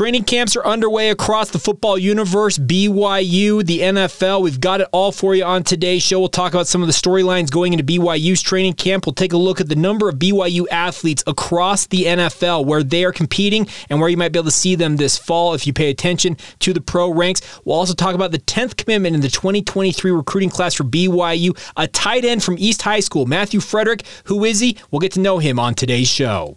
Training 0.00 0.24
camps 0.24 0.56
are 0.56 0.64
underway 0.64 1.10
across 1.10 1.50
the 1.50 1.58
football 1.58 1.98
universe, 1.98 2.56
BYU, 2.56 3.62
the 3.62 3.80
NFL. 3.80 4.40
We've 4.40 4.58
got 4.58 4.80
it 4.80 4.88
all 4.92 5.12
for 5.12 5.34
you 5.34 5.44
on 5.44 5.62
today's 5.62 6.02
show. 6.02 6.18
We'll 6.18 6.30
talk 6.30 6.54
about 6.54 6.66
some 6.66 6.80
of 6.80 6.86
the 6.86 6.94
storylines 6.94 7.50
going 7.50 7.74
into 7.74 7.84
BYU's 7.84 8.40
training 8.40 8.72
camp. 8.72 9.04
We'll 9.04 9.12
take 9.12 9.34
a 9.34 9.36
look 9.36 9.60
at 9.60 9.68
the 9.68 9.76
number 9.76 10.08
of 10.08 10.14
BYU 10.14 10.64
athletes 10.70 11.22
across 11.26 11.86
the 11.88 12.04
NFL, 12.04 12.64
where 12.64 12.82
they 12.82 13.04
are 13.04 13.12
competing 13.12 13.68
and 13.90 14.00
where 14.00 14.08
you 14.08 14.16
might 14.16 14.32
be 14.32 14.38
able 14.38 14.46
to 14.46 14.50
see 14.50 14.74
them 14.74 14.96
this 14.96 15.18
fall 15.18 15.52
if 15.52 15.66
you 15.66 15.74
pay 15.74 15.90
attention 15.90 16.38
to 16.60 16.72
the 16.72 16.80
pro 16.80 17.12
ranks. 17.12 17.42
We'll 17.66 17.76
also 17.76 17.92
talk 17.92 18.14
about 18.14 18.32
the 18.32 18.38
10th 18.38 18.78
commitment 18.78 19.14
in 19.14 19.20
the 19.20 19.28
2023 19.28 20.12
recruiting 20.12 20.48
class 20.48 20.72
for 20.72 20.84
BYU, 20.84 21.54
a 21.76 21.86
tight 21.86 22.24
end 22.24 22.42
from 22.42 22.56
East 22.58 22.80
High 22.80 23.00
School, 23.00 23.26
Matthew 23.26 23.60
Frederick. 23.60 24.04
Who 24.24 24.44
is 24.44 24.60
he? 24.60 24.78
We'll 24.90 25.00
get 25.00 25.12
to 25.12 25.20
know 25.20 25.40
him 25.40 25.58
on 25.58 25.74
today's 25.74 26.08
show. 26.08 26.56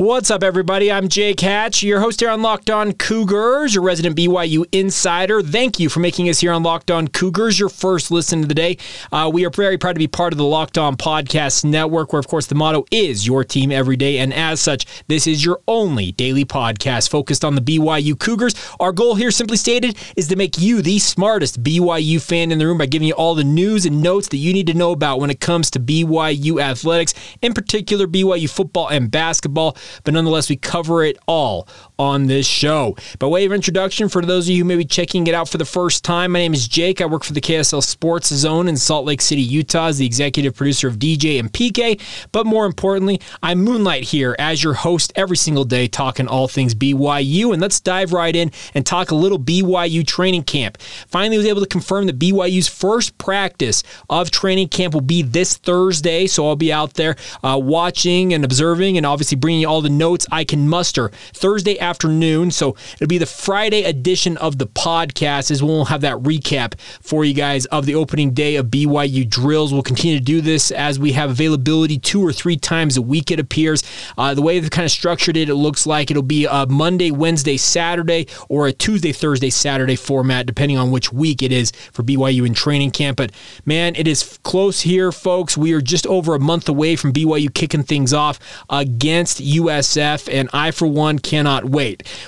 What's 0.00 0.30
up, 0.30 0.44
everybody? 0.44 0.92
I'm 0.92 1.08
Jake 1.08 1.40
Hatch, 1.40 1.82
your 1.82 1.98
host 1.98 2.20
here 2.20 2.30
on 2.30 2.40
Locked 2.40 2.70
On 2.70 2.92
Cougars, 2.92 3.74
your 3.74 3.82
resident 3.82 4.16
BYU 4.16 4.64
insider. 4.70 5.42
Thank 5.42 5.80
you 5.80 5.88
for 5.88 5.98
making 5.98 6.28
us 6.28 6.38
here 6.38 6.52
on 6.52 6.62
Locked 6.62 6.92
On 6.92 7.08
Cougars 7.08 7.58
your 7.58 7.68
first 7.68 8.12
listen 8.12 8.42
of 8.44 8.48
the 8.48 8.54
day. 8.54 8.76
Uh, 9.10 9.28
we 9.34 9.44
are 9.44 9.50
very 9.50 9.76
proud 9.76 9.94
to 9.94 9.98
be 9.98 10.06
part 10.06 10.32
of 10.32 10.36
the 10.36 10.44
Locked 10.44 10.78
On 10.78 10.96
Podcast 10.96 11.64
Network, 11.64 12.12
where, 12.12 12.20
of 12.20 12.28
course, 12.28 12.46
the 12.46 12.54
motto 12.54 12.84
is 12.92 13.26
your 13.26 13.42
team 13.42 13.72
every 13.72 13.96
day. 13.96 14.18
And 14.18 14.32
as 14.32 14.60
such, 14.60 14.86
this 15.08 15.26
is 15.26 15.44
your 15.44 15.62
only 15.66 16.12
daily 16.12 16.44
podcast 16.44 17.10
focused 17.10 17.44
on 17.44 17.56
the 17.56 17.60
BYU 17.60 18.16
Cougars. 18.16 18.54
Our 18.78 18.92
goal 18.92 19.16
here, 19.16 19.32
simply 19.32 19.56
stated, 19.56 19.96
is 20.16 20.28
to 20.28 20.36
make 20.36 20.60
you 20.60 20.80
the 20.80 21.00
smartest 21.00 21.64
BYU 21.64 22.22
fan 22.22 22.52
in 22.52 22.60
the 22.60 22.66
room 22.66 22.78
by 22.78 22.86
giving 22.86 23.08
you 23.08 23.14
all 23.14 23.34
the 23.34 23.42
news 23.42 23.84
and 23.84 24.00
notes 24.00 24.28
that 24.28 24.36
you 24.36 24.52
need 24.52 24.68
to 24.68 24.74
know 24.74 24.92
about 24.92 25.18
when 25.18 25.30
it 25.30 25.40
comes 25.40 25.72
to 25.72 25.80
BYU 25.80 26.62
athletics, 26.62 27.14
in 27.42 27.52
particular, 27.52 28.06
BYU 28.06 28.48
football 28.48 28.86
and 28.86 29.10
basketball 29.10 29.76
but 30.04 30.14
nonetheless, 30.14 30.48
we 30.48 30.56
cover 30.56 31.02
it 31.02 31.16
all 31.26 31.68
on 31.98 32.26
this 32.26 32.46
show. 32.46 32.96
By 33.18 33.26
way 33.26 33.44
of 33.44 33.52
introduction, 33.52 34.08
for 34.08 34.22
those 34.22 34.46
of 34.46 34.54
you 34.54 34.62
who 34.62 34.68
may 34.68 34.76
be 34.76 34.84
checking 34.84 35.26
it 35.26 35.34
out 35.34 35.48
for 35.48 35.58
the 35.58 35.64
first 35.64 36.04
time, 36.04 36.32
my 36.32 36.38
name 36.38 36.54
is 36.54 36.68
Jake. 36.68 37.00
I 37.00 37.06
work 37.06 37.24
for 37.24 37.32
the 37.32 37.40
KSL 37.40 37.82
Sports 37.82 38.28
Zone 38.28 38.68
in 38.68 38.76
Salt 38.76 39.04
Lake 39.04 39.20
City, 39.20 39.42
Utah, 39.42 39.86
as 39.86 39.98
the 39.98 40.06
executive 40.06 40.54
producer 40.54 40.86
of 40.86 40.98
DJ 40.98 41.40
and 41.40 41.52
PK. 41.52 42.00
But 42.30 42.46
more 42.46 42.66
importantly, 42.66 43.20
I'm 43.42 43.64
moonlight 43.64 44.04
here 44.04 44.36
as 44.38 44.62
your 44.62 44.74
host 44.74 45.12
every 45.16 45.36
single 45.36 45.64
day, 45.64 45.88
talking 45.88 46.28
all 46.28 46.46
things 46.46 46.74
BYU. 46.74 47.52
And 47.52 47.60
let's 47.60 47.80
dive 47.80 48.12
right 48.12 48.34
in 48.34 48.52
and 48.74 48.86
talk 48.86 49.10
a 49.10 49.16
little 49.16 49.38
BYU 49.38 50.06
training 50.06 50.44
camp. 50.44 50.78
Finally, 51.08 51.38
was 51.38 51.46
able 51.46 51.60
to 51.60 51.66
confirm 51.66 52.06
that 52.06 52.18
BYU's 52.18 52.68
first 52.68 53.18
practice 53.18 53.82
of 54.08 54.30
training 54.30 54.68
camp 54.68 54.94
will 54.94 55.00
be 55.00 55.22
this 55.22 55.56
Thursday. 55.56 56.26
So 56.26 56.46
I'll 56.46 56.56
be 56.56 56.72
out 56.72 56.94
there 56.94 57.16
uh, 57.42 57.58
watching 57.60 58.32
and 58.32 58.44
observing, 58.44 58.96
and 58.96 59.04
obviously 59.04 59.36
bringing 59.36 59.62
you 59.62 59.68
all 59.68 59.80
the 59.80 59.90
notes 59.90 60.26
I 60.30 60.44
can 60.44 60.68
muster 60.68 61.08
Thursday 61.32 61.78
afternoon. 61.88 62.50
So 62.50 62.76
it'll 62.94 63.06
be 63.06 63.18
the 63.18 63.24
Friday 63.26 63.84
edition 63.84 64.36
of 64.36 64.58
the 64.58 64.66
podcast, 64.66 65.50
as 65.50 65.62
we'll 65.62 65.86
have 65.86 66.02
that 66.02 66.18
recap 66.18 66.78
for 67.00 67.24
you 67.24 67.32
guys 67.32 67.64
of 67.66 67.86
the 67.86 67.94
opening 67.94 68.34
day 68.34 68.56
of 68.56 68.66
BYU 68.66 69.26
drills. 69.28 69.72
We'll 69.72 69.82
continue 69.82 70.18
to 70.18 70.24
do 70.24 70.42
this 70.42 70.70
as 70.70 70.98
we 70.98 71.12
have 71.12 71.30
availability 71.30 71.98
two 71.98 72.24
or 72.24 72.32
three 72.32 72.56
times 72.56 72.98
a 72.98 73.02
week, 73.02 73.30
it 73.30 73.40
appears. 73.40 73.82
Uh, 74.18 74.34
the 74.34 74.42
way 74.42 74.60
they've 74.60 74.70
kind 74.70 74.84
of 74.84 74.90
structured 74.90 75.36
it, 75.36 75.48
it 75.48 75.54
looks 75.54 75.86
like 75.86 76.10
it'll 76.10 76.22
be 76.22 76.44
a 76.44 76.66
Monday, 76.66 77.10
Wednesday, 77.10 77.56
Saturday, 77.56 78.26
or 78.50 78.66
a 78.66 78.72
Tuesday, 78.72 79.12
Thursday, 79.12 79.48
Saturday 79.50 79.96
format, 79.96 80.44
depending 80.44 80.76
on 80.76 80.90
which 80.90 81.10
week 81.10 81.42
it 81.42 81.52
is 81.52 81.70
for 81.92 82.02
BYU 82.02 82.46
in 82.46 82.52
training 82.52 82.90
camp. 82.90 83.16
But 83.16 83.32
man, 83.64 83.94
it 83.96 84.06
is 84.06 84.38
close 84.42 84.82
here, 84.82 85.10
folks. 85.10 85.56
We 85.56 85.72
are 85.72 85.80
just 85.80 86.06
over 86.06 86.34
a 86.34 86.38
month 86.38 86.68
away 86.68 86.96
from 86.96 87.14
BYU 87.14 87.52
kicking 87.52 87.82
things 87.82 88.12
off 88.12 88.38
against 88.68 89.42
USF, 89.42 90.28
and 90.30 90.50
I, 90.52 90.70
for 90.70 90.86
one, 90.86 91.18
cannot 91.18 91.64
wait. 91.64 91.77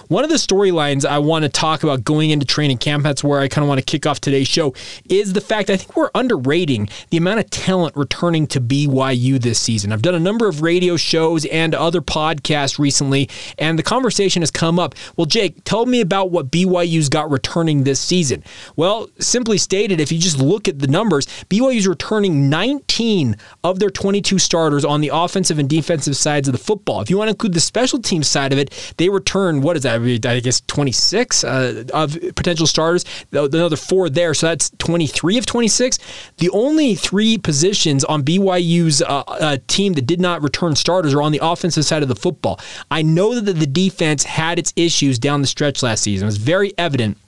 One 0.08 0.24
of 0.24 0.30
the 0.30 0.36
storylines 0.36 1.04
I 1.04 1.18
want 1.18 1.42
to 1.42 1.48
talk 1.48 1.82
about 1.82 2.04
going 2.04 2.30
into 2.30 2.46
training 2.46 2.78
camp, 2.78 3.02
that's 3.02 3.24
where 3.24 3.40
I 3.40 3.48
kind 3.48 3.64
of 3.64 3.68
want 3.68 3.80
to 3.80 3.84
kick 3.84 4.06
off 4.06 4.20
today's 4.20 4.48
show, 4.48 4.74
is 5.08 5.32
the 5.32 5.40
fact 5.40 5.70
I 5.70 5.76
think 5.76 5.96
we're 5.96 6.10
underrating 6.14 6.88
the 7.10 7.16
amount 7.16 7.40
of 7.40 7.50
talent 7.50 7.96
returning 7.96 8.46
to 8.48 8.60
BYU 8.60 9.40
this 9.40 9.58
season. 9.58 9.92
I've 9.92 10.02
done 10.02 10.14
a 10.14 10.20
number 10.20 10.46
of 10.46 10.62
radio 10.62 10.96
shows 10.96 11.44
and 11.46 11.74
other 11.74 12.00
podcasts 12.00 12.78
recently, 12.78 13.28
and 13.58 13.78
the 13.78 13.82
conversation 13.82 14.42
has 14.42 14.50
come 14.50 14.78
up. 14.78 14.94
Well, 15.16 15.26
Jake, 15.26 15.64
tell 15.64 15.86
me 15.86 16.00
about 16.00 16.30
what 16.30 16.50
BYU's 16.50 17.08
got 17.08 17.30
returning 17.30 17.82
this 17.82 17.98
season. 17.98 18.44
Well, 18.76 19.08
simply 19.18 19.58
stated, 19.58 20.00
if 20.00 20.12
you 20.12 20.18
just 20.18 20.38
look 20.38 20.68
at 20.68 20.78
the 20.78 20.86
numbers, 20.86 21.26
BYU's 21.48 21.88
returning 21.88 22.48
19 22.48 23.36
of 23.64 23.78
their 23.80 23.90
22 23.90 24.38
starters 24.38 24.84
on 24.84 25.00
the 25.00 25.10
offensive 25.12 25.58
and 25.58 25.68
defensive 25.68 26.16
sides 26.16 26.46
of 26.46 26.52
the 26.52 26.58
football. 26.58 27.00
If 27.00 27.10
you 27.10 27.18
want 27.18 27.28
to 27.28 27.32
include 27.32 27.54
the 27.54 27.60
special 27.60 27.98
team 27.98 28.22
side 28.22 28.52
of 28.52 28.58
it, 28.58 28.94
they 28.96 29.08
return, 29.08 29.39
what 29.62 29.76
is 29.76 29.82
that? 29.82 30.00
I 30.26 30.40
guess 30.40 30.60
26 30.66 31.44
uh, 31.44 31.84
of 31.92 32.18
potential 32.34 32.66
starters, 32.66 33.04
another 33.32 33.76
four 33.76 34.08
there. 34.08 34.34
So 34.34 34.48
that's 34.48 34.70
23 34.78 35.38
of 35.38 35.46
26. 35.46 35.98
The 36.38 36.50
only 36.50 36.94
three 36.94 37.38
positions 37.38 38.04
on 38.04 38.22
BYU's 38.22 39.02
uh, 39.02 39.22
uh, 39.26 39.56
team 39.66 39.94
that 39.94 40.06
did 40.06 40.20
not 40.20 40.42
return 40.42 40.76
starters 40.76 41.14
are 41.14 41.22
on 41.22 41.32
the 41.32 41.40
offensive 41.42 41.84
side 41.84 42.02
of 42.02 42.08
the 42.08 42.16
football. 42.16 42.60
I 42.90 43.02
know 43.02 43.38
that 43.40 43.52
the 43.52 43.66
defense 43.66 44.24
had 44.24 44.58
its 44.58 44.72
issues 44.76 45.18
down 45.18 45.40
the 45.40 45.46
stretch 45.46 45.82
last 45.82 46.02
season. 46.02 46.26
It 46.26 46.28
was 46.28 46.36
very 46.38 46.72
evident 46.78 47.18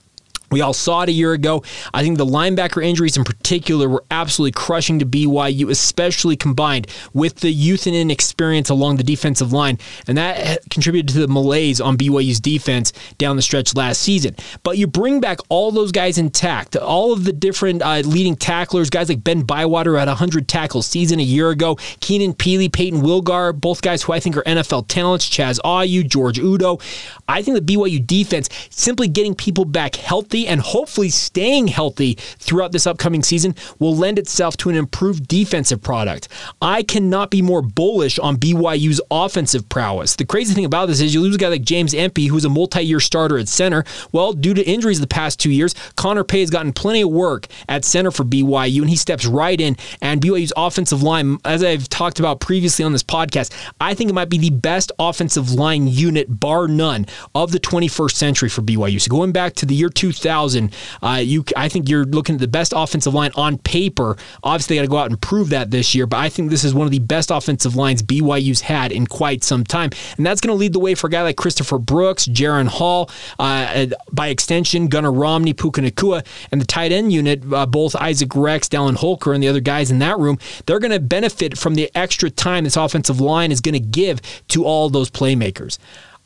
we 0.53 0.61
all 0.61 0.73
saw 0.73 1.01
it 1.01 1.09
a 1.09 1.11
year 1.11 1.33
ago. 1.33 1.63
I 1.93 2.03
think 2.03 2.17
the 2.17 2.25
linebacker 2.25 2.83
injuries 2.83 3.17
in 3.17 3.23
particular 3.23 3.89
were 3.89 4.03
absolutely 4.11 4.51
crushing 4.51 4.99
to 4.99 5.05
BYU, 5.05 5.69
especially 5.69 6.35
combined 6.35 6.87
with 7.13 7.37
the 7.37 7.51
youth 7.51 7.87
and 7.87 7.95
inexperience 7.95 8.69
along 8.69 8.97
the 8.97 9.03
defensive 9.03 9.51
line. 9.51 9.79
And 10.07 10.17
that 10.17 10.69
contributed 10.69 11.13
to 11.13 11.19
the 11.19 11.27
malaise 11.27 11.81
on 11.81 11.97
BYU's 11.97 12.39
defense 12.39 12.93
down 13.17 13.35
the 13.35 13.41
stretch 13.41 13.75
last 13.75 14.01
season. 14.01 14.35
But 14.63 14.77
you 14.77 14.87
bring 14.87 15.19
back 15.19 15.39
all 15.49 15.71
those 15.71 15.91
guys 15.91 16.17
intact, 16.17 16.75
all 16.75 17.13
of 17.13 17.25
the 17.25 17.33
different 17.33 17.81
uh, 17.81 18.01
leading 18.05 18.35
tacklers, 18.35 18.89
guys 18.89 19.09
like 19.09 19.23
Ben 19.23 19.41
Bywater 19.41 19.97
at 19.97 20.07
100 20.07 20.47
tackles 20.47 20.85
season 20.85 21.19
a 21.19 21.23
year 21.23 21.49
ago, 21.49 21.75
Keenan 21.99 22.33
Pili, 22.33 22.71
Peyton 22.71 23.01
Wilgar, 23.01 23.59
both 23.59 23.81
guys 23.81 24.03
who 24.03 24.13
I 24.13 24.19
think 24.19 24.37
are 24.37 24.43
NFL 24.43 24.87
talents, 24.87 25.27
Chaz 25.29 25.59
Ayu, 25.65 26.07
George 26.07 26.37
Udo. 26.37 26.79
I 27.27 27.41
think 27.41 27.55
the 27.55 27.73
BYU 27.73 28.05
defense 28.05 28.49
simply 28.69 29.07
getting 29.07 29.33
people 29.35 29.65
back 29.65 29.95
healthy 29.95 30.42
and 30.47 30.61
hopefully 30.61 31.09
staying 31.09 31.67
healthy 31.67 32.13
throughout 32.13 32.71
this 32.71 32.87
upcoming 32.87 33.23
season 33.23 33.55
will 33.79 33.95
lend 33.95 34.19
itself 34.19 34.57
to 34.57 34.69
an 34.69 34.75
improved 34.75 35.27
defensive 35.27 35.81
product. 35.81 36.27
I 36.61 36.83
cannot 36.83 37.29
be 37.29 37.41
more 37.41 37.61
bullish 37.61 38.19
on 38.19 38.37
BYU's 38.37 39.01
offensive 39.11 39.67
prowess. 39.69 40.15
The 40.15 40.25
crazy 40.25 40.53
thing 40.53 40.65
about 40.65 40.87
this 40.87 41.01
is 41.01 41.13
you 41.13 41.21
lose 41.21 41.35
a 41.35 41.37
guy 41.37 41.49
like 41.49 41.63
James 41.63 41.93
Empey, 41.93 42.27
who's 42.27 42.45
a 42.45 42.49
multi 42.49 42.81
year 42.81 42.99
starter 42.99 43.37
at 43.37 43.47
center. 43.47 43.83
Well, 44.11 44.33
due 44.33 44.53
to 44.53 44.63
injuries 44.63 44.99
the 44.99 45.07
past 45.07 45.39
two 45.39 45.51
years, 45.51 45.75
Connor 45.95 46.23
Pay 46.23 46.41
has 46.41 46.49
gotten 46.49 46.73
plenty 46.73 47.01
of 47.01 47.09
work 47.09 47.47
at 47.69 47.85
center 47.85 48.11
for 48.11 48.23
BYU, 48.23 48.81
and 48.81 48.89
he 48.89 48.95
steps 48.95 49.25
right 49.25 49.59
in. 49.59 49.77
And 50.01 50.21
BYU's 50.21 50.53
offensive 50.57 51.03
line, 51.03 51.37
as 51.45 51.63
I've 51.63 51.89
talked 51.89 52.19
about 52.19 52.39
previously 52.39 52.85
on 52.85 52.91
this 52.91 53.03
podcast, 53.03 53.51
I 53.79 53.93
think 53.93 54.09
it 54.09 54.13
might 54.13 54.29
be 54.29 54.37
the 54.37 54.49
best 54.49 54.91
offensive 54.99 55.51
line 55.51 55.87
unit, 55.87 56.39
bar 56.39 56.67
none, 56.67 57.05
of 57.35 57.51
the 57.51 57.59
21st 57.59 58.13
century 58.13 58.49
for 58.49 58.61
BYU. 58.61 58.99
So 58.99 59.09
going 59.09 59.31
back 59.31 59.53
to 59.55 59.65
the 59.65 59.75
year 59.75 59.89
2000, 59.89 60.22
thousand. 60.23 60.73
Uh, 61.01 61.21
you, 61.21 61.45
I 61.55 61.69
think 61.69 61.89
you're 61.89 62.05
looking 62.05 62.35
at 62.35 62.41
the 62.41 62.47
best 62.47 62.73
offensive 62.75 63.13
line 63.13 63.31
on 63.35 63.57
paper. 63.59 64.17
Obviously, 64.43 64.75
they 64.75 64.79
got 64.79 64.85
to 64.85 64.91
go 64.91 64.97
out 64.97 65.09
and 65.11 65.21
prove 65.21 65.49
that 65.49 65.69
this 65.69 65.93
year. 65.93 66.07
But 66.07 66.17
I 66.17 66.29
think 66.29 66.49
this 66.49 66.63
is 66.63 66.73
one 66.73 66.85
of 66.85 66.91
the 66.91 66.99
best 66.99 67.29
offensive 67.29 67.75
lines 67.75 68.01
BYU's 68.01 68.61
had 68.61 68.91
in 68.91 69.05
quite 69.05 69.43
some 69.43 69.63
time, 69.63 69.91
and 70.17 70.25
that's 70.25 70.41
going 70.41 70.55
to 70.55 70.59
lead 70.59 70.73
the 70.73 70.79
way 70.79 70.95
for 70.95 71.07
a 71.07 71.09
guy 71.09 71.21
like 71.21 71.37
Christopher 71.37 71.77
Brooks, 71.77 72.27
Jaren 72.27 72.67
Hall, 72.67 73.11
uh, 73.37 73.87
by 74.11 74.29
extension, 74.29 74.87
Gunnar 74.87 75.11
Romney, 75.11 75.53
Puka 75.53 75.81
Nacua, 75.81 76.25
and 76.51 76.59
the 76.59 76.65
tight 76.65 76.91
end 76.91 77.11
unit. 77.13 77.43
Uh, 77.51 77.65
both 77.65 77.95
Isaac 77.95 78.35
Rex, 78.35 78.69
Dallin 78.69 78.95
Holker, 78.95 79.33
and 79.33 79.43
the 79.43 79.47
other 79.47 79.59
guys 79.59 79.91
in 79.91 79.99
that 79.99 80.17
room. 80.17 80.39
They're 80.65 80.79
going 80.79 80.91
to 80.91 80.99
benefit 80.99 81.57
from 81.57 81.75
the 81.75 81.91
extra 81.95 82.29
time 82.29 82.63
this 82.63 82.77
offensive 82.77 83.19
line 83.19 83.51
is 83.51 83.61
going 83.61 83.73
to 83.73 83.79
give 83.79 84.21
to 84.49 84.65
all 84.65 84.89
those 84.89 85.09
playmakers. 85.09 85.77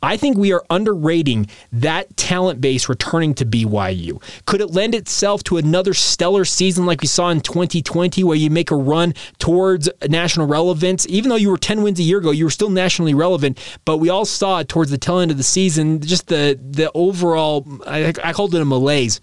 I 0.02 0.16
think 0.16 0.36
we 0.36 0.52
are 0.52 0.64
underrating 0.70 1.48
that 1.72 2.16
talent 2.16 2.60
base 2.60 2.88
returning 2.88 3.34
to 3.34 3.46
BYU. 3.46 4.22
Could 4.46 4.60
it 4.60 4.70
lend 4.70 4.94
itself 4.94 5.42
to 5.44 5.56
another 5.56 5.94
stellar 5.94 6.44
season 6.44 6.86
like 6.86 7.00
we 7.00 7.08
saw 7.08 7.30
in 7.30 7.40
2020 7.40 8.22
where 8.22 8.36
you 8.36 8.50
make 8.50 8.70
a 8.70 8.76
run 8.76 9.14
towards 9.38 9.88
national 10.08 10.46
relevance? 10.46 11.06
Even 11.08 11.30
though 11.30 11.36
you 11.36 11.50
were 11.50 11.58
10 11.58 11.82
wins 11.82 11.98
a 11.98 12.04
year 12.04 12.18
ago, 12.18 12.30
you 12.30 12.44
were 12.44 12.50
still 12.50 12.70
nationally 12.70 13.14
relevant, 13.14 13.58
but 13.84 13.98
we 13.98 14.08
all 14.08 14.24
saw 14.24 14.60
it 14.60 14.68
towards 14.68 14.90
the 14.90 14.98
tail 14.98 15.18
end 15.18 15.30
of 15.30 15.36
the 15.36 15.42
season 15.42 16.00
just 16.00 16.28
the 16.28 16.58
the 16.62 16.90
overall 16.94 17.66
I, 17.86 18.12
I 18.22 18.32
called 18.32 18.54
it 18.54 18.60
a 18.60 18.64
malaise 18.64 19.20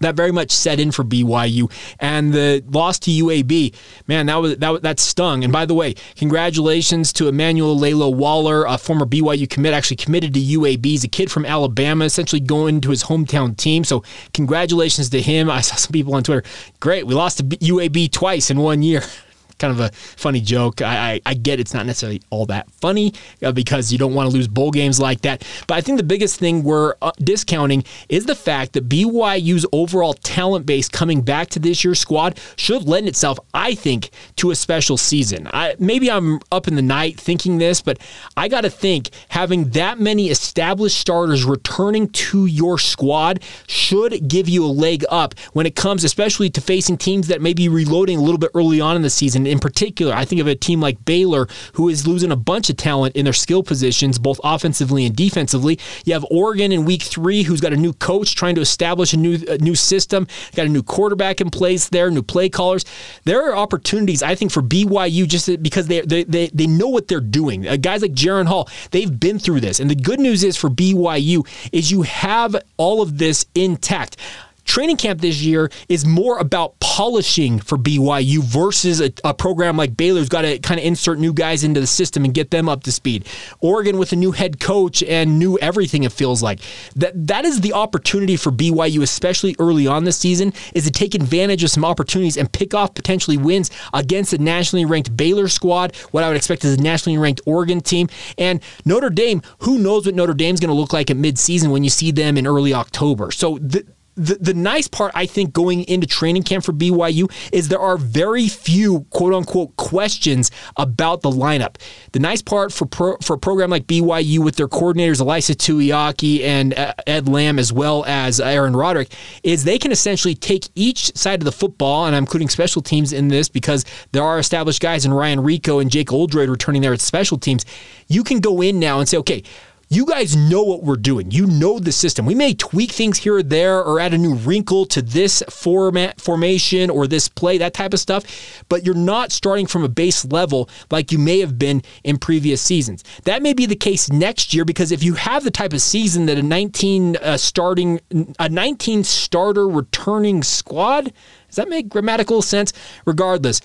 that 0.00 0.16
very 0.16 0.32
much 0.32 0.50
set 0.50 0.80
in 0.80 0.90
for 0.90 1.04
BYU. 1.04 1.70
And 1.98 2.32
the 2.32 2.64
loss 2.68 2.98
to 3.00 3.10
UAB, 3.10 3.74
man, 4.06 4.26
that 4.26 4.36
was 4.36 4.56
that 4.56 4.82
that 4.82 5.00
stung. 5.00 5.44
And 5.44 5.52
by 5.52 5.66
the 5.66 5.74
way, 5.74 5.94
congratulations 6.16 7.12
to 7.14 7.28
Emmanuel 7.28 7.78
Lalo 7.78 8.08
Waller, 8.08 8.64
a 8.64 8.78
former 8.78 9.06
BYU 9.06 9.48
commit, 9.48 9.74
actually 9.74 9.96
committed 9.96 10.34
to 10.34 10.40
UAB. 10.40 10.84
He's 10.84 11.04
a 11.04 11.08
kid 11.08 11.30
from 11.30 11.44
Alabama, 11.46 12.04
essentially 12.04 12.40
going 12.40 12.80
to 12.82 12.90
his 12.90 13.04
hometown 13.04 13.56
team. 13.56 13.84
So 13.84 14.02
congratulations 14.34 15.10
to 15.10 15.20
him. 15.20 15.50
I 15.50 15.60
saw 15.60 15.76
some 15.76 15.92
people 15.92 16.14
on 16.14 16.22
Twitter. 16.22 16.42
Great, 16.80 17.06
we 17.06 17.14
lost 17.14 17.38
to 17.38 17.44
UAB 17.44 18.10
twice 18.12 18.50
in 18.50 18.58
one 18.60 18.82
year. 18.82 19.02
kind 19.60 19.72
of 19.72 19.80
a 19.80 19.90
funny 19.92 20.40
joke. 20.40 20.82
I, 20.82 21.12
I, 21.12 21.20
I 21.26 21.34
get 21.34 21.60
it's 21.60 21.74
not 21.74 21.86
necessarily 21.86 22.20
all 22.30 22.46
that 22.46 22.70
funny 22.72 23.12
uh, 23.42 23.52
because 23.52 23.92
you 23.92 23.98
don't 23.98 24.14
want 24.14 24.28
to 24.28 24.34
lose 24.34 24.48
bowl 24.48 24.70
games 24.70 24.98
like 24.98 25.20
that. 25.22 25.46
But 25.66 25.74
I 25.74 25.80
think 25.80 25.98
the 25.98 26.04
biggest 26.04 26.40
thing 26.40 26.64
we're 26.64 26.94
uh, 27.02 27.12
discounting 27.18 27.84
is 28.08 28.26
the 28.26 28.34
fact 28.34 28.72
that 28.72 28.88
BYU's 28.88 29.66
overall 29.72 30.14
talent 30.14 30.66
base 30.66 30.88
coming 30.88 31.22
back 31.22 31.48
to 31.50 31.58
this 31.58 31.84
year's 31.84 32.00
squad 32.00 32.40
should 32.56 32.88
lend 32.88 33.06
itself, 33.06 33.38
I 33.54 33.74
think, 33.74 34.10
to 34.36 34.50
a 34.50 34.54
special 34.56 34.96
season. 34.96 35.48
I, 35.52 35.76
maybe 35.78 36.10
I'm 36.10 36.40
up 36.50 36.66
in 36.66 36.74
the 36.74 36.82
night 36.82 37.20
thinking 37.20 37.58
this, 37.58 37.80
but 37.80 37.98
I 38.36 38.48
got 38.48 38.62
to 38.62 38.70
think 38.70 39.10
having 39.28 39.70
that 39.70 40.00
many 40.00 40.30
established 40.30 40.98
starters 40.98 41.44
returning 41.44 42.08
to 42.08 42.46
your 42.46 42.78
squad 42.78 43.42
should 43.66 44.26
give 44.26 44.48
you 44.48 44.64
a 44.64 44.66
leg 44.66 45.04
up 45.10 45.38
when 45.52 45.66
it 45.66 45.76
comes, 45.76 46.04
especially 46.04 46.48
to 46.50 46.60
facing 46.60 46.96
teams 46.96 47.28
that 47.28 47.42
may 47.42 47.52
be 47.52 47.68
reloading 47.68 48.18
a 48.18 48.22
little 48.22 48.38
bit 48.38 48.50
early 48.54 48.80
on 48.80 48.96
in 48.96 49.02
the 49.02 49.10
season 49.10 49.46
in 49.50 49.58
particular, 49.58 50.14
I 50.14 50.24
think 50.24 50.40
of 50.40 50.46
a 50.46 50.54
team 50.54 50.80
like 50.80 51.04
Baylor, 51.04 51.48
who 51.74 51.88
is 51.88 52.06
losing 52.06 52.30
a 52.30 52.36
bunch 52.36 52.70
of 52.70 52.76
talent 52.76 53.16
in 53.16 53.24
their 53.24 53.34
skill 53.34 53.62
positions, 53.62 54.18
both 54.18 54.40
offensively 54.44 55.04
and 55.04 55.14
defensively. 55.14 55.78
You 56.04 56.14
have 56.14 56.24
Oregon 56.30 56.72
in 56.72 56.84
week 56.84 57.02
three, 57.02 57.42
who's 57.42 57.60
got 57.60 57.72
a 57.72 57.76
new 57.76 57.92
coach 57.92 58.34
trying 58.34 58.54
to 58.54 58.60
establish 58.60 59.12
a 59.12 59.16
new 59.16 59.38
a 59.48 59.58
new 59.58 59.74
system, 59.74 60.26
got 60.54 60.66
a 60.66 60.68
new 60.68 60.82
quarterback 60.82 61.40
in 61.40 61.50
place 61.50 61.88
there, 61.88 62.10
new 62.10 62.22
play 62.22 62.48
callers. 62.48 62.84
There 63.24 63.50
are 63.50 63.56
opportunities, 63.56 64.22
I 64.22 64.34
think, 64.34 64.52
for 64.52 64.62
BYU 64.62 65.26
just 65.26 65.62
because 65.62 65.88
they 65.88 66.00
they, 66.02 66.24
they, 66.24 66.48
they 66.48 66.66
know 66.66 66.88
what 66.88 67.08
they're 67.08 67.20
doing. 67.20 67.66
Uh, 67.66 67.76
guys 67.76 68.02
like 68.02 68.12
Jaren 68.12 68.46
Hall, 68.46 68.68
they've 68.90 69.20
been 69.20 69.38
through 69.38 69.60
this. 69.60 69.80
And 69.80 69.90
the 69.90 69.94
good 69.94 70.20
news 70.20 70.44
is 70.44 70.56
for 70.56 70.70
BYU 70.70 71.46
is 71.72 71.90
you 71.90 72.02
have 72.02 72.56
all 72.76 73.02
of 73.02 73.18
this 73.18 73.46
intact 73.54 74.16
training 74.64 74.96
camp 74.96 75.20
this 75.20 75.42
year 75.42 75.70
is 75.88 76.04
more 76.04 76.38
about 76.38 76.78
polishing 76.80 77.58
for 77.58 77.78
BYU 77.78 78.42
versus 78.42 79.00
a, 79.00 79.12
a 79.24 79.34
program 79.34 79.76
like 79.76 79.96
Baylor's 79.96 80.28
got 80.28 80.42
to 80.42 80.58
kind 80.58 80.78
of 80.78 80.86
insert 80.86 81.18
new 81.18 81.32
guys 81.32 81.64
into 81.64 81.80
the 81.80 81.86
system 81.86 82.24
and 82.24 82.34
get 82.34 82.50
them 82.50 82.68
up 82.68 82.82
to 82.84 82.92
speed. 82.92 83.26
Oregon 83.60 83.98
with 83.98 84.12
a 84.12 84.16
new 84.16 84.32
head 84.32 84.60
coach 84.60 85.02
and 85.02 85.38
new 85.38 85.58
everything 85.58 86.04
it 86.04 86.12
feels 86.12 86.42
like. 86.42 86.60
That 86.96 87.26
that 87.26 87.44
is 87.44 87.60
the 87.60 87.72
opportunity 87.72 88.36
for 88.36 88.50
BYU 88.50 89.02
especially 89.02 89.56
early 89.58 89.86
on 89.86 90.04
this 90.04 90.16
season 90.16 90.52
is 90.74 90.84
to 90.84 90.90
take 90.90 91.14
advantage 91.14 91.64
of 91.64 91.70
some 91.70 91.84
opportunities 91.84 92.36
and 92.36 92.50
pick 92.52 92.74
off 92.74 92.94
potentially 92.94 93.36
wins 93.36 93.70
against 93.94 94.32
a 94.32 94.38
nationally 94.38 94.84
ranked 94.84 95.16
Baylor 95.16 95.48
squad, 95.48 95.94
what 96.10 96.24
I 96.24 96.28
would 96.28 96.36
expect 96.36 96.64
is 96.64 96.78
a 96.78 96.80
nationally 96.80 97.18
ranked 97.18 97.40
Oregon 97.46 97.80
team 97.80 98.08
and 98.38 98.60
Notre 98.84 99.10
Dame, 99.10 99.42
who 99.60 99.78
knows 99.78 100.06
what 100.06 100.14
Notre 100.14 100.34
Dame's 100.34 100.60
going 100.60 100.68
to 100.68 100.74
look 100.74 100.92
like 100.92 101.10
at 101.10 101.16
midseason 101.16 101.70
when 101.70 101.84
you 101.84 101.90
see 101.90 102.10
them 102.10 102.36
in 102.36 102.46
early 102.46 102.74
October. 102.74 103.30
So 103.30 103.58
the, 103.58 103.86
the, 104.20 104.34
the 104.34 104.54
nice 104.54 104.86
part, 104.86 105.12
I 105.14 105.24
think, 105.24 105.54
going 105.54 105.84
into 105.84 106.06
training 106.06 106.42
camp 106.42 106.62
for 106.64 106.72
BYU 106.72 107.32
is 107.52 107.68
there 107.68 107.80
are 107.80 107.96
very 107.96 108.48
few 108.48 109.06
quote 109.10 109.32
unquote 109.32 109.74
questions 109.76 110.50
about 110.76 111.22
the 111.22 111.30
lineup. 111.30 111.76
The 112.12 112.18
nice 112.18 112.42
part 112.42 112.70
for 112.70 112.84
pro, 112.84 113.16
for 113.22 113.34
a 113.34 113.38
program 113.38 113.70
like 113.70 113.86
BYU 113.86 114.40
with 114.40 114.56
their 114.56 114.68
coordinators, 114.68 115.22
Ilaisa 115.22 115.56
Tuiaki 115.56 116.42
and 116.42 116.74
uh, 116.74 116.92
Ed 117.06 117.28
Lamb, 117.28 117.58
as 117.58 117.72
well 117.72 118.04
as 118.04 118.40
Aaron 118.40 118.76
Roderick, 118.76 119.10
is 119.42 119.64
they 119.64 119.78
can 119.78 119.90
essentially 119.90 120.34
take 120.34 120.68
each 120.74 121.16
side 121.16 121.40
of 121.40 121.44
the 121.46 121.52
football, 121.52 122.04
and 122.04 122.14
I'm 122.14 122.24
including 122.24 122.50
special 122.50 122.82
teams 122.82 123.14
in 123.14 123.28
this 123.28 123.48
because 123.48 123.86
there 124.12 124.22
are 124.22 124.38
established 124.38 124.82
guys 124.82 125.06
in 125.06 125.14
Ryan 125.14 125.38
Rehkow 125.38 125.80
and 125.80 125.90
Jake 125.90 126.12
Oldroyd 126.12 126.50
returning 126.50 126.82
there 126.82 126.92
at 126.92 127.00
special 127.00 127.38
teams. 127.38 127.64
You 128.06 128.22
can 128.22 128.40
go 128.40 128.60
in 128.60 128.78
now 128.78 128.98
and 128.98 129.08
say, 129.08 129.16
okay, 129.18 129.42
you 129.92 130.06
guys 130.06 130.36
know 130.36 130.62
what 130.62 130.84
we're 130.84 130.94
doing. 130.94 131.32
You 131.32 131.46
know 131.46 131.80
the 131.80 131.90
system. 131.90 132.24
We 132.24 132.36
may 132.36 132.54
tweak 132.54 132.92
things 132.92 133.18
here 133.18 133.34
or 133.34 133.42
there 133.42 133.82
or 133.82 133.98
add 133.98 134.14
a 134.14 134.18
new 134.18 134.34
wrinkle 134.34 134.86
to 134.86 135.02
this 135.02 135.42
format 135.50 136.20
formation 136.20 136.90
or 136.90 137.08
this 137.08 137.28
play, 137.28 137.58
that 137.58 137.74
type 137.74 137.92
of 137.92 137.98
stuff, 137.98 138.24
but 138.68 138.86
you're 138.86 138.94
not 138.94 139.32
starting 139.32 139.66
from 139.66 139.82
a 139.82 139.88
base 139.88 140.24
level 140.24 140.70
like 140.92 141.10
you 141.10 141.18
may 141.18 141.40
have 141.40 141.58
been 141.58 141.82
in 142.04 142.18
previous 142.18 142.62
seasons. 142.62 143.02
That 143.24 143.42
may 143.42 143.52
be 143.52 143.66
the 143.66 143.74
case 143.74 144.08
next 144.12 144.54
year 144.54 144.64
because 144.64 144.92
if 144.92 145.02
you 145.02 145.14
have 145.14 145.42
the 145.42 145.50
type 145.50 145.72
of 145.72 145.82
season 145.82 146.26
that 146.26 146.38
a 146.38 146.42
19 146.42 147.16
uh, 147.16 147.36
starting 147.36 148.00
a 148.38 148.48
19 148.48 149.02
starter 149.02 149.68
returning 149.68 150.44
squad 150.44 151.12
does 151.50 151.56
that 151.56 151.68
make 151.68 151.88
grammatical 151.88 152.42
sense? 152.42 152.72
Regardless, 153.06 153.60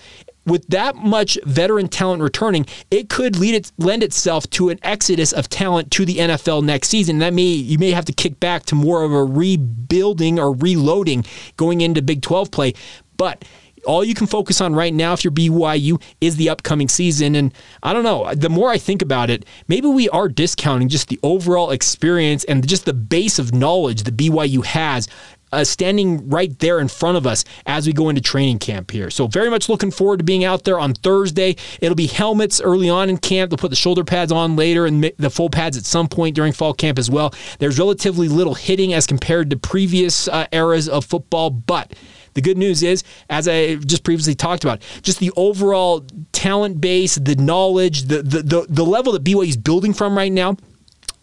with 0.46 0.66
that 0.68 0.96
much 0.96 1.38
veteran 1.44 1.88
talent 1.88 2.22
returning, 2.22 2.66
it 2.90 3.08
could 3.08 3.36
lead 3.36 3.54
it, 3.54 3.72
lend 3.78 4.02
itself 4.02 4.48
to 4.50 4.68
an 4.68 4.78
exodus 4.82 5.32
of 5.32 5.48
talent 5.48 5.90
to 5.92 6.04
the 6.04 6.16
NFL 6.16 6.62
next 6.64 6.88
season. 6.88 7.18
That 7.18 7.34
may 7.34 7.42
you 7.42 7.78
may 7.78 7.90
have 7.90 8.04
to 8.06 8.12
kick 8.12 8.40
back 8.40 8.64
to 8.66 8.74
more 8.74 9.02
of 9.02 9.12
a 9.12 9.24
rebuilding 9.24 10.38
or 10.38 10.54
reloading 10.54 11.24
going 11.56 11.80
into 11.80 12.00
Big 12.00 12.22
12 12.22 12.50
play, 12.50 12.72
but 13.16 13.44
all 13.86 14.04
you 14.04 14.14
can 14.14 14.26
focus 14.26 14.60
on 14.60 14.74
right 14.74 14.92
now 14.92 15.12
if 15.12 15.24
you're 15.24 15.32
BYU 15.32 16.02
is 16.20 16.36
the 16.36 16.50
upcoming 16.50 16.88
season. 16.88 17.34
And 17.34 17.54
I 17.82 17.92
don't 17.92 18.02
know, 18.02 18.34
the 18.34 18.50
more 18.50 18.70
I 18.70 18.78
think 18.78 19.00
about 19.00 19.30
it, 19.30 19.44
maybe 19.68 19.86
we 19.86 20.08
are 20.10 20.28
discounting 20.28 20.88
just 20.88 21.08
the 21.08 21.20
overall 21.22 21.70
experience 21.70 22.44
and 22.44 22.66
just 22.66 22.84
the 22.84 22.92
base 22.92 23.38
of 23.38 23.54
knowledge 23.54 24.02
that 24.02 24.16
BYU 24.16 24.64
has 24.64 25.08
uh, 25.56 25.64
standing 25.64 26.28
right 26.28 26.56
there 26.58 26.78
in 26.78 26.88
front 26.88 27.16
of 27.16 27.26
us 27.26 27.44
as 27.64 27.86
we 27.86 27.92
go 27.92 28.08
into 28.08 28.20
training 28.20 28.58
camp 28.58 28.90
here. 28.90 29.10
So, 29.10 29.26
very 29.26 29.50
much 29.50 29.68
looking 29.68 29.90
forward 29.90 30.18
to 30.18 30.24
being 30.24 30.44
out 30.44 30.64
there 30.64 30.78
on 30.78 30.94
Thursday. 30.94 31.56
It'll 31.80 31.96
be 31.96 32.06
helmets 32.06 32.60
early 32.60 32.88
on 32.88 33.08
in 33.08 33.16
camp. 33.18 33.50
They'll 33.50 33.58
put 33.58 33.70
the 33.70 33.76
shoulder 33.76 34.04
pads 34.04 34.30
on 34.30 34.56
later 34.56 34.86
and 34.86 35.10
the 35.16 35.30
full 35.30 35.50
pads 35.50 35.76
at 35.76 35.84
some 35.84 36.08
point 36.08 36.36
during 36.36 36.52
fall 36.52 36.74
camp 36.74 36.98
as 36.98 37.10
well. 37.10 37.34
There's 37.58 37.78
relatively 37.78 38.28
little 38.28 38.54
hitting 38.54 38.92
as 38.92 39.06
compared 39.06 39.50
to 39.50 39.56
previous 39.56 40.28
uh, 40.28 40.46
eras 40.52 40.88
of 40.88 41.04
football, 41.04 41.50
but 41.50 41.94
the 42.34 42.42
good 42.42 42.58
news 42.58 42.82
is, 42.82 43.02
as 43.30 43.48
I 43.48 43.76
just 43.76 44.04
previously 44.04 44.34
talked 44.34 44.62
about, 44.62 44.82
just 45.00 45.20
the 45.20 45.32
overall 45.36 46.04
talent 46.32 46.82
base, 46.82 47.14
the 47.14 47.34
knowledge, 47.34 48.02
the 48.04 48.22
the 48.22 48.42
the, 48.42 48.66
the 48.68 48.84
level 48.84 49.12
that 49.14 49.24
BYU 49.24 49.48
is 49.48 49.56
building 49.56 49.94
from 49.94 50.16
right 50.16 50.30
now 50.30 50.56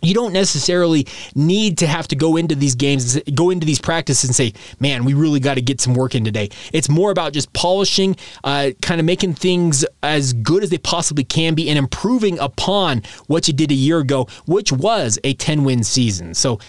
you 0.04 0.14
don't 0.14 0.34
necessarily 0.34 1.08
need 1.34 1.78
to 1.80 1.88
have 1.88 2.08
to 2.10 2.16
go 2.16 2.36
into 2.36 2.56
these 2.56 2.76
games, 2.76 3.20
go 3.34 3.50
into 3.50 3.66
these 3.66 3.80
practices 3.80 4.30
and 4.30 4.36
say, 4.36 4.54
man, 4.80 5.06
we 5.06 5.14
really 5.14 5.40
got 5.40 5.56
to 5.56 5.62
get 5.62 5.82
some 5.82 5.94
work 5.94 6.14
in 6.14 6.24
today. 6.24 6.50
It's 6.74 6.90
more 6.90 7.12
about 7.12 7.34
just 7.34 7.52
polishing, 7.54 8.16
uh, 8.44 8.72
kind 8.82 9.00
of 9.00 9.06
making 9.06 9.36
things 9.36 9.86
as 10.04 10.34
good 10.34 10.64
as 10.64 10.70
they 10.70 10.78
possibly 10.78 11.24
can 11.24 11.56
be 11.56 11.70
and 11.70 11.80
improving 11.80 12.38
upon 12.40 13.04
what 13.28 13.48
you 13.48 13.54
did 13.54 13.72
a 13.72 13.76
year 13.76 14.00
ago, 14.00 14.28
which 14.46 14.72
was 14.72 15.18
a 15.24 15.34
10 15.34 15.64
win 15.64 15.84
season. 15.84 16.34
So 16.34 16.60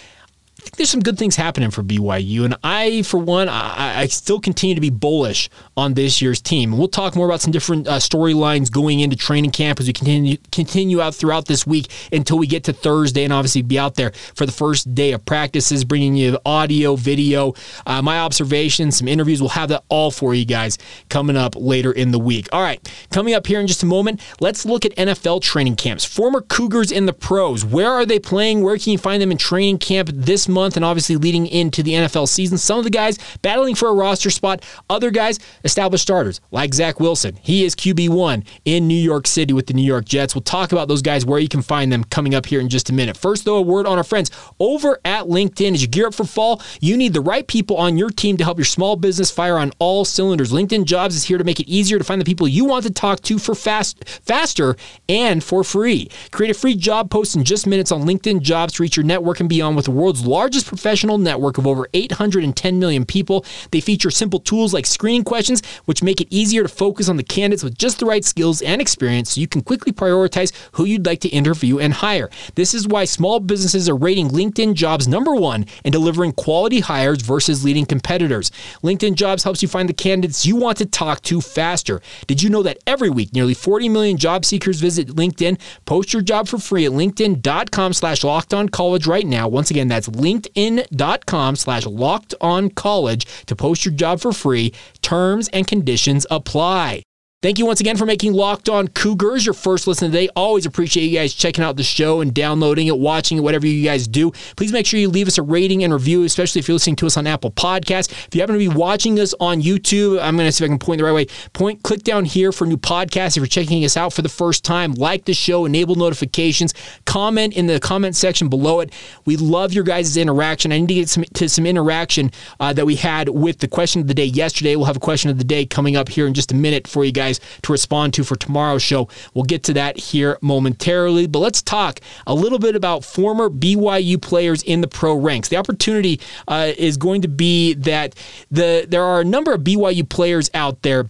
think 0.65 0.77
there's 0.77 0.91
some 0.91 1.01
good 1.01 1.19
things 1.19 1.37
happening 1.37 1.71
for 1.71 1.83
BYU. 1.83 2.45
And 2.45 2.57
I, 2.65 3.03
for 3.03 3.19
one, 3.19 3.49
I, 3.49 4.01
I 4.01 4.07
still 4.07 4.41
continue 4.41 4.75
to 4.75 4.81
be 4.81 4.91
bullish 4.91 5.51
on 5.77 5.95
this 5.95 6.23
year's 6.23 6.41
team. 6.41 6.73
And 6.73 6.79
we'll 6.79 6.89
talk 6.89 7.15
more 7.15 7.27
about 7.27 7.41
some 7.41 7.53
different 7.53 7.87
uh, 7.87 7.97
storylines 7.97 8.73
going 8.73 9.01
into 9.01 9.17
training 9.17 9.51
camp 9.51 9.79
as 9.79 9.87
we 9.87 9.93
continue 9.93 10.39
continue 10.53 11.01
out 11.01 11.15
throughout 11.15 11.47
this 11.47 11.67
week 11.67 11.91
until 12.13 12.39
we 12.39 12.47
get 12.47 12.65
to 12.65 12.73
Thursday 12.73 13.25
and 13.25 13.33
obviously 13.33 13.63
be 13.63 13.79
out 13.79 13.95
there 13.95 14.13
for 14.35 14.47
the 14.47 14.53
first 14.53 14.95
day 14.95 15.13
of 15.13 15.25
practices, 15.25 15.85
bringing 15.85 16.17
you 16.17 16.33
the 16.33 16.43
audio, 16.47 16.97
video, 16.97 17.55
uh, 17.87 18.01
my 18.01 18.19
observations, 18.19 18.97
some 18.97 19.09
interviews. 19.09 19.41
We'll 19.41 19.51
have 19.51 19.69
that 19.69 19.85
all 19.89 20.11
for 20.11 20.35
you 20.35 20.45
guys 20.45 20.79
coming 21.11 21.37
up 21.37 21.55
later 21.57 21.93
in 21.93 22.11
the 22.11 22.19
week. 22.19 22.49
All 22.53 22.63
right, 22.63 22.81
coming 23.11 23.35
up 23.35 23.47
here 23.47 23.61
in 23.61 23.67
just 23.67 23.83
a 23.83 23.87
moment, 23.87 24.21
let's 24.41 24.65
look 24.65 24.85
at 24.85 24.95
NFL 24.97 25.43
training 25.43 25.77
camps. 25.77 26.05
Former 26.05 26.41
Cougars 26.41 26.91
in 26.91 27.07
the 27.07 27.13
pros. 27.13 27.65
Where 27.65 27.91
are 27.91 28.07
they 28.07 28.19
playing? 28.19 28.63
Where 28.63 28.79
can 28.79 28.93
you 28.93 28.99
find 28.99 29.21
them 29.21 29.31
in 29.31 29.39
training 29.39 29.79
camp 29.79 30.09
this 30.13 30.49
month 30.55 30.77
and 30.77 30.85
obviously 30.85 31.17
leading 31.17 31.47
into 31.47 31.83
the 31.83 31.93
NFL 31.93 32.29
season. 32.29 32.57
Some 32.57 32.79
of 32.79 32.85
the 32.85 32.91
guys 32.91 33.19
battling 33.43 33.75
for 33.75 33.89
a 33.89 33.95
roster 33.95 34.31
spot, 34.31 34.65
other 34.89 35.11
guys 35.11 35.39
established 35.65 36.03
starters 36.03 36.41
like 36.51 36.73
Zach 36.73 37.01
Wilson. 37.01 37.37
He 37.43 37.65
is 37.65 37.75
QB1 37.75 38.47
in 38.65 38.89
New 38.89 38.95
York 38.95 39.27
City 39.27 39.53
with 39.53 39.67
the 39.67 39.75
New 39.75 39.83
York 39.83 40.05
Jets. 40.05 40.35
We'll 40.35 40.43
talk 40.43 40.73
about 40.73 40.89
those 40.89 41.03
guys, 41.03 41.27
where 41.27 41.39
you 41.39 41.49
can 41.49 41.63
find 41.63 41.93
them 41.93 42.05
coming 42.05 42.35
up 42.35 42.47
here 42.47 42.61
in 42.61 42.69
just 42.69 42.89
a 42.91 42.93
minute. 42.93 43.17
First, 43.17 43.45
though, 43.45 43.57
a 43.57 43.63
word 43.63 43.87
on 43.87 43.99
our 43.99 44.05
friends 44.05 44.31
over 44.61 45.01
at 45.05 45.25
LinkedIn. 45.25 45.75
As 45.75 45.83
you 45.83 45.89
gear 45.89 46.07
up 46.07 46.15
for 46.15 46.25
fall, 46.25 46.63
you 46.81 46.97
need 46.97 47.13
the 47.13 47.21
right 47.21 47.47
people 47.47 47.77
on 47.77 47.99
your 47.99 48.11
team 48.11 48.37
to 48.37 48.45
help 48.45 48.59
your 48.59 48.65
small 48.65 48.97
business 48.97 49.31
fire 49.31 49.59
on 49.59 49.73
all 49.79 50.05
cylinders. 50.05 50.53
LinkedIn 50.53 50.85
Jobs 50.85 51.17
is 51.17 51.25
here 51.25 51.39
to 51.39 51.45
make 51.45 51.61
it 51.61 51.69
easier 51.69 51.99
to 51.99 52.05
find 52.05 52.21
the 52.21 52.25
people 52.25 52.47
you 52.47 52.65
want 52.65 52.85
to 52.85 52.93
talk 52.93 53.21
to 53.23 53.39
for 53.39 53.55
fast, 53.55 54.09
faster 54.09 54.77
and 55.09 55.43
for 55.43 55.65
free. 55.65 56.09
Create 56.31 56.51
a 56.51 56.59
free 56.59 56.75
job 56.75 57.11
post 57.11 57.37
in 57.37 57.45
just 57.45 57.67
minutes 57.67 57.91
on 57.93 58.03
LinkedIn 58.03 58.41
Jobs 58.41 58.75
to 58.75 58.83
reach 58.83 58.97
your 58.97 59.05
network 59.05 59.41
and 59.41 59.49
beyond 59.49 59.77
with 59.77 59.87
the 59.87 59.91
world's 59.91 60.25
largest 60.25 60.44
professional 60.65 61.19
network 61.19 61.59
of 61.59 61.67
over 61.67 61.89
810 61.95 62.79
million 62.79 63.05
people. 63.05 63.45
They 63.71 63.81
feature 63.81 64.11
simple 64.11 64.41
tools 64.41 64.75
like 64.75 64.87
screening 64.87 65.25
questions, 65.25 65.63
which 65.85 66.03
make 66.03 66.21
it 66.21 66.29
easier 66.31 66.63
to 66.63 66.69
focus 66.69 67.09
on 67.09 67.17
the 67.17 67.23
candidates 67.23 67.65
with 67.65 67.79
just 67.79 67.99
the 67.99 68.07
right 68.07 68.25
skills 68.25 68.63
and 68.63 68.81
experience 68.81 69.33
so 69.33 69.41
you 69.41 69.49
can 69.49 69.63
quickly 69.63 69.93
prioritize 69.93 70.53
who 70.73 70.85
you'd 70.85 71.07
like 71.07 71.21
to 71.21 71.29
interview 71.29 71.79
and 71.79 71.95
hire. 71.95 72.31
This 72.55 72.75
is 72.75 72.87
why 72.89 73.05
small 73.05 73.41
businesses 73.41 73.89
are 73.89 73.97
rating 73.97 74.29
LinkedIn 74.29 74.75
Jobs 74.75 75.09
number 75.09 75.35
one 75.35 75.67
in 75.85 75.93
delivering 75.93 76.33
quality 76.33 76.81
hires 76.81 77.23
versus 77.23 77.65
leading 77.65 77.87
competitors. 77.87 78.51
LinkedIn 78.83 79.15
Jobs 79.15 79.45
helps 79.45 79.63
you 79.63 79.69
find 79.69 79.89
the 79.89 79.95
candidates 79.95 80.45
you 80.45 80.57
want 80.57 80.79
to 80.79 80.87
talk 80.87 81.23
to 81.23 81.41
faster. 81.41 82.01
Did 82.27 82.43
you 82.43 82.51
know 82.51 82.63
that 82.63 82.79
every 82.87 83.11
week 83.11 83.33
nearly 83.33 83.55
40 83.55 83.89
million 83.89 84.17
job 84.17 84.45
seekers 84.45 84.81
visit 84.81 85.09
LinkedIn? 85.09 85.59
Post 85.85 86.13
your 86.13 86.23
job 86.23 86.49
for 86.49 86.59
free 86.59 86.85
at 86.87 86.93
linkedin.com 86.93 87.93
slash 87.93 88.25
locked 88.25 88.55
on 88.55 88.69
college 88.69 89.07
right 89.07 89.27
now. 89.27 89.49
Once 89.49 89.71
again, 89.71 89.89
that's 89.89 90.09
linkedin.com 90.35 91.57
slash 91.57 91.87
locked 91.87 92.35
on 92.41 92.71
college 92.71 93.27
to 93.47 93.57
post 93.57 93.85
your 93.85 93.95
job 93.95 94.21
for 94.21 94.33
free. 94.33 94.73
Terms 95.03 95.49
and 95.49 95.67
conditions 95.67 96.27
apply. 96.31 97.03
Thank 97.45 97.59
you 97.59 97.67
once 97.67 97.81
again 97.81 97.99
for 97.99 98.07
making 98.07 98.33
Locked 98.33 98.71
On 98.71 98.89
Cougars 98.89 99.45
your 99.45 99.53
first 99.53 99.87
listen 99.87 100.11
today. 100.11 100.31
Always 100.35 100.65
appreciate 100.65 101.05
you 101.05 101.19
guys 101.19 101.35
checking 101.35 101.63
out 101.63 101.77
the 101.77 101.83
show 101.83 102.23
and 102.23 102.33
downloading 102.33 102.87
it, 102.87 102.99
watching 102.99 103.37
it, 103.37 103.43
whatever 103.43 103.67
you 103.67 103.85
guys 103.85 104.09
do. 104.09 104.31
Please 104.57 104.73
make 104.73 104.87
sure 104.87 104.99
you 104.99 105.11
leave 105.11 105.29
us 105.29 105.37
a 105.37 105.43
rating 105.43 105.85
and 105.85 105.93
review, 105.93 106.25
especially 106.25 106.61
if 106.61 106.69
you're 106.69 106.77
listening 106.77 106.97
to 106.97 107.07
us 107.07 107.19
on 107.19 107.27
Apple 107.27 107.51
Podcasts. 107.51 108.11
If 108.27 108.35
you 108.35 108.41
happen 108.41 108.55
to 108.55 108.59
be 108.59 108.69
watching 108.69 109.21
us 109.21 109.35
on 109.41 109.61
YouTube, 109.61 110.23
I'm 110.23 110.39
going 110.39 110.49
to 110.49 110.53
see 110.53 110.65
if 110.65 110.71
I 110.71 110.73
can 110.73 110.79
point 110.79 111.01
the 111.01 111.05
right 111.05 111.13
way. 111.13 111.27
Point, 111.53 111.83
click 111.83 112.03
down 112.03 112.25
here 112.25 112.51
for 112.51 112.67
new 112.67 112.79
podcasts. 112.79 113.37
If 113.37 113.43
you're 113.43 113.47
checking 113.47 113.85
us 113.85 113.99
out 113.99 114.15
for 114.15 114.23
the 114.23 114.31
first 114.31 114.65
time, 114.65 114.95
like 114.95 115.27
the 115.27 115.35
show, 115.35 115.67
enable 115.67 115.97
notifications, 115.97 116.73
comment 117.05 117.55
in 117.55 117.67
the 117.67 117.79
comment 117.79 118.17
section 118.17 118.49
below 118.49 118.81
it. 118.81 118.91
We 119.27 119.37
love 119.37 119.75
your 119.75 119.85
guys' 119.85 120.17
interaction. 120.17 120.73
I 120.73 120.79
need 120.79 120.89
to 120.89 120.95
get 120.95 121.11
some, 121.11 121.25
to 121.35 121.51
some 121.51 121.67
interaction 121.67 122.31
uh, 122.59 122.73
that 122.73 122.87
we 122.87 122.97
had 122.97 123.29
with 123.29 123.59
the 123.59 123.69
question 123.69 124.01
of 124.01 124.07
the 124.07 124.15
day 124.15 124.25
yesterday. 124.25 124.77
We'll 124.77 124.87
have 124.87 124.97
a 124.97 125.01
question 125.01 125.29
of 125.29 125.37
the 125.37 125.45
day 125.45 125.67
coming 125.67 125.95
up 125.95 126.09
here 126.09 126.27
in 126.27 126.33
just 126.33 126.51
a 126.51 126.55
minute 126.55 126.89
for 126.89 127.05
you 127.05 127.13
guys 127.13 127.34
guys 127.39 127.61
to 127.63 127.73
respond 127.73 128.15
to 128.15 128.25
for 128.25 128.37
tomorrow's 128.37 128.83
show. 128.83 129.09
We'll 129.33 129.45
get 129.45 129.63
to 129.65 129.75
that 129.75 129.99
here 129.99 130.39
momentarily, 130.41 131.27
but 131.27 131.39
let's 131.41 131.63
talk 131.63 132.01
a 132.27 132.35
little 132.35 132.59
bit 132.59 132.77
about 132.77 133.05
former 133.05 133.49
BYU 133.49 134.21
players 134.21 134.63
in 134.63 134.81
the 134.81 134.89
pro 134.89 135.15
ranks. 135.15 135.49
The 135.49 135.57
opportunity 135.57 136.21
uh, 136.49 136.73
is 136.77 136.97
going 136.97 137.23
to 137.23 137.29
be 137.29 137.75
that 137.75 138.15
the 138.51 138.87
there 138.89 139.05
are 139.05 139.21
a 139.21 139.25
number 139.25 139.53
of 139.53 139.63
BYU 139.63 140.09
players 140.09 140.51
out 140.55 140.83
there 140.83 141.09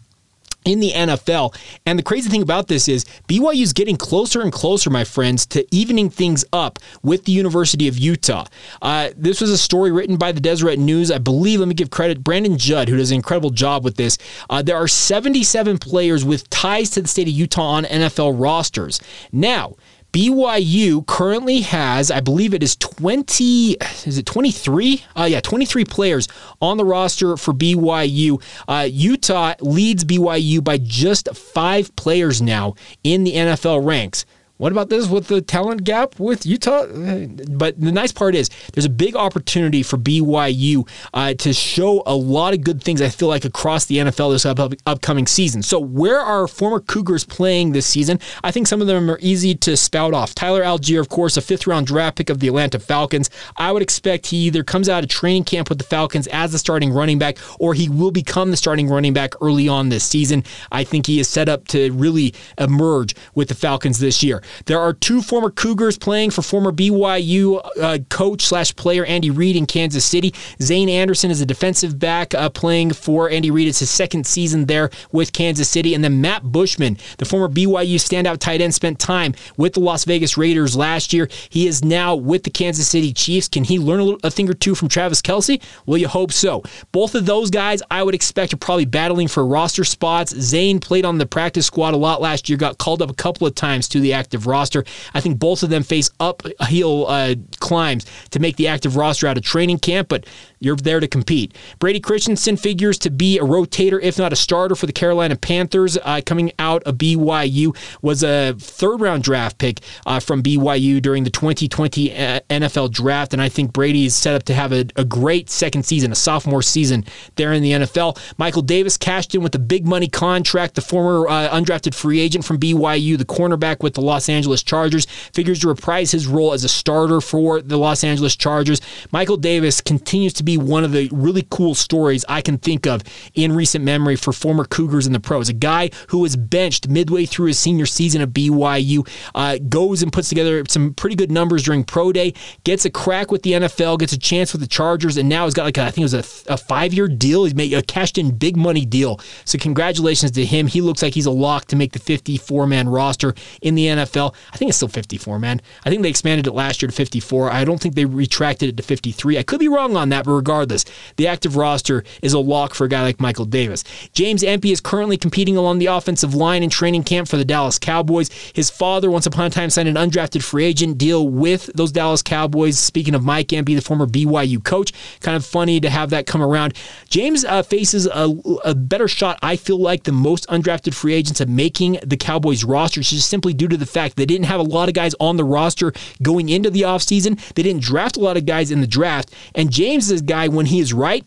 in 0.65 0.81
the 0.81 0.93
NFL. 0.93 1.55
And 1.87 1.99
the 1.99 2.03
crazy 2.03 2.29
thing 2.29 2.43
about 2.43 2.69
this 2.69 2.89
is 2.89 3.05
BYU 3.29 3.63
is 3.63 3.73
getting 3.73 3.97
closer 3.97 4.41
and 4.41 4.53
closer, 4.53 4.91
my 4.91 5.05
friends, 5.05 5.47
to 5.47 5.67
evening 5.75 6.11
things 6.11 6.45
up 6.53 6.79
with 7.03 7.25
the 7.25 7.33
University 7.33 7.89
of 7.89 7.99
Utah. 7.99 8.47
Uh, 8.83 9.11
this 9.17 9.41
was 9.41 9.51
a 9.51 9.59
story 9.59 9.93
written 9.93 10.17
by 10.17 10.33
the 10.33 10.41
Deseret 10.41 10.79
News. 10.79 11.11
I 11.11 11.19
believe, 11.19 11.61
let 11.61 11.69
me 11.69 11.75
give 11.75 11.91
credit, 11.91 12.25
Brandon 12.25 12.59
Judd, 12.59 12.89
who 12.89 12.97
does 12.97 13.11
an 13.11 13.17
incredible 13.17 13.51
job 13.51 13.85
with 13.85 13.97
this. 13.97 14.19
Uh, 14.49 14.63
there 14.63 14.77
are 14.77 14.89
77 14.89 15.79
players 15.79 16.25
with 16.25 16.49
ties 16.51 16.91
to 16.91 17.03
the 17.03 17.09
state 17.09 17.29
of 17.29 17.35
Utah 17.35 17.63
on 17.63 17.85
NFL 17.85 18.41
rosters. 18.41 19.01
Now, 19.33 19.77
BYU 20.15 21.05
currently 21.09 21.63
has, 21.63 22.09
I 22.09 22.21
believe 22.21 22.55
it 22.55 22.63
is 22.63 22.77
20, 22.77 23.73
is 24.07 24.17
it 24.17 24.25
23? 24.25 25.05
Uh, 25.17 25.25
yeah, 25.25 25.41
23 25.41 25.85
players 25.87 26.29
on 26.63 26.77
the 26.77 26.85
roster 26.85 27.37
for 27.37 27.53
BYU. 27.53 28.41
Uh, 28.69 28.87
Utah 28.89 29.55
leads 29.61 30.05
BYU 30.05 30.63
by 30.63 30.79
just 30.79 31.35
five 31.35 31.95
players 31.97 32.41
now 32.41 32.75
in 33.03 33.25
the 33.25 33.33
NFL 33.33 33.85
ranks. 33.85 34.25
What 34.57 34.71
about 34.71 34.89
this 34.89 35.09
with 35.09 35.27
the 35.27 35.43
talent 35.43 35.83
gap 35.83 36.21
with 36.21 36.47
Utah? 36.47 36.87
But 36.87 37.81
the 37.81 37.91
nice 37.91 38.13
part 38.13 38.37
is 38.37 38.51
there's 38.73 38.85
a 38.85 38.91
big 38.91 39.17
opportunity 39.17 39.83
for 39.83 39.97
BYU 39.97 40.89
uh, 41.13 41.35
to 41.35 41.53
show 41.53 42.05
a 42.07 42.15
lot 42.15 42.55
of 42.55 42.63
good 42.63 42.81
things, 42.81 43.03
I 43.03 43.09
feel 43.09 43.27
like, 43.27 43.45
across 43.45 43.87
the 43.87 43.97
NFL 43.97 44.33
this 44.33 44.47
up- 44.47 44.73
upcoming 44.87 45.27
season. 45.27 45.61
So, 45.65 45.81
where 45.81 46.21
are 46.21 46.47
former 46.47 46.79
Cougars 46.79 47.25
playing 47.25 47.73
this 47.73 47.85
season? 47.85 48.21
I 48.45 48.53
think 48.53 48.69
some 48.69 48.81
of 48.81 48.87
them 48.87 49.11
are 49.11 49.19
easy 49.21 49.57
to 49.57 49.77
spout 49.77 50.15
off. 50.15 50.37
Tyler 50.37 50.63
Allgeier, 50.63 51.01
of 51.01 51.09
course, 51.09 51.37
a 51.37 51.41
fifth 51.41 51.67
round 51.67 51.89
draft 51.89 52.17
pick 52.17 52.31
of 52.31 52.39
the 52.39 52.47
Atlanta 52.47 52.79
Falcons. 52.79 53.31
I 53.57 53.73
would 53.73 53.83
expect 53.83 54.29
he 54.29 54.37
either 54.47 54.63
comes 54.63 54.89
out 54.89 55.03
of 55.03 55.11
training 55.11 55.45
camp 55.45 55.69
with 55.69 55.79
the 55.79 55.85
Falcons 55.85 56.29
as 56.29 56.53
the 56.53 56.61
starting 56.61 56.93
running 56.93 57.19
back 57.19 57.39
or 57.59 57.75
he 57.75 57.89
will 57.89 58.13
become 58.13 58.53
the 58.53 58.57
starting 58.57 58.89
running 58.89 59.15
back 59.15 59.35
early 59.41 59.67
on 59.67 59.89
this 59.89 60.05
season. 60.05 60.45
I 60.71 60.85
think 60.85 61.09
he 61.09 61.19
is 61.19 61.29
set 61.29 61.49
up 61.49 61.67
to 61.69 61.91
really 61.93 62.35
emerge 62.57 63.17
with 63.35 63.49
the 63.49 63.57
Falcons 63.57 63.99
this 63.99 64.23
year. 64.23 64.43
There 64.67 64.81
are 64.81 64.93
two 64.93 65.23
former 65.23 65.51
Cougars 65.51 65.99
playing 65.99 66.31
for 66.31 66.43
former 66.43 66.73
BYU 66.73 67.61
uh, 67.81 67.99
coach 68.09 68.43
slash 68.43 68.75
player 68.77 69.05
Andy 69.05 69.31
Reid 69.31 69.57
in 69.57 69.67
Kansas 69.67 70.05
City. 70.05 70.35
Zayne 70.61 70.89
Anderson 70.89 71.31
is 71.31 71.41
a 71.41 71.47
defensive 71.47 71.99
back 71.99 72.35
uh, 72.35 72.49
playing 72.51 72.93
for 72.93 73.31
Andy 73.31 73.51
Reid. 73.51 73.69
It's 73.69 73.81
his 73.81 73.91
second 73.91 74.27
season 74.27 74.67
there 74.67 74.91
with 75.13 75.33
Kansas 75.33 75.69
City. 75.69 75.95
And 75.95 76.03
then 76.03 76.21
Matt 76.21 76.43
Bushman, 76.43 76.99
the 77.19 77.25
former 77.25 77.49
BYU 77.49 77.97
standout 77.97 78.39
tight 78.39 78.61
end, 78.61 78.75
spent 78.75 78.99
time 78.99 79.35
with 79.57 79.75
the 79.75 79.81
Las 79.81 80.05
Vegas 80.05 80.37
Raiders 80.37 80.77
last 80.77 81.13
year. 81.13 81.29
He 81.49 81.67
is 81.67 81.85
now 81.85 82.15
with 82.15 82.43
the 82.43 82.51
Kansas 82.51 82.89
City 82.89 83.13
Chiefs. 83.13 83.49
Can 83.49 83.65
he 83.65 83.79
learn 83.79 84.01
a, 84.01 84.05
little, 84.05 84.21
a 84.25 84.31
thing 84.31 84.49
or 84.49 84.55
two 84.55 84.75
from 84.75 84.89
Travis 84.89 85.23
Kelce? 85.23 85.63
Well, 85.87 85.99
you 85.99 86.09
hope 86.09 86.33
so. 86.33 86.63
Both 86.93 87.15
of 87.15 87.27
those 87.27 87.51
guys, 87.51 87.83
I 87.91 88.03
would 88.03 88.15
expect, 88.15 88.53
are 88.53 88.59
probably 88.59 88.87
battling 88.87 89.29
for 89.29 89.47
roster 89.47 89.85
spots. 89.85 90.33
Zayne 90.33 90.81
played 90.81 91.05
on 91.05 91.19
the 91.19 91.27
practice 91.27 91.67
squad 91.67 91.95
a 91.95 91.97
lot 91.97 92.21
last 92.21 92.49
year, 92.49 92.59
got 92.59 92.79
called 92.79 93.03
up 93.03 93.11
a 93.11 93.15
couple 93.15 93.47
of 93.47 93.55
times 93.55 93.89
to 93.89 94.01
the 94.01 94.13
active 94.13 94.34
roster. 94.41 94.85
I 95.15 95.21
think 95.21 95.39
both 95.39 95.63
of 95.63 95.71
them 95.71 95.83
face 95.83 96.11
uphill 96.21 97.07
uh, 97.07 97.35
climbs 97.61 98.07
to 98.31 98.41
make 98.41 98.57
the 98.57 98.69
active 98.69 98.97
roster 98.97 99.27
out 99.27 99.37
of 99.37 99.45
training 99.45 99.79
camp, 99.79 100.09
but 100.09 100.27
you're 100.65 100.77
there 100.77 101.01
to 101.01 101.09
compete. 101.09 101.55
Brady 101.79 102.01
Christensen 102.01 102.57
figures 102.57 102.99
to 102.99 103.11
be 103.11 103.39
a 103.39 103.43
rotator, 103.43 104.01
if 104.03 104.19
not 104.19 104.33
a 104.33 104.37
starter, 104.37 104.75
for 104.75 104.87
the 104.87 104.93
Carolina 104.93 105.37
Panthers. 105.37 105.99
Uh, 106.03 106.21
coming 106.25 106.53
out 106.59 106.83
of 106.85 106.97
BYU, 106.97 107.77
was 108.03 108.23
a 108.23 108.55
third 108.59 109.01
round 109.01 109.23
draft 109.23 109.59
pick 109.59 109.81
uh, 110.07 110.21
from 110.21 110.43
BYU 110.43 111.01
during 111.01 111.25
the 111.25 111.31
2020 111.31 112.13
uh, 112.13 112.41
NFL 112.51 112.91
draft, 112.91 113.33
and 113.33 113.43
I 113.43 113.49
think 113.49 113.73
Brady 113.73 114.07
is 114.07 114.15
set 114.15 114.35
up 114.35 114.45
to 114.45 114.55
have 114.55 114.73
a, 114.73 114.87
a 114.97 115.05
great 115.05 115.51
second 115.51 115.85
season, 115.85 116.13
a 116.13 116.15
sophomore 116.15 116.63
season 116.63 117.05
there 117.37 117.53
in 117.53 117.63
the 117.63 117.73
NFL. 117.73 118.19
Michael 118.39 118.63
Davis 118.63 118.97
cashed 118.97 119.35
in 119.35 119.43
with 119.43 119.55
a 119.55 119.59
big 119.59 119.87
money 119.87 120.09
contract. 120.09 120.75
The 120.75 120.81
former 120.81 121.29
uh, 121.29 121.51
undrafted 121.51 121.95
free 121.95 122.21
agent 122.21 122.45
from 122.45 122.59
BYU, 122.59 123.19
the 123.19 123.25
cornerback 123.25 123.83
with 123.83 123.95
the 123.95 124.01
Los 124.01 124.29
Angeles 124.29 124.63
Chargers, 124.63 125.07
figures 125.33 125.61
to 125.61 125.69
reprise 125.69 126.11
his 126.11 126.27
role 126.27 126.53
as 126.53 126.65
a 126.65 126.69
starter 126.69 127.21
for 127.21 127.61
the 127.61 127.77
Los 127.77 128.05
Angeles 128.05 128.37
Chargers. 128.37 128.81
Michael 129.13 129.37
Davis 129.37 129.81
continues 129.81 130.33
to 130.35 130.43
be 130.43 130.54
one 130.57 130.85
of 130.85 130.93
the 130.93 131.09
really 131.13 131.47
cool 131.51 131.75
stories 131.75 132.25
I 132.29 132.43
can 132.43 132.59
think 132.59 132.87
of 132.87 133.03
in 133.35 133.53
recent 133.53 133.85
memory 133.85 134.17
for 134.17 134.33
former 134.33 134.65
Cougars 134.65 135.07
in 135.07 135.13
the 135.13 135.21
pros. 135.21 135.49
A 135.49 135.53
guy 135.53 135.91
who 136.09 136.19
was 136.19 136.37
benched 136.37 136.89
midway 136.89 137.27
through 137.27 137.47
his 137.47 137.59
senior 137.59 137.87
season 137.87 138.23
at 138.23 138.31
BYU 138.31 139.09
uh, 139.35 139.59
goes 139.69 140.03
and 140.03 140.13
puts 140.13 140.29
together 140.29 140.65
some 140.69 140.95
pretty 140.95 141.17
good 141.17 141.31
numbers 141.31 141.63
during 141.63 141.85
pro 141.85 142.13
day, 142.13 142.35
gets 142.65 142.85
a 142.85 142.91
crack 142.91 143.31
with 143.31 143.43
the 143.43 143.53
NFL, 143.53 143.99
gets 143.99 144.13
a 144.13 144.19
chance 144.19 144.53
with 144.53 144.61
the 144.61 144.67
Chargers, 144.67 145.17
and 145.17 145.29
now 145.29 145.45
he's 145.45 145.55
got 145.55 145.65
like 145.65 145.79
a, 145.79 145.83
I 145.83 145.91
think 145.91 145.99
it 145.99 146.15
was 146.15 146.47
a, 146.47 146.53
a 146.53 146.57
five 146.57 146.93
year 146.93 147.09
deal. 147.09 147.45
He's 147.45 147.55
made 147.55 147.73
a 147.73 147.83
cashed 147.83 148.19
in 148.19 148.37
big 148.37 148.57
money 148.57 148.85
deal. 148.85 149.21
So 149.45 149.59
congratulations 149.59 150.33
to 150.33 150.45
him. 150.45 150.67
He 150.67 150.81
looks 150.81 151.03
like 151.03 151.15
he's 151.15 151.27
a 151.27 151.31
lock 151.31 151.67
to 151.67 151.77
make 151.77 151.93
the 151.93 151.99
54 151.99 152.67
man 152.67 152.89
roster 152.89 153.35
in 153.63 153.75
the 153.75 153.87
NFL. 153.87 154.35
I 154.53 154.57
think 154.57 154.69
it's 154.69 154.77
still 154.77 154.89
54 154.89 155.39
man. 155.39 155.61
I 155.85 155.91
think 155.91 156.03
they 156.03 156.09
expanded 156.09 156.47
it 156.47 156.53
last 156.53 156.83
year 156.83 156.89
to 156.89 156.95
54. 156.95 157.51
I 157.51 157.65
don't 157.65 157.81
think 157.81 157.95
they 157.95 158.05
retracted 158.05 158.69
it 158.69 158.77
to 158.77 158.83
53. 158.83 159.39
I 159.39 159.43
could 159.43 159.61
be 159.61 159.69
wrong 159.69 159.97
on 159.97 160.09
that, 160.11 160.25
but 160.25 160.33
regardless, 160.35 160.85
the 161.17 161.27
active 161.27 161.57
roster 161.57 162.05
is 162.23 162.33
a 162.33 162.39
lock 162.39 162.75
for 162.75 162.85
a 162.85 162.89
guy 162.89 163.03
like 163.03 163.21
Michael 163.21 163.45
Davis. 163.45 163.85
James 164.13 164.43
Empey 164.43 164.73
is 164.73 164.81
currently 164.81 165.17
competing 165.17 165.57
along 165.57 165.79
the 165.79 165.87
offensive 165.87 166.35
line 166.35 166.63
in 166.63 166.71
training 166.71 167.05
camp 167.05 167.29
for 167.29 167.37
the 167.37 167.45
Dallas 167.45 167.79
Cowboys. 167.79 168.31
His 168.53 168.71
father, 168.71 169.11
once 169.11 169.27
upon 169.27 169.47
a 169.47 169.51
time, 169.51 169.71
signed 169.71 169.89
an 169.89 169.95
undrafted 169.95 170.43
free 170.43 170.65
agent 170.65 170.99
deal 170.99 171.29
with 171.29 171.67
those 171.75 171.93
Dallas 171.93 172.23
Cowboys. 172.23 172.79
Speaking 172.79 173.15
of 173.15 173.25
Mike 173.25 173.53
Empey, 173.53 173.75
the 173.75 173.81
former 173.81 174.07
BYU 174.07 174.63
coach, 174.63 174.93
kind 175.21 175.37
of 175.37 175.45
funny 175.45 175.81
to 175.81 175.91
have 175.91 176.11
that 176.11 176.27
come 176.27 176.43
around. 176.43 176.75
James 177.09 177.45
uh, 177.45 177.63
faces 177.63 178.07
a, 178.07 178.35
a, 178.65 178.75
better 178.75 179.09
shot, 179.09 179.39
I 179.43 179.57
feel 179.57 179.79
like, 179.79 180.05
than 180.05 180.15
most 180.15 180.47
undrafted 180.49 180.95
free 180.95 181.15
agents 181.15 181.41
at 181.41 181.49
making 181.49 181.99
the 182.05 182.17
Cowboys 182.17 182.65
roster, 182.65 183.01
just 183.01 183.31
simply 183.31 183.53
due 183.53 183.69
to 183.69 183.77
the 183.77 183.87
fact 183.87 184.17
they 184.17 184.27
didn't 184.27 184.47
have 184.47 184.61
a 184.61 184.65
lot 184.65 184.89
of 184.89 184.95
guys 184.95 185.15
on 185.21 185.37
the 185.37 185.45
roster 185.45 185.93
going 186.23 186.49
into 186.49 186.71
the 186.71 186.83
offseason. 186.83 187.39
They 187.55 187.63
didn't 187.63 187.83
draft 187.83 188.17
a 188.17 188.21
lot 188.21 188.37
of 188.37 188.47
guys 188.47 188.71
in 188.71 188.81
the 188.81 188.87
draft. 188.87 189.33
And 189.55 189.71
James 189.71 190.11
is 190.11 190.23
guy, 190.27 190.49
when 190.49 190.67
he 190.67 190.81
is 190.81 190.93
right, 190.93 191.27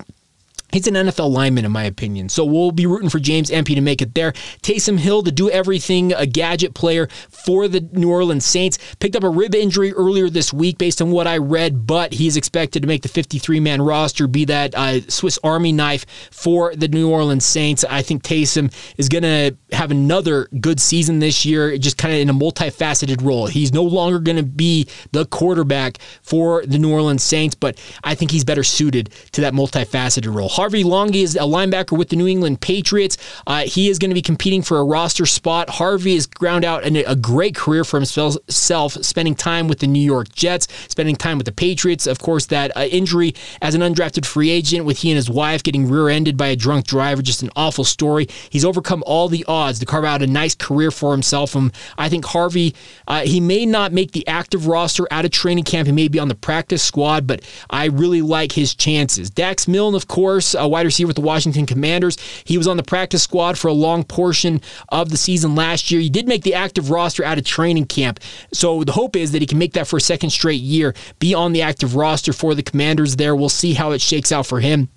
He's 0.74 0.86
an 0.86 0.96
NFL 0.96 1.32
lineman, 1.32 1.64
in 1.64 1.72
my 1.72 1.86
opinion. 1.86 2.28
So 2.28 2.44
we'll 2.44 2.72
be 2.72 2.86
rooting 2.86 3.10
for 3.10 3.20
James 3.20 3.50
Empey 3.50 3.74
to 3.76 3.82
make 3.82 4.02
it 4.02 4.14
there. 4.16 4.34
Taysom 4.64 5.00
Hill 5.00 5.24
to 5.24 5.32
do 5.32 5.50
everything, 5.50 6.12
a 6.12 6.26
gadget 6.26 6.74
player 6.74 7.08
for 7.30 7.70
the 7.70 7.80
New 7.94 8.12
Orleans 8.12 8.46
Saints. 8.46 8.78
Picked 9.00 9.16
up 9.16 9.24
a 9.24 9.30
rib 9.30 9.56
injury 9.56 9.94
earlier 9.94 10.30
this 10.30 10.52
week, 10.52 10.78
based 10.78 11.02
on 11.02 11.10
what 11.12 11.26
I 11.26 11.38
read, 11.38 11.88
but 11.88 12.14
he's 12.14 12.36
expected 12.36 12.82
to 12.82 12.88
make 12.88 13.02
the 13.02 13.08
53 13.08 13.62
man 13.62 13.82
roster, 13.82 14.28
be 14.28 14.44
that 14.46 14.76
uh, 14.76 15.00
Swiss 15.08 15.40
Army 15.42 15.72
knife 15.72 16.06
for 16.32 16.76
the 16.76 16.90
New 16.90 17.10
Orleans 17.10 17.46
Saints. 17.46 17.86
I 17.90 18.02
think 18.02 18.24
Taysom 18.24 18.74
is 18.98 19.08
going 19.08 19.24
to 19.24 19.56
have 19.72 19.90
another 19.90 20.50
good 20.60 20.82
season 20.82 21.20
this 21.20 21.46
year, 21.46 21.78
just 21.78 21.98
kind 21.98 22.14
of 22.14 22.20
in 22.20 22.30
a 22.30 22.34
multifaceted 22.34 23.24
role. 23.24 23.48
He's 23.48 23.72
no 23.72 23.84
longer 23.84 24.20
going 24.20 24.38
to 24.38 24.44
be 24.44 24.90
the 25.14 25.26
quarterback 25.26 26.00
for 26.22 26.66
the 26.66 26.78
New 26.78 26.92
Orleans 26.92 27.24
Saints, 27.24 27.56
but 27.56 27.82
I 28.04 28.16
think 28.16 28.32
he's 28.32 28.44
better 28.44 28.66
suited 28.66 29.12
to 29.32 29.42
that 29.42 29.54
multifaceted 29.54 30.36
role. 30.36 30.50
Harvey 30.58 30.84
Langi 30.84 31.22
is 31.22 31.36
a 31.36 31.42
linebacker 31.42 31.96
with 31.96 32.10
the 32.10 32.16
New 32.16 32.26
England 32.26 32.62
Patriots. 32.62 33.16
Uh, 33.46 33.62
he 33.66 33.90
is 33.90 34.00
going 34.00 34.10
to 34.10 34.16
be 34.16 34.24
competing 34.24 34.64
for 34.64 34.80
a 34.80 34.84
roster 34.84 35.28
spot. 35.28 35.70
Harvey 35.70 36.16
has 36.16 36.26
ground 36.26 36.66
out 36.66 36.84
a 36.84 37.16
great 37.16 37.54
career 37.54 37.84
for 37.84 37.98
himself, 37.98 38.92
spending 39.06 39.36
time 39.36 39.68
with 39.68 39.78
the 39.78 39.86
New 39.86 40.02
York 40.02 40.34
Jets, 40.34 40.68
spending 40.88 41.16
time 41.16 41.38
with 41.38 41.46
the 41.46 41.52
Patriots. 41.52 42.08
Of 42.08 42.18
course, 42.18 42.48
that 42.48 42.76
uh, 42.76 42.86
injury 42.86 43.36
as 43.62 43.76
an 43.76 43.82
undrafted 43.82 44.26
free 44.26 44.50
agent 44.50 44.84
with 44.84 44.98
he 44.98 45.12
and 45.12 45.16
his 45.16 45.30
wife 45.30 45.62
getting 45.62 45.88
rear 45.88 46.10
ended 46.10 46.38
by 46.38 46.48
a 46.48 46.56
drunk 46.56 46.88
driver, 46.88 47.22
just 47.22 47.44
an 47.44 47.52
awful 47.56 47.84
story. 47.84 48.28
He's 48.50 48.66
overcome 48.66 49.04
all 49.06 49.30
the 49.30 49.46
odds 49.48 49.78
to 49.78 49.86
carve 49.86 50.06
out 50.06 50.24
a 50.24 50.28
nice 50.28 50.56
career 50.56 50.90
for 50.90 51.12
himself. 51.12 51.54
And 51.54 51.72
I 52.00 52.10
think 52.10 52.26
Harvey, 52.26 52.74
uh, 53.08 53.22
he 53.22 53.40
may 53.40 53.68
not 53.68 53.94
make 53.94 54.14
the 54.14 54.28
active 54.28 54.66
roster 54.66 55.08
out 55.12 55.24
of 55.24 55.30
training 55.30 55.66
camp. 55.66 55.86
He 55.86 55.92
may 55.92 56.08
be 56.08 56.18
on 56.18 56.30
the 56.30 56.36
practice 56.36 56.82
squad, 56.82 57.28
but 57.28 57.44
I 57.70 57.86
really 57.86 58.24
like 58.24 58.54
his 58.54 58.74
chances. 58.74 59.30
Dax 59.30 59.68
Milne, 59.68 59.94
of 59.94 60.08
course, 60.08 60.47
a 60.54 60.68
wide 60.68 60.86
receiver 60.86 61.08
with 61.08 61.16
the 61.16 61.22
Washington 61.22 61.66
Commanders. 61.66 62.18
He 62.44 62.58
was 62.58 62.68
on 62.68 62.78
the 62.78 62.84
practice 62.84 63.24
squad 63.24 63.58
for 63.58 63.68
a 63.68 63.74
long 63.74 64.04
portion 64.04 64.62
of 64.90 65.10
the 65.10 65.18
season 65.18 65.56
last 65.56 65.92
year. 65.92 66.02
He 66.02 66.10
did 66.10 66.28
make 66.28 66.44
the 66.44 66.54
active 66.54 66.90
roster 66.90 67.24
out 67.24 67.38
of 67.38 67.46
training 67.46 67.86
camp. 67.86 68.20
So 68.54 68.84
the 68.84 68.92
hope 68.92 69.16
is 69.16 69.32
that 69.32 69.42
he 69.42 69.48
can 69.48 69.58
make 69.58 69.74
that 69.74 69.88
for 69.88 69.98
a 69.98 70.02
second 70.02 70.30
straight 70.30 70.62
year, 70.62 70.94
be 71.20 71.34
on 71.34 71.54
the 71.54 71.62
active 71.62 71.96
roster 71.96 72.34
for 72.34 72.56
the 72.56 72.64
Commanders 72.64 73.16
there. 73.16 73.36
We'll 73.36 73.50
see 73.50 73.74
how 73.74 73.92
it 73.92 74.02
shakes 74.02 74.32
out 74.32 74.46
for 74.46 74.60
him. 74.60 74.90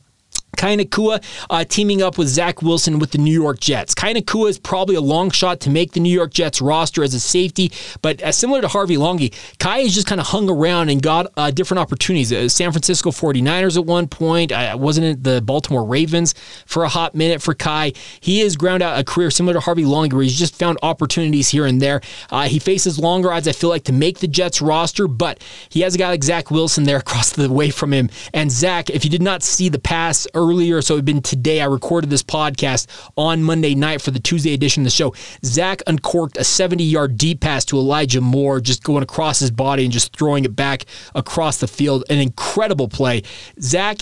Kai 0.61 0.77
Nacua 0.77 1.25
uh, 1.49 1.65
teaming 1.65 2.03
up 2.03 2.19
with 2.19 2.29
Zach 2.29 2.61
Wilson 2.61 2.99
with 2.99 3.13
the 3.13 3.19
New 3.19 3.33
York 3.33 3.61
Jets. 3.61 3.95
Kai 3.95 4.13
Nacua 4.13 4.51
is 4.51 4.59
probably 4.59 4.95
a 4.95 5.01
long 5.01 5.31
shot 5.31 5.59
to 5.61 5.71
make 5.71 5.93
the 5.93 6.01
New 6.01 6.13
York 6.13 6.35
Jets 6.35 6.61
roster 6.61 7.03
as 7.03 7.15
a 7.15 7.21
safety, 7.21 7.73
but 8.03 8.23
uh, 8.23 8.31
similar 8.31 8.61
to 8.61 8.69
Harvey 8.69 8.99
Langi, 8.99 9.33
Kai 9.59 9.79
has 9.79 9.95
just 9.95 10.07
kind 10.07 10.21
of 10.21 10.27
hung 10.27 10.51
around 10.51 10.91
and 10.91 11.01
got 11.03 11.33
uh, 11.39 11.51
different 11.51 11.79
opportunities. 11.79 12.31
Uh, 12.31 12.47
San 12.47 12.73
Francisco 12.73 13.11
49ers 13.11 13.79
at 13.79 13.87
one 13.87 14.07
point, 14.07 14.53
I 14.53 14.75
wasn't 14.75 15.07
it 15.07 15.25
the 15.25 15.41
Baltimore 15.41 15.83
Ravens 15.83 16.35
for 16.67 16.85
a 16.85 16.91
hot 16.91 17.15
minute 17.15 17.41
for 17.41 17.55
Kai. 17.55 17.95
He 18.21 18.41
has 18.41 18.55
ground 18.55 18.83
out 18.83 19.01
a 19.01 19.03
career 19.03 19.31
similar 19.31 19.55
to 19.55 19.61
Harvey 19.61 19.85
Langi 19.85 20.13
where 20.13 20.25
he's 20.25 20.39
just 20.39 20.55
found 20.55 20.77
opportunities 20.83 21.49
here 21.49 21.65
and 21.65 21.81
there. 21.81 22.03
Uh, 22.29 22.49
he 22.49 22.59
faces 22.59 22.99
longer 22.99 23.33
odds, 23.33 23.49
I 23.49 23.53
feel 23.53 23.71
like, 23.71 23.85
to 23.85 23.95
make 23.95 24.19
the 24.19 24.29
Jets 24.29 24.61
roster, 24.61 25.09
but 25.09 25.43
he 25.71 25.81
has 25.81 25.95
a 25.95 25.99
guy 25.99 26.11
like 26.11 26.23
Zach 26.23 26.51
Wilson 26.51 26.85
there 26.85 26.97
across 27.07 27.33
the 27.33 27.51
way 27.51 27.71
from 27.71 27.95
him. 27.95 28.11
And 28.35 28.53
Zach, 28.53 28.91
if 28.91 29.07
you 29.07 29.11
did 29.11 29.23
not 29.23 29.43
see 29.43 29.71
the 29.71 29.79
pass 29.79 30.27
earlier, 30.35 30.50
so 30.51 30.95
it 30.95 30.99
had 30.99 31.05
been 31.05 31.23
today. 31.23 31.61
I 31.61 31.67
recorded 31.67 32.11
this 32.11 32.23
podcast 32.23 32.89
on 33.17 33.43
Monday 33.43 33.75
night 33.75 34.03
for 34.03 34.11
the 34.11 34.19
Tuesday 34.19 34.53
edition 34.53 34.83
of 34.83 34.85
the 34.87 34.91
show. 34.91 35.15
Zach 35.45 35.81
uncorked 35.87 36.37
a 36.37 36.45
70 36.45 36.83
yard 36.83 37.17
deep 37.17 37.41
pass 37.41 37.65
to 37.67 37.77
Elijah 37.77 38.21
Moore, 38.21 38.61
just 38.61 38.83
going 38.83 39.03
across 39.03 39.39
his 39.39 39.53
body 39.53 39.85
and 39.85 39.93
just 39.93 40.17
throwing 40.17 40.45
it 40.45 40.57
back 40.57 40.87
across 41.15 41.59
the 41.59 41.69
field. 41.69 42.05
An 42.11 42.19
incredible 42.19 42.89
play. 42.89 43.23
Zach, 43.61 43.99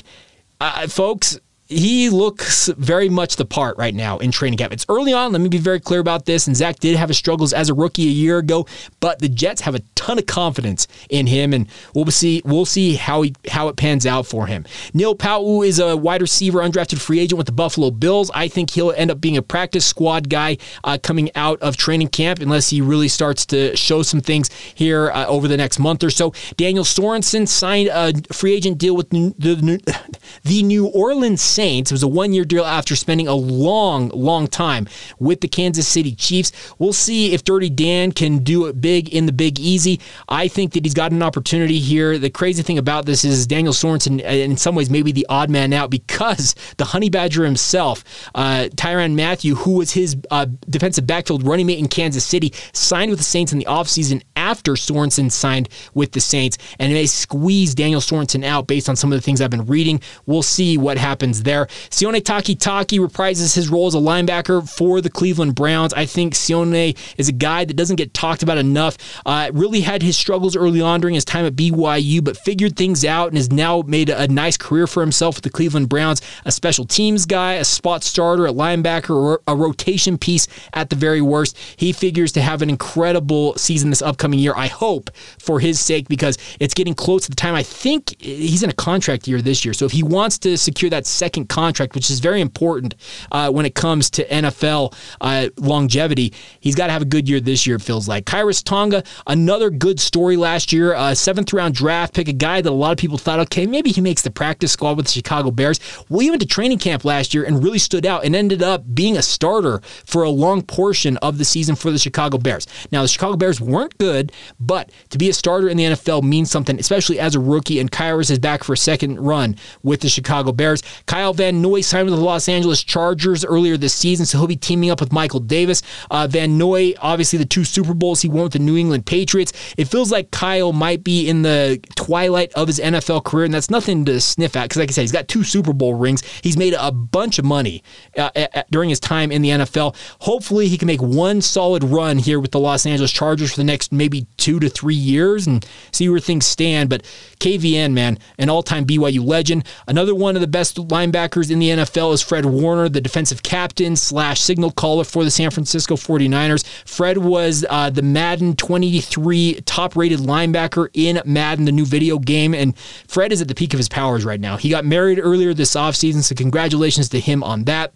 uh, 0.61 0.87
folks, 0.89 1.39
he 1.69 2.09
looks 2.09 2.69
very 2.69 3.11
much 3.11 3.37
the 3.37 3.45
part 3.45 3.77
right 3.77 3.95
now 3.95 4.17
in 4.19 4.31
training 4.31 4.57
camp. 4.57 4.73
It's 4.73 4.87
early 4.89 5.13
on. 5.13 5.33
Let 5.33 5.43
me 5.43 5.51
be 5.51 5.59
very 5.59 5.81
clear 5.81 6.01
about 6.01 6.25
this. 6.25 6.47
And 6.47 6.57
Zach 6.57 6.79
did 6.79 6.97
have 6.97 7.11
his 7.11 7.19
struggles 7.19 7.53
as 7.53 7.69
a 7.69 7.75
rookie 7.75 8.07
a 8.07 8.11
year 8.11 8.39
ago, 8.39 8.67
but 9.01 9.19
the 9.19 9.29
Jets 9.29 9.61
have 9.63 9.75
a 9.75 9.81
ton 9.95 10.19
of 10.19 10.25
confidence 10.25 10.89
in 11.11 11.27
him, 11.27 11.53
and 11.53 11.69
we'll 11.95 12.07
see 12.07 12.41
we'll 12.45 12.65
see 12.65 12.95
how 12.95 13.21
he 13.23 13.35
how 13.51 13.69
it 13.69 13.77
pans 13.77 14.07
out 14.07 14.27
for 14.27 14.47
him. 14.47 14.65
Neil 14.95 15.15
Pau'u 15.15 15.67
is 15.67 15.79
a 15.79 15.95
wide 15.95 16.23
receiver, 16.23 16.61
undrafted 16.61 16.99
free 16.99 17.21
agent 17.21 17.37
with 17.37 17.47
the 17.47 17.53
Buffalo 17.53 17.91
Bills. 17.91 18.31
I 18.35 18.49
think 18.49 18.71
he'll 18.71 18.93
end 18.93 19.11
up 19.11 19.21
being 19.21 19.37
a 19.37 19.43
practice 19.43 19.85
squad 19.85 20.31
guy 20.31 20.57
uh, 20.85 20.97
coming 21.03 21.31
out 21.35 21.61
of 21.61 21.77
training 21.77 22.09
camp, 22.09 22.41
unless 22.41 22.71
he 22.71 22.81
really 22.81 23.09
starts 23.09 23.45
to 23.47 23.77
show 23.77 24.03
some 24.03 24.23
things 24.23 24.49
here 24.75 25.11
uh, 25.11 25.27
over 25.27 25.47
the 25.47 25.57
next 25.59 25.79
month 25.79 26.03
or 26.03 26.11
so. 26.11 26.33
Daniel 26.57 26.85
Sorensen 26.85 27.47
signed 27.47 27.89
a 27.89 28.15
free 28.33 28.55
agent 28.55 28.79
deal 28.79 28.97
with 28.97 29.11
the, 29.11 29.35
the, 29.37 30.19
the 30.45 30.63
New 30.63 30.87
Orleans. 30.87 31.58
Saints. 31.59 31.91
It 31.91 31.95
was 31.95 32.05
a 32.05 32.09
one 32.09 32.33
year 32.33 32.45
deal 32.45 32.65
after 32.65 32.95
spending 32.95 33.27
a 33.27 33.35
long, 33.35 34.11
long 34.11 34.47
time 34.47 34.87
with 35.19 35.41
the 35.41 35.49
Kansas 35.49 35.89
City 35.89 36.15
Chiefs. 36.15 36.53
We'll 36.79 36.93
see 36.93 37.35
if 37.35 37.43
Dirty 37.43 37.69
Dan 37.69 38.13
can 38.13 38.45
do 38.45 38.67
it 38.67 38.81
big 38.81 39.13
in 39.13 39.27
the 39.27 39.33
Big 39.33 39.59
Easy. 39.59 39.99
I 40.29 40.47
think 40.47 40.75
that 40.75 40.85
he's 40.85 40.95
got 40.95 41.11
an 41.11 41.21
opportunity 41.21 41.81
here. 41.81 42.17
The 42.17 42.31
crazy 42.31 42.63
thing 42.63 42.79
about 42.79 43.07
this 43.07 43.25
is 43.25 43.45
Daniel 43.45 43.73
Sorensen, 43.73 44.21
in 44.21 44.57
some 44.57 44.77
ways, 44.77 44.89
maybe 44.89 45.11
the 45.11 45.27
odd 45.29 45.51
man 45.51 45.73
out 45.73 45.91
because 45.91 46.55
the 46.77 46.85
Honey 46.85 47.11
Badger 47.11 47.45
himself, 47.45 48.05
uh, 48.37 48.69
Tyrann 48.77 49.17
Mathieu, 49.17 49.57
who 49.57 49.73
was 49.73 49.91
his 49.91 50.17
uh, 50.31 50.47
defensive 50.71 51.09
backfield 51.09 51.45
running 51.45 51.67
mate 51.67 51.81
in 51.81 51.89
Kansas 51.89 52.25
City, 52.25 52.55
signed 52.73 53.11
with 53.11 53.19
the 53.19 53.25
Saints 53.25 53.53
in 53.53 53.59
the 53.59 53.65
offseason 53.65 54.23
after 54.39 54.75
Sorensen 54.75 55.31
signed 55.31 55.69
with 55.95 56.13
the 56.13 56.21
Saints, 56.21 56.57
and 56.79 56.95
they 56.95 57.07
squeeze 57.07 57.75
Daniel 57.75 58.01
Sorensen 58.01 58.45
out 58.45 58.69
based 58.69 58.89
on 58.89 58.95
some 58.97 59.13
of 59.13 59.19
the 59.19 59.23
things 59.23 59.41
I've 59.41 59.51
been 59.51 59.67
reading. 59.67 60.01
We'll 60.27 60.43
see 60.43 60.79
what 60.79 60.97
happens 60.97 61.43
there. 61.43 61.67
Sione 61.91 62.21
Takitaki 62.21 62.99
reprises 63.01 63.55
his 63.55 63.69
role 63.69 63.89
as 63.89 63.95
a 63.95 63.99
linebacker 63.99 64.69
for 64.69 65.01
the 65.01 65.11
Cleveland 65.11 65.57
Browns. 65.57 65.93
I 65.93 66.07
think 66.07 66.35
Sione 66.35 66.97
is 67.19 67.29
a 67.29 67.33
guy 67.33 67.65
that 67.65 67.75
doesn't 67.75 67.97
get 67.97 68.15
talked 68.15 68.45
about 68.45 68.59
enough. 68.59 68.97
Uh, 69.27 69.51
really 69.53 69.81
had 69.81 70.03
his 70.03 70.17
struggles 70.17 70.57
early 70.57 70.81
on 70.81 71.01
during 71.01 71.15
his 71.15 71.25
time 71.25 71.45
at 71.45 71.57
BYU, 71.57 72.23
but 72.23 72.37
figured 72.37 72.77
things 72.77 73.05
out 73.05 73.29
and 73.29 73.37
has 73.37 73.51
now 73.51 73.83
made 73.87 74.09
a 74.09 74.29
nice 74.29 74.57
career 74.57 74.87
for 74.87 75.01
himself 75.01 75.37
with 75.37 75.45
the 75.45 75.51
Cleveland 75.51 75.89
Browns. 75.89 76.23
A 76.45 76.53
special 76.53 76.85
teams 76.85 77.27
guy, 77.27 77.55
a 77.55 77.65
spot 77.65 78.05
starter 78.05 78.47
at 78.47 78.55
linebacker, 78.55 79.11
or 79.11 79.43
a 79.49 79.57
rotation 79.57 80.17
piece 80.17 80.47
at 80.73 80.91
the 80.91 80.97
very 80.97 81.21
worst. 81.21 81.57
He 81.77 81.93
figures 81.93 82.31
to 82.33 82.41
have 82.41 82.63
an 82.63 82.71
incredible 82.71 83.55
season 83.57 83.91
this 83.91 84.03
upcoming 84.03 84.38
year. 84.39 84.55
I 84.57 84.69
hope 84.69 85.11
for 85.39 85.61
his 85.61 85.81
sake 85.81 86.09
because 86.09 86.39
it's 86.61 86.75
getting 86.75 86.95
close 86.95 87.25
to 87.25 87.31
the 87.31 87.37
time. 87.37 87.55
I 87.55 87.63
think 87.63 88.21
he's 88.21 88.63
in 88.63 88.71
a 88.71 88.75
contract 88.75 89.27
year 89.29 89.41
this 89.43 89.65
year. 89.65 89.75
So 89.75 89.85
if 89.85 89.93
he 89.93 90.03
wants 90.03 90.39
to 90.39 90.57
secure 90.57 90.91
that 90.91 91.07
second 91.07 91.49
contract, 91.49 91.95
which 91.95 92.11
is 92.11 92.21
very 92.21 92.41
important 92.41 92.95
uh, 93.33 93.51
when 93.51 93.67
it 93.67 93.75
comes 93.75 94.11
to 94.11 94.27
NFL 94.29 94.95
uh, 95.21 95.49
longevity. 95.57 96.33
He's 96.61 96.75
got 96.75 96.87
to 96.87 96.93
have 96.93 97.03
a 97.03 97.07
good 97.07 97.29
year 97.29 97.41
this 97.41 97.67
year, 97.67 97.77
it 97.77 97.83
feels 97.83 98.09
like. 98.09 98.25
Khyiris 98.25 98.63
Tonga, 98.63 99.03
another 99.27 99.71
good 99.71 100.01
story 100.01 100.37
last 100.37 100.73
year. 100.73 100.95
Uh, 100.95 101.15
seventh 101.15 101.53
round 101.53 101.75
draft 101.75 102.15
pick, 102.15 102.29
a 102.29 102.33
guy 102.33 102.61
that 102.61 102.71
a 102.71 102.73
lot 102.73 102.93
of 102.93 102.99
people 102.99 103.19
thought, 103.19 103.41
okay, 103.41 103.67
maybe 103.67 103.91
he 103.91 104.01
makes 104.01 104.23
the 104.23 104.31
practice 104.31 104.73
squad 104.73 104.97
with 104.97 105.07
the 105.07 105.13
Chicago 105.13 105.51
Bears. 105.51 105.81
Well, 106.09 106.21
he 106.21 106.31
went 106.31 106.43
to 106.43 106.49
training 106.49 106.79
camp 106.79 107.05
last 107.05 107.35
year 107.35 107.45
and 107.45 107.63
really 107.63 107.79
stood 107.79 108.07
out 108.07 108.25
and 108.25 108.35
ended 108.35 108.63
up 108.63 108.85
being 108.95 109.17
a 109.17 109.23
starter 109.23 109.81
for 110.05 110.23
a 110.23 110.31
long 110.31 110.63
portion 110.63 111.17
of 111.19 111.39
the 111.39 111.45
season 111.45 111.75
for 111.75 111.91
the 111.91 111.99
Chicago 111.99 112.39
Bears. 112.39 112.67
Now, 112.93 113.03
the 113.03 113.09
Chicago 113.09 113.37
Bears 113.37 113.61
weren't 113.61 113.97
good, 113.99 114.18
but 114.61 114.91
to 115.11 115.19
be 115.19 115.29
a 115.29 115.33
starter 115.33 115.69
in 115.69 115.77
the 115.77 115.85
NFL 115.85 116.23
means 116.23 116.51
something, 116.51 116.79
especially 116.79 117.19
as 117.19 117.35
a 117.35 117.41
rookie, 117.41 117.81
and 117.81 117.91
Khyiris 117.91 118.31
is 118.31 118.39
back 118.39 118.65
for 118.65 118.73
a 118.73 118.77
second 118.77 119.21
run 119.21 119.57
with 119.83 120.01
the 120.01 120.09
Chicago 120.09 120.53
Bears. 120.53 120.83
Kyle 121.07 121.33
Van 121.33 121.61
Noy 121.61 121.81
signed 121.81 122.09
with 122.09 122.19
the 122.19 122.25
Los 122.25 122.49
Angeles 122.49 122.83
Chargers 122.83 123.45
earlier 123.45 123.77
this 123.77 123.95
season, 123.95 124.27
so 124.27 124.39
he'll 124.39 124.47
be 124.47 124.57
teaming 124.57 124.91
up 124.91 125.01
with 125.01 125.13
Michael 125.13 125.41
Davis. 125.41 125.83
Uh, 126.11 126.27
Van 126.27 126.59
Noy, 126.59 126.95
obviously, 127.01 127.39
the 127.39 127.45
two 127.45 127.65
Super 127.65 127.95
Bowls 127.95 128.23
he 128.23 128.29
won 128.29 128.45
with 128.45 128.53
the 128.53 128.59
New 128.59 128.77
England 128.77 129.07
Patriots. 129.07 129.53
It 129.77 129.87
feels 129.87 130.11
like 130.11 130.31
Kyle 130.31 130.73
might 130.73 131.05
be 131.05 131.29
in 131.29 131.43
the 131.43 131.81
twilight 131.97 132.53
of 132.55 132.69
his 132.69 132.79
NFL 132.79 133.25
career, 133.25 133.45
and 133.45 133.55
that's 133.55 133.71
nothing 133.71 134.05
to 134.07 134.21
sniff 134.21 134.57
at 134.57 134.65
because, 134.65 134.79
like 134.79 134.91
I 134.91 134.93
said, 134.93 135.03
he's 135.03 135.13
got 135.13 135.29
two 135.29 135.45
Super 135.45 135.73
Bowl 135.73 135.95
rings. 135.95 136.23
He's 136.43 136.57
made 136.57 136.75
a 136.79 136.93
bunch 136.93 137.39
of 137.39 137.45
money 137.45 137.83
uh, 138.17 138.31
at, 138.35 138.71
during 138.71 138.89
his 138.89 139.01
time 139.01 139.31
in 139.31 139.43
the 139.43 139.51
NFL. 139.51 139.95
Hopefully, 140.21 140.69
he 140.69 140.79
can 140.79 140.87
make 140.87 141.03
one 141.03 141.41
solid 141.41 141.85
run 141.85 142.19
here 142.19 142.41
with 142.41 142.53
the 142.53 142.61
Los 142.61 142.87
Angeles 142.87 143.13
Chargers 143.13 143.51
for 143.51 143.57
the 143.57 143.65
next 143.65 143.93
maybe 143.93 144.08
two 144.37 144.61
to 144.61 144.69
three 144.69 144.95
years 144.95 145.47
and 145.47 145.67
see 145.93 146.09
where 146.09 146.21
things 146.21 146.47
stand. 146.47 146.91
But 146.91 147.03
KVN, 147.41 147.93
man, 147.93 148.19
an 148.39 148.49
all 148.49 148.63
time 148.63 148.85
BYU 148.85 149.25
legend. 149.27 149.65
Another 149.87 150.15
one 150.15 150.35
of 150.35 150.41
the 150.41 150.47
best 150.47 150.77
linebackers 150.77 151.51
in 151.51 151.59
the 151.59 151.71
NFL 151.71 152.13
is 152.15 152.23
Fred 152.23 152.45
Warner, 152.47 152.89
the 152.89 153.01
defensive 153.01 153.43
captain 153.43 153.97
slash 153.97 154.41
signal 154.41 154.71
caller 154.71 155.05
for 155.05 155.25
the 155.25 155.31
San 155.31 155.51
Francisco 155.51 155.97
49ers. 155.97 156.67
Fred 156.87 157.19
was 157.19 157.65
uh, 157.69 157.91
the 157.91 158.03
Madden 158.03 158.57
23 158.57 159.61
top 159.65 159.97
rated 159.97 160.21
linebacker 160.21 160.89
in 160.95 161.21
Madden, 161.25 161.65
the 161.65 161.73
new 161.73 161.87
video 161.87 162.19
game. 162.19 162.55
And 162.55 162.77
Fred 162.79 163.33
is 163.33 163.41
at 163.41 163.49
the 163.49 163.55
peak 163.55 163.75
of 163.75 163.79
his 163.79 163.89
powers 163.89 164.25
right 164.25 164.41
now. 164.41 164.57
He 164.57 164.71
got 164.71 164.85
married 164.85 165.19
earlier 165.19 165.55
this 165.55 165.75
offseason, 165.75 166.23
so 166.23 166.35
congratulations 166.35 167.09
to 167.11 167.21
him 167.21 167.43
on 167.43 167.65
that. 167.65 167.93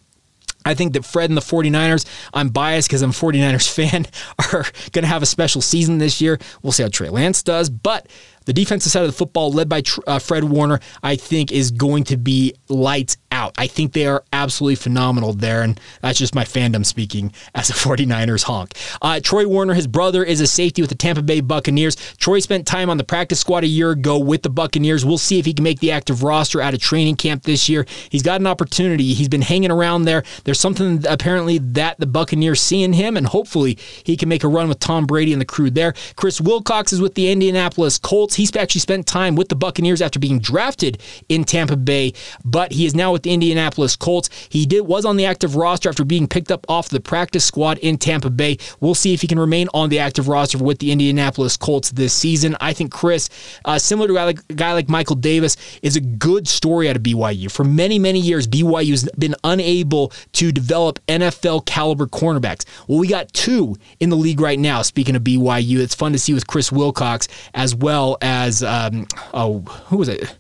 I 0.65 0.75
think 0.75 0.93
that 0.95 1.05
Fred 1.05 1.31
and 1.31 1.37
the 1.37 1.43
49ers, 1.43 2.07
I'm 2.33 2.49
biased 2.49 2.89
because 2.89 3.03
I'm 3.03 3.11
a 3.11 3.13
49ers 3.13 3.69
fan, 3.75 4.07
are 4.39 4.65
going 4.93 5.03
to 5.03 5.09
have 5.09 5.23
a 5.23 5.27
special 5.27 5.61
season 5.61 5.99
this 5.99 6.21
year. 6.21 6.39
We'll 6.63 6.73
see 6.73 6.83
how 6.83 6.89
Trey 6.89 7.09
Lance 7.09 7.43
does, 7.43 7.71
but 7.71 8.09
the 8.45 8.53
defensive 8.53 8.91
side 8.91 9.03
of 9.03 9.09
the 9.09 9.17
football, 9.17 9.53
led 9.53 9.69
by 9.69 9.83
uh, 10.07 10.19
Fred 10.19 10.45
Warner, 10.45 10.81
I 11.03 11.17
think 11.17 11.53
is 11.53 11.71
going 11.71 12.05
to 12.05 12.17
be 12.17 12.55
lights 12.69 13.17
out. 13.43 13.55
I 13.59 13.67
think 13.67 13.93
they 13.93 14.07
are 14.07 14.25
absolutely 14.33 14.77
phenomenal 14.77 15.33
there, 15.33 15.63
and 15.63 15.81
that's 16.01 16.19
just 16.19 16.35
my 16.35 16.45
fandom 16.45 16.87
speaking 16.87 17.33
as 17.55 17.71
a 17.71 17.73
49ers 17.83 18.45
honk. 18.45 18.73
Uh, 19.01 19.21
Troy 19.21 19.47
Warner, 19.47 19.75
his 19.75 19.87
brother, 19.87 20.23
is 20.23 20.41
a 20.41 20.47
safety 20.47 20.83
with 20.83 20.91
the 20.91 20.97
Tampa 20.97 21.23
Bay 21.23 21.41
Buccaneers. 21.41 21.97
Troy 22.17 22.41
spent 22.41 22.67
time 22.67 22.89
on 22.89 22.99
the 22.99 23.05
practice 23.05 23.41
squad 23.41 23.65
a 23.65 23.67
year 23.67 23.91
ago 23.91 24.19
with 24.19 24.43
the 24.43 24.51
Buccaneers. 24.51 25.05
We'll 25.05 25.19
see 25.19 25.39
if 25.39 25.47
he 25.47 25.53
can 25.53 25.65
make 25.65 25.81
the 25.81 25.91
active 25.91 26.23
roster 26.23 26.61
out 26.61 26.75
of 26.75 26.81
training 26.81 27.17
camp 27.17 27.43
this 27.43 27.69
year. 27.69 27.87
He's 28.11 28.23
got 28.23 28.41
an 28.41 28.47
opportunity. 28.47 29.15
He's 29.15 29.29
been 29.29 29.43
hanging 29.43 29.71
around 29.71 30.05
there. 30.05 30.23
There's 30.45 30.61
something 30.61 31.05
apparently 31.09 31.59
that 31.59 31.99
the 31.99 32.07
Buccaneers 32.07 32.61
see 32.61 32.83
in 32.83 32.93
him, 32.93 33.17
and 33.17 33.27
hopefully 33.27 33.79
he 34.05 34.17
can 34.17 34.29
make 34.29 34.45
a 34.45 34.49
run 34.49 34.69
with 34.69 34.79
Tom 34.79 35.07
Brady 35.07 35.33
and 35.33 35.41
the 35.41 35.47
crew 35.47 35.71
there. 35.71 35.95
Chris 36.17 36.41
Wilcox 36.41 36.93
is 36.93 37.01
with 37.01 37.15
the 37.15 37.31
Indianapolis 37.31 37.99
Colts. 37.99 38.37
He's 38.37 38.55
actually 38.55 38.81
spent 38.81 39.07
time 39.07 39.35
with 39.35 39.49
the 39.49 39.57
Buccaneers 39.57 40.01
after 40.01 40.21
being 40.21 40.39
drafted 40.39 41.01
in 41.29 41.45
Tampa 41.45 41.77
Bay, 41.77 42.13
but 42.45 42.73
he 42.73 42.87
is 42.87 42.95
now 42.95 43.13
with 43.13 43.23
the 43.23 43.32
Indianapolis 43.33 43.97
Colts. 43.97 44.29
He 44.49 44.67
did 44.67 44.83
was 44.83 45.05
on 45.05 45.17
the 45.17 45.27
active 45.27 45.57
roster 45.57 45.89
after 45.89 46.05
being 46.05 46.27
picked 46.27 46.51
up 46.51 46.65
off 46.69 46.89
the 46.89 47.01
practice 47.01 47.45
squad 47.45 47.79
in 47.79 47.99
Tampa 47.99 48.31
Bay. 48.31 48.59
We'll 48.81 48.95
see 48.95 49.15
if 49.15 49.21
he 49.21 49.27
can 49.27 49.39
remain 49.39 49.69
on 49.75 49.89
the 49.89 49.99
active 49.99 50.29
roster 50.29 50.59
with 50.59 50.79
the 50.79 50.93
Indianapolis 50.93 51.57
Colts 51.57 51.91
this 51.91 52.13
season. 52.13 52.57
I 52.61 52.73
think 52.73 52.93
Chris, 52.93 53.29
uh, 53.65 53.79
similar 53.79 54.09
to 54.09 54.15
a 54.15 54.17
guy, 54.17 54.25
like, 54.25 54.39
a 54.51 54.55
guy 54.55 54.73
like 54.73 54.89
Michael 54.89 55.17
Davis, 55.17 55.57
is 55.83 55.97
a 55.97 56.01
good 56.01 56.47
story 56.49 56.89
out 56.89 56.97
of 56.97 57.03
BYU. 57.03 57.51
For 57.51 57.65
many, 57.65 57.99
many 57.99 58.21
years, 58.21 58.47
BYU 58.47 58.91
has 58.91 59.09
been 59.19 59.35
unable 59.45 60.13
to 60.33 60.53
develop 60.53 60.99
NFL 61.07 61.67
caliber 61.67 62.07
cornerbacks. 62.07 62.65
Well, 62.89 62.99
we 62.99 63.09
got 63.09 63.33
two 63.33 63.77
in 64.01 64.11
the 64.11 64.17
league 64.17 64.41
right 64.41 64.59
now. 64.59 64.83
Speaking 64.83 65.17
of 65.17 65.23
BYU, 65.23 65.79
it's 65.79 65.95
fun 65.95 66.13
to 66.13 66.19
see 66.19 66.35
with 66.35 66.47
Chris 66.47 66.71
Wilcox 66.71 67.29
as 67.55 67.75
well 67.75 68.19
as 68.21 68.63
um, 68.63 69.07
oh, 69.35 69.61
who 69.89 69.99
was 69.99 70.09
it? 70.09 70.37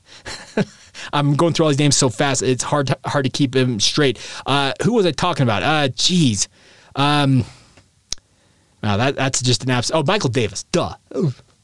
I'm 1.13 1.35
going 1.35 1.53
through 1.53 1.67
all 1.67 1.71
these 1.71 1.79
names 1.79 1.97
so 1.97 2.09
fast; 2.09 2.43
it's 2.43 2.63
hard 2.63 2.89
to, 2.89 2.99
hard 3.05 3.25
to 3.25 3.31
keep 3.31 3.53
them 3.53 3.81
straight. 3.81 4.19
Uh, 4.47 4.73
who 4.83 4.95
was 4.95 5.07
I 5.07 5.11
talking 5.13 5.43
about? 5.43 5.63
Uh, 5.63 5.89
jeez. 5.89 6.49
Um, 6.97 7.45
wow, 8.83 8.97
that 8.97 9.17
that's 9.17 9.43
just 9.43 9.65
an 9.65 9.71
abs. 9.71 9.91
Oh, 9.93 10.03
Michael 10.03 10.31
Davis. 10.31 10.65
Duh. 10.65 10.95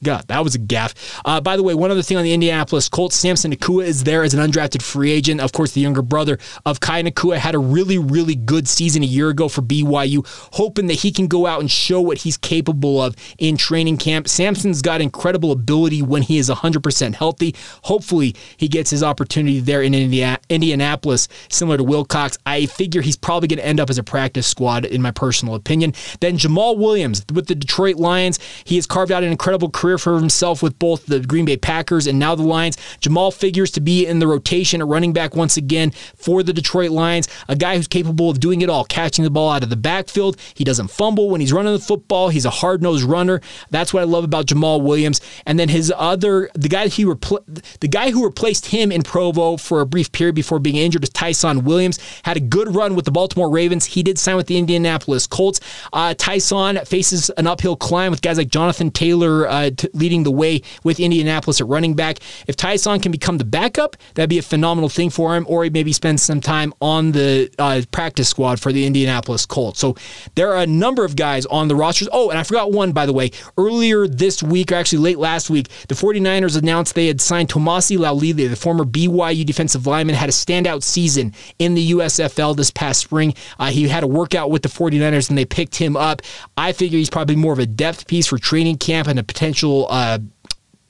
God, 0.02 0.26
that 0.28 0.44
was 0.44 0.54
a 0.54 0.58
gaff. 0.58 1.20
Uh, 1.24 1.40
by 1.40 1.56
the 1.56 1.62
way, 1.62 1.74
one 1.74 1.90
other 1.90 2.02
thing 2.02 2.16
on 2.16 2.22
the 2.22 2.32
Indianapolis 2.32 2.88
Colts, 2.88 3.16
Samson 3.16 3.52
Nacua 3.52 3.84
is 3.84 4.04
there 4.04 4.22
as 4.22 4.32
an 4.32 4.40
undrafted 4.40 4.82
free 4.82 5.10
agent. 5.10 5.40
Of 5.40 5.52
course, 5.52 5.72
the 5.72 5.80
younger 5.80 6.02
brother 6.02 6.38
of 6.64 6.80
Kai 6.80 7.02
Nacua 7.02 7.38
had 7.38 7.54
a 7.54 7.58
really, 7.58 7.98
really 7.98 8.36
good 8.36 8.68
season 8.68 9.02
a 9.02 9.06
year 9.06 9.28
ago 9.28 9.48
for 9.48 9.62
BYU, 9.62 10.24
hoping 10.52 10.86
that 10.86 10.94
he 10.94 11.10
can 11.10 11.26
go 11.26 11.46
out 11.46 11.60
and 11.60 11.70
show 11.70 12.00
what 12.00 12.18
he's 12.18 12.36
capable 12.36 13.02
of 13.02 13.16
in 13.38 13.56
training 13.56 13.96
camp. 13.96 14.28
Samson's 14.28 14.82
got 14.82 15.00
incredible 15.00 15.50
ability 15.50 16.02
when 16.02 16.22
he 16.22 16.38
is 16.38 16.48
100% 16.48 17.14
healthy. 17.14 17.54
Hopefully, 17.82 18.36
he 18.56 18.68
gets 18.68 18.90
his 18.90 19.02
opportunity 19.02 19.58
there 19.58 19.82
in 19.82 19.94
Indianapolis, 19.94 21.28
similar 21.48 21.76
to 21.76 21.84
Wilcox. 21.84 22.38
I 22.46 22.66
figure 22.66 23.00
he's 23.00 23.16
probably 23.16 23.48
going 23.48 23.58
to 23.58 23.66
end 23.66 23.80
up 23.80 23.90
as 23.90 23.98
a 23.98 24.04
practice 24.04 24.46
squad, 24.46 24.84
in 24.84 25.02
my 25.02 25.10
personal 25.10 25.56
opinion. 25.56 25.94
Then 26.20 26.38
Jamaal 26.38 26.78
Williams 26.78 27.24
with 27.32 27.46
the 27.46 27.54
Detroit 27.54 27.96
Lions. 27.96 28.38
He 28.64 28.76
has 28.76 28.86
carved 28.86 29.10
out 29.10 29.22
an 29.22 29.30
incredible 29.30 29.70
career 29.70 29.87
career 29.88 29.96
for 29.96 30.18
himself 30.18 30.62
with 30.62 30.78
both 30.78 31.06
the 31.06 31.20
Green 31.20 31.46
Bay 31.46 31.56
Packers 31.56 32.06
and 32.06 32.18
now 32.18 32.34
the 32.34 32.42
Lions. 32.42 32.76
Jamaal 33.00 33.32
figures 33.32 33.70
to 33.70 33.80
be 33.80 34.06
in 34.06 34.18
the 34.18 34.26
rotation 34.26 34.82
at 34.82 34.86
running 34.86 35.14
back 35.14 35.34
once 35.34 35.56
again 35.56 35.92
for 36.14 36.42
the 36.42 36.52
Detroit 36.52 36.90
Lions. 36.90 37.26
A 37.48 37.56
guy 37.56 37.76
who's 37.76 37.88
capable 37.88 38.28
of 38.28 38.38
doing 38.38 38.60
it 38.60 38.68
all, 38.68 38.84
catching 38.84 39.24
the 39.24 39.30
ball 39.30 39.50
out 39.50 39.62
of 39.62 39.70
the 39.70 39.76
backfield. 39.76 40.36
He 40.54 40.62
doesn't 40.62 40.88
fumble 40.88 41.30
when 41.30 41.40
he's 41.40 41.54
running 41.54 41.72
the 41.72 41.78
football. 41.78 42.28
He's 42.28 42.44
a 42.44 42.50
hard 42.50 42.82
nosed 42.82 43.04
runner. 43.04 43.40
That's 43.70 43.94
what 43.94 44.00
I 44.00 44.04
love 44.04 44.24
about 44.24 44.44
Jamaal 44.44 44.82
Williams. 44.82 45.22
And 45.46 45.58
then 45.58 45.70
his 45.70 45.90
other, 45.96 46.50
the 46.54 46.68
guy 46.68 46.88
he 46.88 47.06
repl- 47.06 47.44
the 47.80 47.88
guy 47.88 48.10
who 48.10 48.24
replaced 48.24 48.66
him 48.66 48.92
in 48.92 49.02
Provo 49.02 49.56
for 49.56 49.80
a 49.80 49.86
brief 49.86 50.12
period 50.12 50.34
before 50.34 50.58
being 50.58 50.76
injured 50.76 51.02
is 51.02 51.10
Ty'Son 51.10 51.64
Williams. 51.64 51.98
Had 52.24 52.36
a 52.36 52.40
good 52.40 52.74
run 52.74 52.94
with 52.94 53.06
the 53.06 53.10
Baltimore 53.10 53.50
Ravens. 53.50 53.86
He 53.86 54.02
did 54.02 54.18
sign 54.18 54.36
with 54.36 54.48
the 54.48 54.58
Indianapolis 54.58 55.26
Colts. 55.26 55.60
Uh, 55.94 56.12
Ty'Son 56.12 56.84
faces 56.84 57.30
an 57.30 57.46
uphill 57.46 57.76
climb 57.76 58.10
with 58.10 58.20
guys 58.20 58.36
like 58.36 58.48
Jonathan 58.48 58.90
Taylor, 58.90 59.48
uh, 59.48 59.70
leading 59.92 60.22
the 60.22 60.30
way 60.30 60.62
with 60.84 61.00
Indianapolis 61.00 61.60
at 61.60 61.66
running 61.66 61.94
back. 61.94 62.18
If 62.46 62.56
Ty'Son 62.56 63.00
can 63.00 63.12
become 63.12 63.38
the 63.38 63.44
backup, 63.44 63.96
that'd 64.14 64.30
be 64.30 64.38
a 64.38 64.42
phenomenal 64.42 64.88
thing 64.88 65.10
for 65.10 65.36
him, 65.36 65.44
or 65.48 65.64
he 65.64 65.70
maybe 65.70 65.92
spend 65.92 66.20
some 66.20 66.40
time 66.40 66.72
on 66.80 67.12
the 67.12 67.50
uh, 67.58 67.82
practice 67.90 68.28
squad 68.28 68.60
for 68.60 68.72
the 68.72 68.86
Indianapolis 68.86 69.46
Colts. 69.46 69.78
So 69.78 69.96
there 70.34 70.52
are 70.52 70.62
a 70.62 70.66
number 70.66 71.04
of 71.04 71.16
guys 71.16 71.46
on 71.46 71.68
the 71.68 71.76
rosters. 71.76 72.08
Oh, 72.12 72.30
and 72.30 72.38
I 72.38 72.42
forgot 72.42 72.72
one, 72.72 72.92
by 72.92 73.06
the 73.06 73.12
way. 73.12 73.30
Earlier 73.56 74.06
this 74.06 74.42
week, 74.42 74.72
or 74.72 74.76
actually 74.76 74.98
late 74.98 75.18
last 75.18 75.50
week, 75.50 75.68
the 75.88 75.94
49ers 75.94 76.56
announced 76.58 76.94
they 76.94 77.06
had 77.06 77.20
signed 77.20 77.48
Tomasi 77.48 77.98
Laulile, 77.98 78.48
the 78.48 78.56
former 78.56 78.84
BYU 78.84 79.44
defensive 79.44 79.86
lineman, 79.86 80.14
had 80.14 80.28
a 80.28 80.32
standout 80.32 80.82
season 80.82 81.32
in 81.58 81.74
the 81.74 81.92
USFL 81.92 82.56
this 82.56 82.70
past 82.70 83.00
spring. 83.00 83.34
Uh, 83.58 83.70
he 83.70 83.88
had 83.88 84.02
a 84.02 84.06
workout 84.06 84.50
with 84.50 84.62
the 84.62 84.68
49ers 84.68 85.28
and 85.28 85.38
they 85.38 85.44
picked 85.44 85.76
him 85.76 85.96
up. 85.96 86.22
I 86.56 86.72
figure 86.72 86.98
he's 86.98 87.10
probably 87.10 87.36
more 87.36 87.52
of 87.52 87.58
a 87.58 87.66
depth 87.66 88.06
piece 88.06 88.26
for 88.26 88.38
training 88.38 88.78
camp 88.78 89.08
and 89.08 89.18
a 89.18 89.22
potential 89.22 89.67
potential 89.68 89.86
uh, 89.90 90.18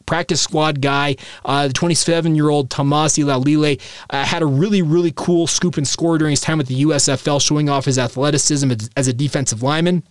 practice 0.06 0.40
squad 0.40 0.80
guy. 0.80 1.16
Uh, 1.44 1.68
the 1.68 1.74
27 1.74 2.34
year 2.34 2.48
old 2.48 2.70
Tomasi 2.70 3.24
Laulile 3.24 3.80
uh, 4.10 4.24
had 4.24 4.42
a 4.42 4.46
really, 4.46 4.82
really 4.82 5.12
cool 5.14 5.46
scoop 5.46 5.76
and 5.76 5.86
score 5.86 6.18
during 6.18 6.32
his 6.32 6.40
time 6.40 6.58
with 6.58 6.68
the 6.68 6.82
USFL, 6.82 7.40
showing 7.40 7.68
off 7.68 7.84
his 7.84 7.98
athleticism 7.98 8.70
as 8.96 9.08
a 9.08 9.12
defensive 9.12 9.62
lineman. 9.62 10.02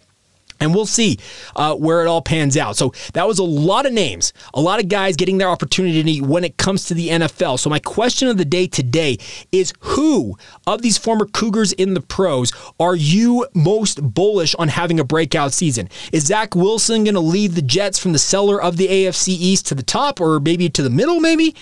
And 0.60 0.74
we'll 0.74 0.86
see 0.86 1.20
uh, 1.56 1.76
where 1.76 2.02
it 2.02 2.08
all 2.08 2.22
pans 2.22 2.58
out. 2.58 2.78
So 2.78 2.94
that 3.14 3.28
was 3.28 3.40
a 3.40 3.44
lot 3.44 3.86
of 3.86 3.94
names, 3.94 4.34
a 4.54 4.62
lot 4.62 4.80
of 4.80 4.90
guys 4.90 5.16
getting 5.16 5.38
their 5.38 5.50
opportunity 5.50 6.22
when 6.22 6.44
it 6.44 6.58
comes 6.58 6.86
to 6.86 6.94
the 6.94 7.10
NFL. 7.10 7.60
So 7.60 7.70
my 7.70 7.80
question 7.80 8.28
of 8.28 8.38
the 8.38 8.46
day 8.46 8.68
today 8.68 9.18
is 9.52 9.74
who 9.80 10.38
of 10.66 10.82
these 10.82 10.98
former 10.98 11.26
Cougars 11.26 11.74
in 11.74 11.94
the 11.94 12.02
pros 12.02 12.52
are 12.80 12.96
you 12.96 13.46
most 13.54 14.02
bullish 14.02 14.56
on 14.56 14.68
having 14.68 15.00
a 15.00 15.04
breakout 15.04 15.54
season? 15.54 15.90
Is 16.12 16.26
Zach 16.26 16.56
Wilson 16.56 17.04
going 17.04 17.14
to 17.14 17.20
lead 17.20 17.52
the 17.52 17.62
Jets 17.62 18.00
from 18.00 18.14
the 18.14 18.20
cellar 18.20 18.62
of 18.62 18.78
the 18.78 18.88
AFC 18.88 19.30
East 19.30 19.68
to 19.68 19.76
the 19.76 19.84
top 19.84 20.20
or 20.20 20.40
maybe 20.40 20.70
to 20.70 20.82
the 20.82 20.90
middle, 20.90 21.20
maybe? 21.20 21.56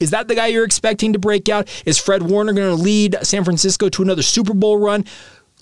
Is 0.00 0.10
that 0.10 0.26
the 0.26 0.34
guy 0.34 0.48
you're 0.48 0.64
expecting 0.64 1.12
to 1.12 1.18
break 1.18 1.48
out? 1.48 1.68
Is 1.86 1.98
Fred 1.98 2.22
Warner 2.24 2.52
going 2.52 2.76
to 2.76 2.82
lead 2.82 3.16
San 3.22 3.44
Francisco 3.44 3.88
to 3.90 4.02
another 4.02 4.22
Super 4.22 4.52
Bowl 4.52 4.78
run? 4.78 5.04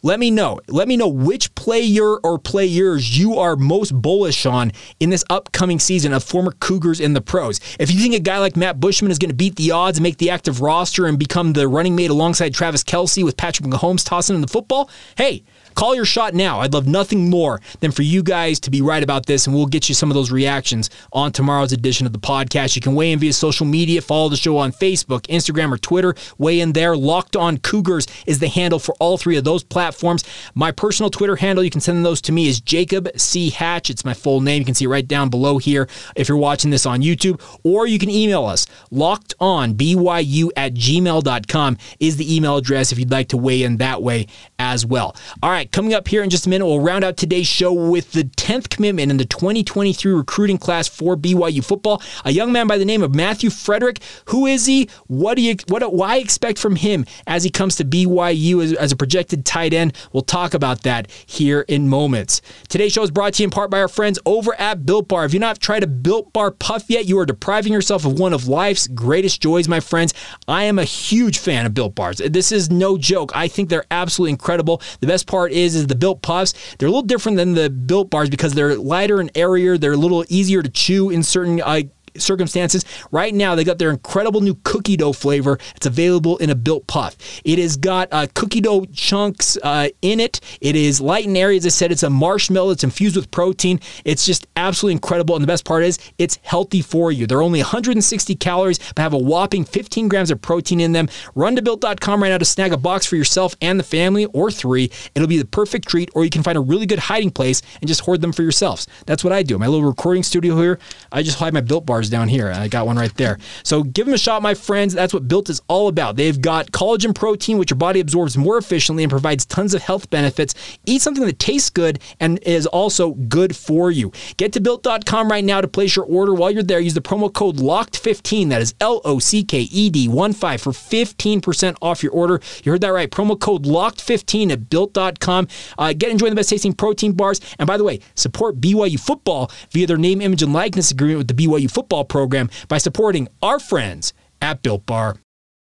Let 0.02 0.18
me 0.18 0.30
know. 0.30 0.60
Let 0.68 0.88
me 0.88 0.96
know 0.96 1.08
which 1.08 1.54
player 1.54 2.16
or 2.16 2.38
players 2.38 3.18
you 3.18 3.38
are 3.38 3.56
most 3.56 3.92
bullish 3.92 4.46
on 4.46 4.72
in 4.98 5.10
this 5.10 5.24
upcoming 5.28 5.78
season 5.78 6.12
of 6.12 6.24
former 6.24 6.52
Cougars 6.52 7.00
in 7.00 7.12
the 7.12 7.20
pros. 7.20 7.60
If 7.78 7.92
you 7.92 8.00
think 8.00 8.14
a 8.14 8.20
guy 8.20 8.38
like 8.38 8.56
Matt 8.56 8.80
Bushman 8.80 9.10
is 9.10 9.18
going 9.18 9.30
to 9.30 9.36
beat 9.36 9.56
the 9.56 9.72
odds 9.72 9.98
and 9.98 10.02
make 10.02 10.16
the 10.18 10.30
active 10.30 10.60
roster 10.60 11.06
and 11.06 11.18
become 11.18 11.52
the 11.52 11.68
running 11.68 11.94
mate 11.94 12.10
alongside 12.10 12.54
Travis 12.54 12.82
Kelce 12.82 13.24
with 13.24 13.36
Patrick 13.36 13.68
Mahomes 13.68 14.04
tossing 14.04 14.36
in 14.36 14.42
the 14.42 14.48
football, 14.48 14.90
hey, 15.16 15.44
Call 15.74 15.94
your 15.94 16.04
shot 16.04 16.34
now. 16.34 16.60
I'd 16.60 16.72
love 16.72 16.86
nothing 16.86 17.30
more 17.30 17.60
than 17.80 17.90
for 17.90 18.02
you 18.02 18.22
guys 18.22 18.60
to 18.60 18.70
be 18.70 18.82
right 18.82 19.02
about 19.02 19.26
this, 19.26 19.46
and 19.46 19.54
we'll 19.54 19.66
get 19.66 19.88
you 19.88 19.94
some 19.94 20.10
of 20.10 20.14
those 20.14 20.30
reactions 20.30 20.90
on 21.12 21.32
tomorrow's 21.32 21.72
edition 21.72 22.06
of 22.06 22.12
the 22.12 22.18
podcast. 22.18 22.76
You 22.76 22.82
can 22.82 22.94
weigh 22.94 23.12
in 23.12 23.18
via 23.18 23.32
social 23.32 23.66
media. 23.66 24.00
Follow 24.00 24.28
the 24.28 24.36
show 24.36 24.58
on 24.58 24.72
Facebook, 24.72 25.22
Instagram, 25.22 25.72
or 25.72 25.78
Twitter. 25.78 26.14
Weigh 26.38 26.60
in 26.60 26.72
there. 26.72 26.96
Locked 26.96 27.36
on 27.36 27.58
Cougars 27.58 28.06
is 28.26 28.38
the 28.38 28.48
handle 28.48 28.78
for 28.78 28.94
all 28.98 29.16
three 29.16 29.36
of 29.36 29.44
those 29.44 29.62
platforms. 29.62 30.24
My 30.54 30.72
personal 30.72 31.10
Twitter 31.10 31.36
handle, 31.36 31.64
you 31.64 31.70
can 31.70 31.80
send 31.80 32.04
those 32.04 32.20
to 32.22 32.32
me, 32.32 32.48
is 32.48 32.60
Jacob 32.60 33.08
C. 33.16 33.50
Hatch. 33.50 33.90
It's 33.90 34.04
my 34.04 34.14
full 34.14 34.40
name. 34.40 34.60
You 34.60 34.64
can 34.64 34.74
see 34.74 34.86
right 34.86 35.06
down 35.06 35.28
below 35.30 35.58
here 35.58 35.88
if 36.16 36.28
you're 36.28 36.38
watching 36.38 36.70
this 36.70 36.86
on 36.86 37.00
YouTube, 37.00 37.40
or 37.64 37.86
you 37.86 37.98
can 37.98 38.10
email 38.10 38.44
us. 38.44 38.66
Locked 38.90 39.34
on 39.40 39.74
BYU 39.74 40.50
at 40.56 40.74
gmail.com 40.74 41.76
is 41.98 42.16
the 42.16 42.34
email 42.34 42.56
address 42.56 42.92
if 42.92 42.98
you'd 42.98 43.10
like 43.10 43.28
to 43.28 43.36
weigh 43.36 43.62
in 43.62 43.78
that 43.78 44.02
way 44.02 44.26
as 44.58 44.84
well. 44.84 45.16
All 45.42 45.50
right, 45.50 45.69
coming 45.72 45.94
up 45.94 46.08
here 46.08 46.22
in 46.22 46.30
just 46.30 46.46
a 46.46 46.48
minute, 46.48 46.66
we'll 46.66 46.80
round 46.80 47.04
out 47.04 47.16
today's 47.16 47.46
show 47.46 47.72
with 47.72 48.12
the 48.12 48.24
10th 48.24 48.68
commitment 48.68 49.10
in 49.10 49.16
the 49.16 49.24
2023 49.24 50.12
recruiting 50.12 50.58
class 50.58 50.88
for 50.88 51.16
BYU 51.16 51.64
football. 51.64 52.02
A 52.24 52.32
young 52.32 52.52
man 52.52 52.66
by 52.66 52.78
the 52.78 52.84
name 52.84 53.02
of 53.02 53.14
Matthew 53.14 53.50
Frederick. 53.50 54.00
Who 54.26 54.46
is 54.46 54.66
he? 54.66 54.88
What 55.06 55.34
do 55.34 55.42
you 55.42 55.56
what 55.68 55.80
why 55.92 56.16
expect 56.16 56.58
from 56.58 56.76
him 56.76 57.04
as 57.26 57.44
he 57.44 57.50
comes 57.50 57.76
to 57.76 57.84
BYU 57.84 58.62
as, 58.62 58.72
as 58.74 58.92
a 58.92 58.96
projected 58.96 59.44
tight 59.44 59.72
end? 59.72 59.96
We'll 60.12 60.22
talk 60.22 60.54
about 60.54 60.82
that 60.82 61.10
here 61.26 61.64
in 61.68 61.88
moments. 61.88 62.42
Today's 62.68 62.92
show 62.92 63.02
is 63.02 63.10
brought 63.10 63.34
to 63.34 63.42
you 63.42 63.46
in 63.46 63.50
part 63.50 63.70
by 63.70 63.80
our 63.80 63.88
friends 63.88 64.18
over 64.26 64.54
at 64.60 64.84
Built 64.86 65.08
Bar. 65.08 65.24
If 65.24 65.34
you've 65.34 65.40
not 65.40 65.60
tried 65.60 65.82
a 65.82 65.86
Built 65.86 66.32
Bar 66.32 66.50
puff 66.50 66.84
yet, 66.88 67.06
you 67.06 67.18
are 67.18 67.26
depriving 67.26 67.72
yourself 67.72 68.04
of 68.04 68.18
one 68.18 68.32
of 68.32 68.48
life's 68.48 68.86
greatest 68.88 69.40
joys, 69.40 69.68
my 69.68 69.80
friends. 69.80 70.14
I 70.48 70.64
am 70.64 70.78
a 70.78 70.84
huge 70.84 71.38
fan 71.38 71.66
of 71.66 71.74
Built 71.74 71.94
Bars. 71.94 72.18
This 72.18 72.52
is 72.52 72.70
no 72.70 72.98
joke. 72.98 73.30
I 73.34 73.48
think 73.48 73.68
they're 73.68 73.84
absolutely 73.90 74.32
incredible. 74.32 74.82
The 75.00 75.06
best 75.06 75.26
part 75.26 75.49
part 75.50 75.56
is 75.56 75.74
is 75.74 75.86
the 75.86 75.94
built 75.94 76.22
puffs. 76.22 76.54
They're 76.78 76.88
a 76.88 76.90
little 76.90 77.02
different 77.02 77.36
than 77.36 77.54
the 77.54 77.70
built 77.70 78.10
bars 78.10 78.30
because 78.30 78.54
they're 78.54 78.76
lighter 78.76 79.20
and 79.20 79.30
airier. 79.34 79.78
They're 79.78 79.92
a 79.92 79.96
little 79.96 80.24
easier 80.28 80.62
to 80.62 80.68
chew 80.68 81.10
in 81.10 81.22
certain 81.22 81.60
uh, 81.60 81.82
circumstances, 82.22 82.84
right 83.10 83.34
now 83.34 83.54
they 83.54 83.64
got 83.64 83.78
their 83.78 83.90
incredible 83.90 84.40
new 84.40 84.54
cookie 84.64 84.96
dough 84.96 85.12
flavor. 85.12 85.58
It's 85.76 85.86
available 85.86 86.36
in 86.38 86.50
a 86.50 86.54
built 86.54 86.86
puff. 86.86 87.16
It 87.44 87.58
has 87.58 87.76
got 87.76 88.08
uh, 88.12 88.26
cookie 88.34 88.60
dough 88.60 88.84
chunks 88.92 89.56
uh, 89.62 89.88
in 90.02 90.20
it. 90.20 90.40
It 90.60 90.76
is 90.76 91.00
light 91.00 91.26
and 91.26 91.36
airy. 91.36 91.56
As 91.56 91.66
I 91.66 91.70
said, 91.70 91.92
it's 91.92 92.02
a 92.02 92.10
marshmallow. 92.10 92.70
It's 92.70 92.84
infused 92.84 93.16
with 93.16 93.30
protein. 93.30 93.80
It's 94.04 94.26
just 94.26 94.46
absolutely 94.56 94.94
incredible. 94.94 95.34
And 95.36 95.42
the 95.42 95.46
best 95.46 95.64
part 95.64 95.84
is, 95.84 95.98
it's 96.18 96.38
healthy 96.42 96.82
for 96.82 97.12
you. 97.12 97.26
They're 97.26 97.42
only 97.42 97.60
160 97.60 98.34
calories, 98.36 98.78
but 98.94 98.98
have 98.98 99.12
a 99.12 99.18
whopping 99.18 99.64
15 99.64 100.08
grams 100.08 100.30
of 100.30 100.40
protein 100.42 100.80
in 100.80 100.92
them. 100.92 101.08
Run 101.34 101.56
to 101.56 101.62
built.com 101.62 102.22
right 102.22 102.28
now 102.28 102.38
to 102.38 102.44
snag 102.44 102.72
a 102.72 102.76
box 102.76 103.06
for 103.06 103.16
yourself 103.16 103.54
and 103.60 103.78
the 103.78 103.84
family, 103.84 104.26
or 104.26 104.50
three. 104.50 104.90
It'll 105.14 105.28
be 105.28 105.38
the 105.38 105.44
perfect 105.44 105.88
treat, 105.88 106.10
or 106.14 106.24
you 106.24 106.30
can 106.30 106.42
find 106.42 106.58
a 106.58 106.60
really 106.60 106.86
good 106.86 106.98
hiding 106.98 107.30
place 107.30 107.62
and 107.80 107.88
just 107.88 108.00
hoard 108.02 108.20
them 108.20 108.32
for 108.32 108.42
yourselves. 108.42 108.86
That's 109.06 109.24
what 109.24 109.32
I 109.32 109.42
do. 109.42 109.58
My 109.58 109.66
little 109.66 109.86
recording 109.86 110.22
studio 110.22 110.56
here, 110.56 110.78
I 111.12 111.22
just 111.22 111.38
hide 111.38 111.54
my 111.54 111.60
built 111.60 111.86
bars 111.86 112.09
down 112.10 112.28
here. 112.28 112.50
I 112.50 112.68
got 112.68 112.86
one 112.86 112.96
right 112.96 113.14
there. 113.16 113.38
So 113.62 113.82
give 113.82 114.06
them 114.06 114.14
a 114.14 114.18
shot, 114.18 114.42
my 114.42 114.54
friends. 114.54 114.94
That's 114.94 115.14
what 115.14 115.28
Built 115.28 115.48
is 115.48 115.60
all 115.68 115.88
about. 115.88 116.16
They've 116.16 116.40
got 116.40 116.72
collagen 116.72 117.14
protein, 117.14 117.58
which 117.58 117.70
your 117.70 117.78
body 117.78 118.00
absorbs 118.00 118.36
more 118.36 118.58
efficiently 118.58 119.04
and 119.04 119.10
provides 119.10 119.46
tons 119.46 119.74
of 119.74 119.82
health 119.82 120.10
benefits. 120.10 120.54
Eat 120.86 121.02
something 121.02 121.24
that 121.24 121.38
tastes 121.38 121.70
good 121.70 122.00
and 122.18 122.38
is 122.42 122.66
also 122.66 123.12
good 123.12 123.56
for 123.56 123.90
you. 123.90 124.12
Get 124.36 124.52
to 124.54 124.60
built.com 124.60 125.30
right 125.30 125.44
now 125.44 125.60
to 125.60 125.68
place 125.68 125.96
your 125.96 126.04
order. 126.04 126.34
While 126.34 126.50
you're 126.50 126.62
there, 126.62 126.80
use 126.80 126.94
the 126.94 127.00
promo 127.00 127.32
code 127.32 127.56
LOCKED15. 127.56 128.48
That 128.48 128.62
is 128.62 128.74
L 128.80 129.00
O 129.04 129.18
C 129.18 129.44
K 129.44 129.60
E 129.60 129.90
D 129.90 130.08
1 130.08 130.32
5 130.32 130.60
for 130.60 130.72
15% 130.72 131.76
off 131.82 132.02
your 132.02 132.12
order. 132.12 132.40
You 132.64 132.72
heard 132.72 132.80
that 132.80 132.88
right. 132.88 133.10
Promo 133.10 133.38
code 133.38 133.64
LOCKED15 133.64 134.52
at 134.52 134.70
built.com. 134.70 135.48
Uh, 135.78 135.92
get 135.92 136.10
enjoying 136.10 136.30
the 136.30 136.36
best 136.36 136.50
tasting 136.50 136.72
protein 136.72 137.12
bars. 137.12 137.40
And 137.58 137.66
by 137.66 137.76
the 137.76 137.84
way, 137.84 138.00
support 138.14 138.60
BYU 138.60 138.98
football 138.98 139.50
via 139.70 139.86
their 139.86 139.96
name, 139.96 140.20
image, 140.20 140.42
and 140.42 140.52
likeness 140.52 140.90
agreement 140.90 141.18
with 141.18 141.28
the 141.28 141.34
BYU 141.34 141.70
football 141.70 141.89
program 142.04 142.48
by 142.68 142.78
supporting 142.78 143.28
our 143.42 143.58
friends 143.58 144.12
at 144.40 144.62
Built 144.62 144.86
Bar. 144.86 145.16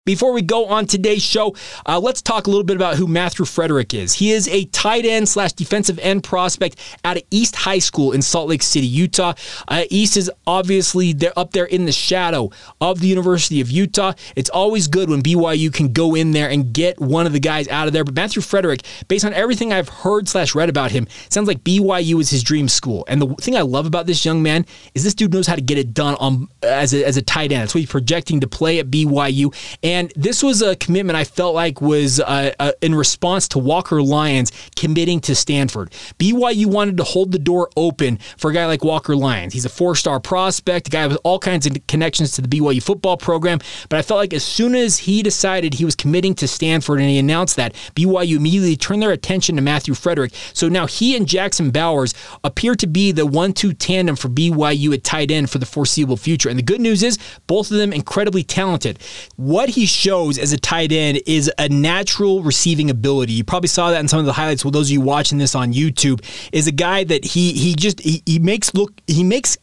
Before 0.08 0.32
we 0.32 0.40
go 0.40 0.64
on 0.64 0.86
today's 0.86 1.22
show, 1.22 1.54
uh, 1.84 2.00
let's 2.00 2.22
talk 2.22 2.46
a 2.46 2.50
little 2.50 2.64
bit 2.64 2.76
about 2.76 2.96
who 2.96 3.06
Matthew 3.06 3.44
Frederick 3.44 3.92
is. 3.92 4.14
He 4.14 4.30
is 4.30 4.48
a 4.48 4.64
tight 4.64 5.04
end 5.04 5.28
slash 5.28 5.52
defensive 5.52 5.98
end 5.98 6.24
prospect 6.24 6.80
out 7.04 7.18
of 7.18 7.24
East 7.30 7.54
High 7.54 7.78
School 7.78 8.12
in 8.12 8.22
Salt 8.22 8.48
Lake 8.48 8.62
City, 8.62 8.86
Utah. 8.86 9.34
Uh, 9.68 9.84
East 9.90 10.16
is 10.16 10.30
obviously 10.46 11.12
they're 11.12 11.38
up 11.38 11.52
there 11.52 11.66
in 11.66 11.84
the 11.84 11.92
shadow 11.92 12.50
of 12.80 13.00
the 13.00 13.06
University 13.06 13.60
of 13.60 13.70
Utah. 13.70 14.14
It's 14.34 14.48
always 14.48 14.88
good 14.88 15.10
when 15.10 15.22
BYU 15.22 15.70
can 15.70 15.92
go 15.92 16.14
in 16.14 16.30
there 16.30 16.48
and 16.48 16.72
get 16.72 16.98
one 16.98 17.26
of 17.26 17.34
the 17.34 17.40
guys 17.40 17.68
out 17.68 17.86
of 17.86 17.92
there. 17.92 18.02
But 18.02 18.14
Matthew 18.14 18.40
Frederick, 18.40 18.84
based 19.08 19.26
on 19.26 19.34
everything 19.34 19.74
I've 19.74 19.90
heard 19.90 20.26
slash 20.26 20.54
read 20.54 20.70
about 20.70 20.90
him, 20.90 21.06
sounds 21.28 21.48
like 21.48 21.62
BYU 21.64 22.18
is 22.18 22.30
his 22.30 22.42
dream 22.42 22.68
school. 22.68 23.04
And 23.08 23.20
the 23.20 23.34
thing 23.42 23.58
I 23.58 23.60
love 23.60 23.84
about 23.84 24.06
this 24.06 24.24
young 24.24 24.42
man 24.42 24.64
is 24.94 25.04
this 25.04 25.12
dude 25.12 25.34
knows 25.34 25.46
how 25.46 25.54
to 25.56 25.60
get 25.60 25.76
it 25.76 25.92
done 25.92 26.14
on 26.14 26.48
as 26.62 26.94
a, 26.94 27.04
as 27.04 27.18
a 27.18 27.22
tight 27.22 27.52
end. 27.52 27.60
That's 27.60 27.74
what 27.74 27.80
he's 27.80 27.90
projecting 27.90 28.40
to 28.40 28.48
play 28.48 28.78
at 28.78 28.86
BYU. 28.86 29.54
And 29.82 29.97
and 29.98 30.12
this 30.14 30.44
was 30.44 30.62
a 30.62 30.76
commitment 30.76 31.16
I 31.16 31.24
felt 31.24 31.56
like 31.56 31.80
was 31.80 32.20
uh, 32.20 32.54
uh, 32.60 32.70
in 32.80 32.94
response 32.94 33.48
to 33.48 33.58
Walker 33.58 34.00
Lyons 34.00 34.52
committing 34.76 35.18
to 35.22 35.34
Stanford. 35.34 35.90
BYU 36.20 36.66
wanted 36.66 36.98
to 36.98 37.02
hold 37.02 37.32
the 37.32 37.38
door 37.38 37.68
open 37.76 38.18
for 38.36 38.52
a 38.52 38.54
guy 38.54 38.66
like 38.66 38.84
Walker 38.84 39.16
Lyons. 39.16 39.52
He's 39.52 39.64
a 39.64 39.68
four 39.68 39.96
star 39.96 40.20
prospect, 40.20 40.86
a 40.86 40.90
guy 40.90 41.04
with 41.08 41.18
all 41.24 41.40
kinds 41.40 41.66
of 41.66 41.84
connections 41.88 42.30
to 42.32 42.42
the 42.42 42.46
BYU 42.46 42.80
football 42.80 43.16
program. 43.16 43.58
But 43.88 43.98
I 43.98 44.02
felt 44.02 44.18
like 44.18 44.32
as 44.32 44.44
soon 44.44 44.76
as 44.76 44.98
he 44.98 45.20
decided 45.20 45.74
he 45.74 45.84
was 45.84 45.96
committing 45.96 46.36
to 46.36 46.46
Stanford 46.46 47.00
and 47.00 47.08
he 47.08 47.18
announced 47.18 47.56
that, 47.56 47.74
BYU 47.96 48.36
immediately 48.36 48.76
turned 48.76 49.02
their 49.02 49.10
attention 49.10 49.56
to 49.56 49.62
Matthew 49.62 49.94
Frederick. 49.94 50.32
So 50.52 50.68
now 50.68 50.86
he 50.86 51.16
and 51.16 51.26
Jackson 51.26 51.72
Bowers 51.72 52.14
appear 52.44 52.76
to 52.76 52.86
be 52.86 53.10
the 53.10 53.26
one 53.26 53.52
two 53.52 53.72
tandem 53.72 54.14
for 54.14 54.28
BYU 54.28 54.94
at 54.94 55.02
tight 55.02 55.32
end 55.32 55.50
for 55.50 55.58
the 55.58 55.66
foreseeable 55.66 56.16
future. 56.16 56.48
And 56.48 56.56
the 56.56 56.62
good 56.62 56.80
news 56.80 57.02
is 57.02 57.18
both 57.48 57.72
of 57.72 57.78
them 57.78 57.92
incredibly 57.92 58.44
talented. 58.44 59.00
What 59.34 59.70
he 59.70 59.87
shows 59.88 60.38
as 60.38 60.52
a 60.52 60.58
tight 60.58 60.92
end 60.92 61.20
is 61.26 61.50
a 61.58 61.68
natural 61.68 62.42
receiving 62.42 62.90
ability. 62.90 63.32
You 63.32 63.44
probably 63.44 63.68
saw 63.68 63.90
that 63.90 64.00
in 64.00 64.08
some 64.08 64.20
of 64.20 64.26
the 64.26 64.32
highlights. 64.32 64.64
Well, 64.64 64.72
those 64.72 64.88
of 64.88 64.92
you 64.92 65.00
watching 65.00 65.38
this 65.38 65.54
on 65.54 65.72
YouTube, 65.72 66.24
is 66.52 66.66
a 66.66 66.72
guy 66.72 67.04
that 67.04 67.24
he 67.24 67.52
he 67.52 67.74
just 67.74 68.00
he, 68.00 68.22
he 68.26 68.38
makes 68.38 68.74
look 68.74 68.92
he 69.06 69.24
makes 69.24 69.56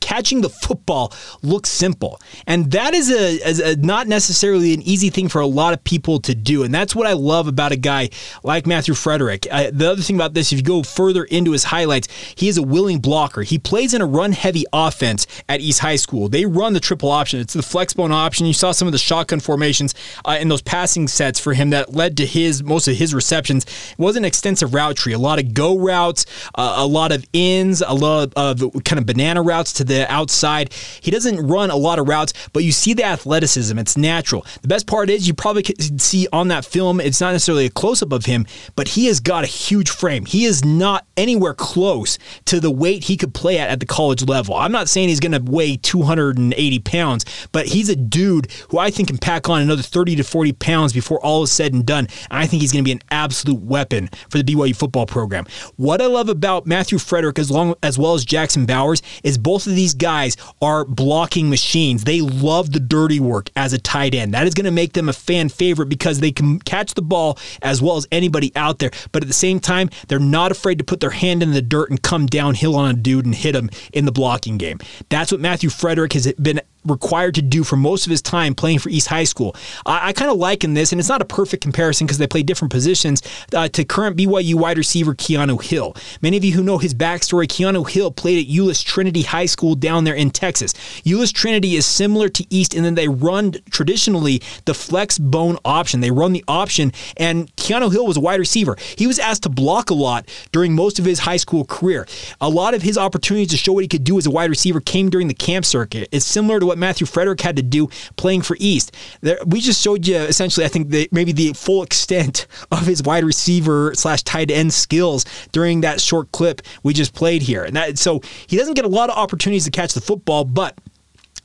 catching 0.00 0.40
the 0.40 0.50
football 0.50 1.12
looks 1.42 1.70
simple. 1.70 2.20
And 2.46 2.70
that 2.72 2.94
is 2.94 3.10
a, 3.10 3.72
a, 3.72 3.76
not 3.76 4.08
necessarily 4.08 4.74
an 4.74 4.82
easy 4.82 5.10
thing 5.10 5.28
for 5.28 5.40
a 5.40 5.46
lot 5.46 5.74
of 5.74 5.82
people 5.84 6.20
to 6.20 6.34
do. 6.34 6.62
And 6.62 6.74
that's 6.74 6.94
what 6.94 7.06
I 7.06 7.12
love 7.12 7.48
about 7.48 7.72
a 7.72 7.76
guy 7.76 8.10
like 8.42 8.66
Matthew 8.66 8.94
Frederick. 8.94 9.46
Uh, 9.50 9.70
the 9.72 9.90
other 9.90 10.02
thing 10.02 10.16
about 10.16 10.34
this, 10.34 10.52
if 10.52 10.58
you 10.58 10.64
go 10.64 10.82
further 10.82 11.24
into 11.24 11.52
his 11.52 11.64
highlights, 11.64 12.08
he 12.34 12.48
is 12.48 12.56
a 12.58 12.62
willing 12.62 12.98
blocker. 12.98 13.42
He 13.42 13.58
plays 13.58 13.94
in 13.94 14.00
a 14.00 14.06
run 14.06 14.32
heavy 14.32 14.64
offense 14.72 15.26
at 15.48 15.60
East 15.60 15.80
High 15.80 15.96
School. 15.96 16.28
They 16.28 16.46
run 16.46 16.72
the 16.72 16.80
triple 16.80 17.10
option, 17.10 17.40
it's 17.40 17.54
the 17.54 17.62
flexbone 17.62 18.12
option. 18.12 18.46
You 18.46 18.52
saw 18.52 18.72
some 18.72 18.88
of 18.88 18.92
the 18.92 18.98
shotgun 18.98 19.40
formations 19.40 19.94
uh, 20.24 20.38
in 20.40 20.48
those 20.48 20.62
passing 20.62 21.08
sets 21.08 21.38
for 21.40 21.54
him 21.54 21.70
that 21.70 21.94
led 21.94 22.16
to 22.18 22.26
his 22.26 22.62
most 22.62 22.88
of 22.88 22.96
his 22.96 23.14
receptions. 23.14 23.64
It 23.64 23.98
was 23.98 24.16
an 24.16 24.24
extensive 24.24 24.74
route 24.74 24.96
tree, 24.96 25.12
a 25.12 25.18
lot 25.18 25.38
of 25.38 25.54
go 25.54 25.78
routes, 25.78 26.26
uh, 26.54 26.74
a 26.78 26.86
lot 26.86 27.12
of 27.12 27.24
ins, 27.32 27.82
a 27.82 27.92
lot 27.92 28.32
of 28.36 28.60
kind 28.84 28.98
of 28.98 29.06
banana 29.06 29.42
routes 29.42 29.65
routes 29.66 29.72
to 29.74 29.84
the 29.84 30.10
outside. 30.12 30.72
He 31.00 31.10
doesn't 31.10 31.46
run 31.46 31.70
a 31.70 31.76
lot 31.76 31.98
of 31.98 32.08
routes, 32.08 32.32
but 32.52 32.62
you 32.64 32.72
see 32.72 32.94
the 32.94 33.04
athleticism. 33.04 33.78
It's 33.78 33.96
natural. 33.96 34.44
The 34.62 34.68
best 34.68 34.86
part 34.86 35.10
is 35.10 35.26
you 35.26 35.34
probably 35.34 35.62
can 35.62 35.98
see 35.98 36.28
on 36.32 36.48
that 36.48 36.64
film, 36.64 37.00
it's 37.00 37.20
not 37.20 37.32
necessarily 37.32 37.66
a 37.66 37.70
close 37.70 38.02
up 38.02 38.12
of 38.12 38.26
him, 38.26 38.46
but 38.76 38.88
he 38.88 39.06
has 39.06 39.20
got 39.20 39.44
a 39.44 39.46
huge 39.46 39.90
frame. 39.90 40.24
He 40.24 40.44
is 40.44 40.64
not 40.64 41.06
anywhere 41.16 41.54
close 41.54 42.18
to 42.46 42.60
the 42.60 42.70
weight 42.70 43.04
he 43.04 43.16
could 43.16 43.34
play 43.34 43.58
at 43.58 43.68
at 43.68 43.80
the 43.80 43.86
college 43.86 44.26
level. 44.26 44.54
I'm 44.54 44.72
not 44.72 44.88
saying 44.88 45.08
he's 45.08 45.20
going 45.20 45.32
to 45.32 45.50
weigh 45.50 45.76
280 45.76 46.78
pounds, 46.80 47.24
but 47.52 47.66
he's 47.66 47.88
a 47.88 47.96
dude 47.96 48.50
who 48.70 48.78
I 48.78 48.90
think 48.90 49.08
can 49.08 49.18
pack 49.18 49.48
on 49.48 49.62
another 49.62 49.82
30 49.82 50.16
to 50.16 50.24
40 50.24 50.52
pounds 50.52 50.92
before 50.92 51.18
all 51.24 51.42
is 51.42 51.52
said 51.52 51.72
and 51.72 51.84
done. 51.84 52.06
And 52.30 52.38
I 52.38 52.46
think 52.46 52.60
he's 52.60 52.72
going 52.72 52.84
to 52.84 52.88
be 52.88 52.92
an 52.92 53.02
absolute 53.10 53.60
weapon 53.62 54.08
for 54.28 54.38
the 54.38 54.44
BYU 54.44 54.76
football 54.76 55.06
program. 55.06 55.46
What 55.76 56.00
I 56.00 56.06
love 56.06 56.28
about 56.28 56.66
Matthew 56.66 56.98
Frederick, 56.98 57.38
as 57.38 57.50
long 57.50 57.74
as 57.82 57.98
well 57.98 58.14
as 58.14 58.24
Jackson 58.24 58.66
Bowers, 58.66 59.02
is 59.22 59.38
both 59.38 59.55
both 59.56 59.66
of 59.66 59.74
these 59.74 59.94
guys 59.94 60.36
are 60.60 60.84
blocking 60.84 61.48
machines. 61.48 62.04
They 62.04 62.20
love 62.20 62.72
the 62.72 62.78
dirty 62.78 63.20
work 63.20 63.48
as 63.56 63.72
a 63.72 63.78
tight 63.78 64.14
end. 64.14 64.34
That 64.34 64.46
is 64.46 64.52
going 64.52 64.66
to 64.66 64.70
make 64.70 64.92
them 64.92 65.08
a 65.08 65.14
fan 65.14 65.48
favorite 65.48 65.88
because 65.88 66.20
they 66.20 66.30
can 66.30 66.58
catch 66.58 66.92
the 66.92 67.00
ball 67.00 67.38
as 67.62 67.80
well 67.80 67.96
as 67.96 68.06
anybody 68.12 68.52
out 68.54 68.80
there. 68.80 68.90
But 69.12 69.22
at 69.22 69.28
the 69.28 69.32
same 69.32 69.58
time, 69.58 69.88
they're 70.08 70.18
not 70.18 70.52
afraid 70.52 70.76
to 70.76 70.84
put 70.84 71.00
their 71.00 71.08
hand 71.08 71.42
in 71.42 71.52
the 71.52 71.62
dirt 71.62 71.88
and 71.88 72.02
come 72.02 72.26
downhill 72.26 72.76
on 72.76 72.90
a 72.90 72.92
dude 72.92 73.24
and 73.24 73.34
hit 73.34 73.56
him 73.56 73.70
in 73.94 74.04
the 74.04 74.12
blocking 74.12 74.58
game. 74.58 74.78
That's 75.08 75.32
what 75.32 75.40
Matthew 75.40 75.70
Frederick 75.70 76.12
has 76.12 76.30
been 76.34 76.60
required 76.86 77.34
to 77.36 77.42
do 77.42 77.64
for 77.64 77.76
most 77.76 78.06
of 78.06 78.10
his 78.10 78.22
time 78.22 78.54
playing 78.54 78.78
for 78.78 78.88
East 78.88 79.08
High 79.08 79.24
School. 79.24 79.54
I, 79.84 80.08
I 80.08 80.12
kind 80.12 80.30
of 80.30 80.38
liken 80.38 80.74
this, 80.74 80.92
and 80.92 81.00
it's 81.00 81.08
not 81.08 81.22
a 81.22 81.26
perfect 81.26 81.62
comparison 81.62 82.06
because 82.06 82.18
they 82.18 82.26
play 82.26 82.42
different 82.42 82.72
positions, 82.72 83.22
uh, 83.54 83.68
to 83.68 83.84
current 83.84 84.16
BYU 84.16 84.54
wide 84.54 84.78
receiver 84.78 85.14
Keanu 85.14 85.62
Hill. 85.62 85.94
Many 86.22 86.36
of 86.36 86.44
you 86.44 86.52
who 86.52 86.62
know 86.62 86.78
his 86.78 86.94
backstory, 86.94 87.46
Keanu 87.46 87.88
Hill 87.88 88.10
played 88.10 88.44
at 88.44 88.52
Euless 88.52 88.84
Trinity 88.84 89.22
High 89.22 89.46
School 89.46 89.74
down 89.74 90.04
there 90.04 90.14
in 90.14 90.30
Texas. 90.30 90.72
Euless 91.04 91.32
Trinity 91.32 91.76
is 91.76 91.86
similar 91.86 92.28
to 92.28 92.46
East 92.50 92.74
in 92.74 92.82
that 92.84 92.94
they 92.94 93.08
run 93.08 93.54
traditionally 93.70 94.42
the 94.64 94.74
flex 94.74 95.18
bone 95.18 95.58
option. 95.64 96.00
They 96.00 96.10
run 96.10 96.32
the 96.32 96.44
option, 96.48 96.92
and 97.16 97.54
Keanu 97.56 97.92
Hill 97.92 98.06
was 98.06 98.16
a 98.16 98.20
wide 98.20 98.40
receiver. 98.40 98.76
He 98.96 99.06
was 99.06 99.18
asked 99.18 99.42
to 99.44 99.48
block 99.48 99.90
a 99.90 99.94
lot 99.94 100.28
during 100.52 100.74
most 100.74 100.98
of 100.98 101.04
his 101.04 101.20
high 101.20 101.36
school 101.36 101.64
career. 101.64 102.06
A 102.40 102.48
lot 102.48 102.74
of 102.74 102.82
his 102.82 102.98
opportunities 102.98 103.50
to 103.50 103.56
show 103.56 103.72
what 103.72 103.84
he 103.84 103.88
could 103.88 104.04
do 104.04 104.18
as 104.18 104.26
a 104.26 104.30
wide 104.30 104.50
receiver 104.50 104.80
came 104.80 105.10
during 105.10 105.28
the 105.28 105.34
camp 105.34 105.64
circuit. 105.64 106.08
It's 106.12 106.24
similar 106.24 106.60
to 106.60 106.66
what 106.66 106.75
what 106.76 106.80
Matthew 106.80 107.06
Frederick 107.06 107.40
had 107.40 107.56
to 107.56 107.62
do 107.62 107.88
playing 108.16 108.42
for 108.42 108.56
East. 108.60 108.94
There, 109.22 109.38
we 109.46 109.60
just 109.60 109.82
showed 109.82 110.06
you 110.06 110.16
essentially, 110.16 110.64
I 110.64 110.68
think, 110.68 110.90
the, 110.90 111.08
maybe 111.10 111.32
the 111.32 111.52
full 111.54 111.82
extent 111.82 112.46
of 112.70 112.86
his 112.86 113.02
wide 113.02 113.24
receiver 113.24 113.92
slash 113.94 114.22
tight 114.22 114.50
end 114.50 114.72
skills 114.72 115.24
during 115.52 115.80
that 115.80 116.00
short 116.00 116.30
clip 116.32 116.62
we 116.82 116.92
just 116.92 117.14
played 117.14 117.42
here. 117.42 117.64
And 117.64 117.76
that, 117.76 117.98
so 117.98 118.20
he 118.46 118.56
doesn't 118.56 118.74
get 118.74 118.84
a 118.84 118.88
lot 118.88 119.10
of 119.10 119.16
opportunities 119.16 119.64
to 119.64 119.70
catch 119.70 119.94
the 119.94 120.00
football, 120.00 120.44
but 120.44 120.78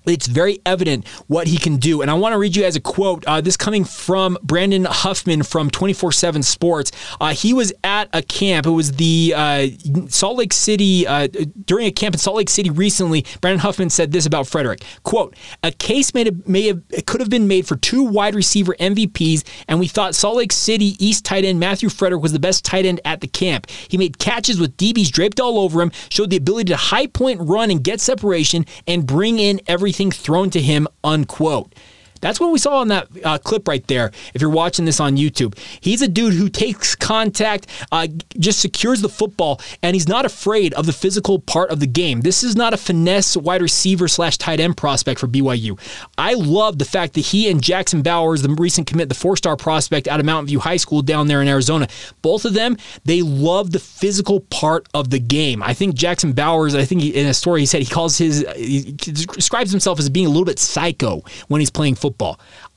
it's 0.05 0.27
very 0.27 0.59
evident 0.65 1.07
what 1.27 1.47
he 1.47 1.57
can 1.57 1.77
do. 1.77 2.01
And 2.01 2.09
I 2.09 2.13
want 2.15 2.33
to 2.33 2.39
read 2.39 2.55
you 2.55 2.63
guys 2.63 2.75
a 2.75 2.81
quote. 2.81 3.25
Uh, 3.25 3.41
this 3.41 3.57
coming 3.57 3.83
from 3.83 4.37
Brandon 4.43 4.85
Huffman 4.85 5.43
from 5.43 5.69
24 5.69 6.11
7 6.11 6.43
Sports. 6.43 6.91
Uh, 7.19 7.33
he 7.33 7.53
was 7.53 7.73
at 7.83 8.09
a 8.13 8.21
camp. 8.21 8.65
It 8.65 8.71
was 8.71 8.93
the 8.93 9.33
uh, 9.35 9.67
Salt 10.07 10.37
Lake 10.37 10.53
City, 10.53 11.05
uh, 11.07 11.27
during 11.65 11.87
a 11.87 11.91
camp 11.91 12.15
in 12.15 12.19
Salt 12.19 12.37
Lake 12.37 12.49
City 12.49 12.69
recently. 12.69 13.25
Brandon 13.41 13.59
Huffman 13.59 13.89
said 13.89 14.11
this 14.11 14.25
about 14.25 14.47
Frederick 14.47 14.83
quote, 15.03 15.35
A 15.63 15.71
case 15.71 16.13
may 16.13 16.25
have, 16.25 16.47
may 16.47 16.67
have, 16.67 16.81
could 17.05 17.19
have 17.19 17.29
been 17.29 17.47
made 17.47 17.67
for 17.67 17.75
two 17.75 18.03
wide 18.03 18.35
receiver 18.35 18.75
MVPs, 18.79 19.43
and 19.67 19.79
we 19.79 19.87
thought 19.87 20.15
Salt 20.15 20.37
Lake 20.37 20.51
City 20.51 20.95
East 20.99 21.25
tight 21.25 21.45
end 21.45 21.59
Matthew 21.59 21.89
Frederick 21.89 22.21
was 22.21 22.33
the 22.33 22.39
best 22.39 22.65
tight 22.65 22.85
end 22.85 22.99
at 23.05 23.21
the 23.21 23.27
camp. 23.27 23.69
He 23.69 23.97
made 23.97 24.17
catches 24.19 24.59
with 24.59 24.77
DBs 24.77 25.11
draped 25.11 25.39
all 25.39 25.59
over 25.59 25.81
him, 25.81 25.91
showed 26.09 26.29
the 26.29 26.37
ability 26.37 26.69
to 26.71 26.77
high 26.77 27.07
point 27.07 27.39
run 27.41 27.71
and 27.71 27.83
get 27.83 28.01
separation, 28.01 28.65
and 28.87 29.05
bring 29.05 29.39
in 29.39 29.61
every 29.67 29.90
everything 29.91 30.09
thrown 30.09 30.49
to 30.49 30.61
him, 30.61 30.87
unquote. 31.03 31.75
That's 32.21 32.39
what 32.39 32.51
we 32.51 32.59
saw 32.59 32.79
on 32.79 32.87
that 32.89 33.07
uh, 33.23 33.37
clip 33.39 33.67
right 33.67 33.85
there. 33.87 34.11
If 34.33 34.41
you're 34.41 34.49
watching 34.49 34.85
this 34.85 34.99
on 34.99 35.17
YouTube, 35.17 35.57
he's 35.81 36.01
a 36.01 36.07
dude 36.07 36.33
who 36.33 36.49
takes 36.49 36.95
contact, 36.95 37.67
uh, 37.91 38.07
just 38.37 38.59
secures 38.59 39.01
the 39.01 39.09
football, 39.09 39.59
and 39.83 39.95
he's 39.95 40.07
not 40.07 40.25
afraid 40.25 40.73
of 40.75 40.85
the 40.85 40.93
physical 40.93 41.39
part 41.39 41.71
of 41.71 41.79
the 41.79 41.87
game. 41.87 42.21
This 42.21 42.43
is 42.43 42.55
not 42.55 42.73
a 42.73 42.77
finesse 42.77 43.35
wide 43.35 43.61
receiver 43.61 44.07
slash 44.07 44.37
tight 44.37 44.59
end 44.59 44.77
prospect 44.77 45.19
for 45.19 45.27
BYU. 45.27 45.79
I 46.17 46.35
love 46.35 46.77
the 46.77 46.85
fact 46.85 47.13
that 47.15 47.21
he 47.21 47.49
and 47.49 47.61
Jackson 47.61 48.01
Bowers, 48.01 48.41
the 48.43 48.49
recent 48.49 48.87
commit, 48.87 49.09
the 49.09 49.15
four 49.15 49.35
star 49.35 49.57
prospect 49.57 50.07
out 50.07 50.19
of 50.19 50.25
Mountain 50.25 50.47
View 50.47 50.59
High 50.59 50.77
School 50.77 51.01
down 51.01 51.27
there 51.27 51.41
in 51.41 51.47
Arizona, 51.47 51.87
both 52.21 52.45
of 52.45 52.53
them, 52.53 52.77
they 53.03 53.21
love 53.21 53.71
the 53.71 53.79
physical 53.79 54.41
part 54.41 54.87
of 54.93 55.09
the 55.09 55.19
game. 55.19 55.63
I 55.63 55.73
think 55.73 55.95
Jackson 55.95 56.33
Bowers, 56.33 56.75
I 56.75 56.85
think 56.85 57.03
in 57.03 57.25
a 57.27 57.33
story 57.33 57.61
he 57.61 57.65
said 57.65 57.81
he 57.81 57.87
calls 57.87 58.17
his, 58.17 58.45
he 58.55 58.91
describes 58.91 59.71
himself 59.71 59.99
as 59.99 60.09
being 60.09 60.27
a 60.27 60.29
little 60.29 60.45
bit 60.45 60.59
psycho 60.59 61.23
when 61.47 61.59
he's 61.59 61.71
playing 61.71 61.95
football. 61.95 62.10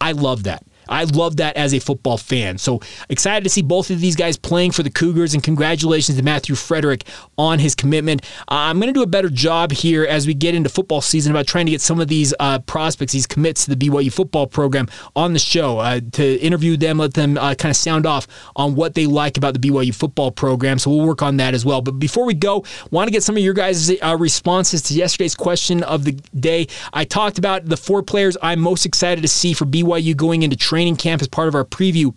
I 0.01 0.13
love 0.13 0.45
that. 0.45 0.65
I 0.89 1.05
love 1.05 1.37
that 1.37 1.57
as 1.57 1.75
a 1.75 1.79
football 1.79 2.19
fan. 2.19 2.59
So 2.59 2.81
excited 3.09 3.45
to 3.45 3.51
see 3.51 3.63
both 3.63 3.91
of 3.91 4.01
these 4.01 4.17
guys 4.17 4.37
playing 4.37 4.73
for 4.73 4.83
the 4.83 4.91
Cougars, 4.91 5.35
and 5.35 5.43
congratulations 5.43 6.19
to 6.19 6.25
Matthew 6.25 6.55
Frederick 6.55 7.05
on 7.39 7.59
his 7.59 7.75
commitment. 7.75 8.23
Uh, 8.43 8.69
I'm 8.69 8.79
going 8.79 8.89
to 8.89 8.93
do 8.93 9.03
a 9.03 9.07
better 9.07 9.31
job 9.31 9.73
here 9.73 10.05
as 10.05 10.27
we 10.27 10.35
get 10.35 10.55
into 10.55 10.69
football 10.69 11.01
season 11.01 11.33
about 11.33 11.47
trying 11.47 11.67
to 11.67 11.71
get 11.73 11.81
some 11.81 12.01
of 12.01 12.09
these 12.09 12.35
uh, 12.41 12.59
prospects, 12.61 13.13
these 13.13 13.27
commits 13.27 13.65
to 13.65 13.75
the 13.75 13.77
BYU 13.77 14.13
football 14.13 14.47
program 14.47 14.89
on 15.17 15.33
the 15.33 15.39
show 15.39 15.79
uh, 15.79 16.01
to 16.13 16.41
interview 16.41 16.77
them, 16.77 16.99
let 16.99 17.15
them 17.15 17.39
uh, 17.39 17.55
kind 17.55 17.71
of 17.71 17.77
sound 17.77 18.07
off 18.07 18.27
on 18.57 18.75
what 18.75 18.95
they 18.95 19.07
like 19.07 19.37
about 19.37 19.55
the 19.55 19.61
BYU 19.61 19.95
football 19.95 20.31
program. 20.31 20.79
So 20.79 20.91
we'll 20.91 21.07
work 21.07 21.23
on 21.23 21.37
that 21.39 21.55
as 21.55 21.65
well. 21.65 21.81
But 21.83 21.99
before 21.99 22.25
we 22.25 22.35
go, 22.35 22.65
want 22.91 23.09
to 23.09 23.13
get 23.13 23.23
some 23.23 23.37
of 23.37 23.43
your 23.43 23.55
guys' 23.55 23.91
uh, 24.03 24.17
responses 24.19 24.83
to 24.83 24.95
yesterday's 24.95 25.35
question 25.35 25.83
of 25.83 26.05
the 26.05 26.13
day. 26.39 26.67
I 26.93 27.05
talked 27.05 27.39
about 27.39 27.67
the 27.67 27.77
four 27.77 28.03
players 28.03 28.37
I'm 28.43 28.61
most 28.61 28.87
excited 28.87 29.23
to 29.23 29.29
see 29.29 29.53
for 29.53 29.65
BYU 29.65 30.17
going 30.17 30.43
into 30.43 30.57
training 30.75 30.97
camp 30.97 31.23
as 31.23 31.29
part 31.29 31.47
of 31.47 31.55
our 31.55 31.65
preview 31.65 32.13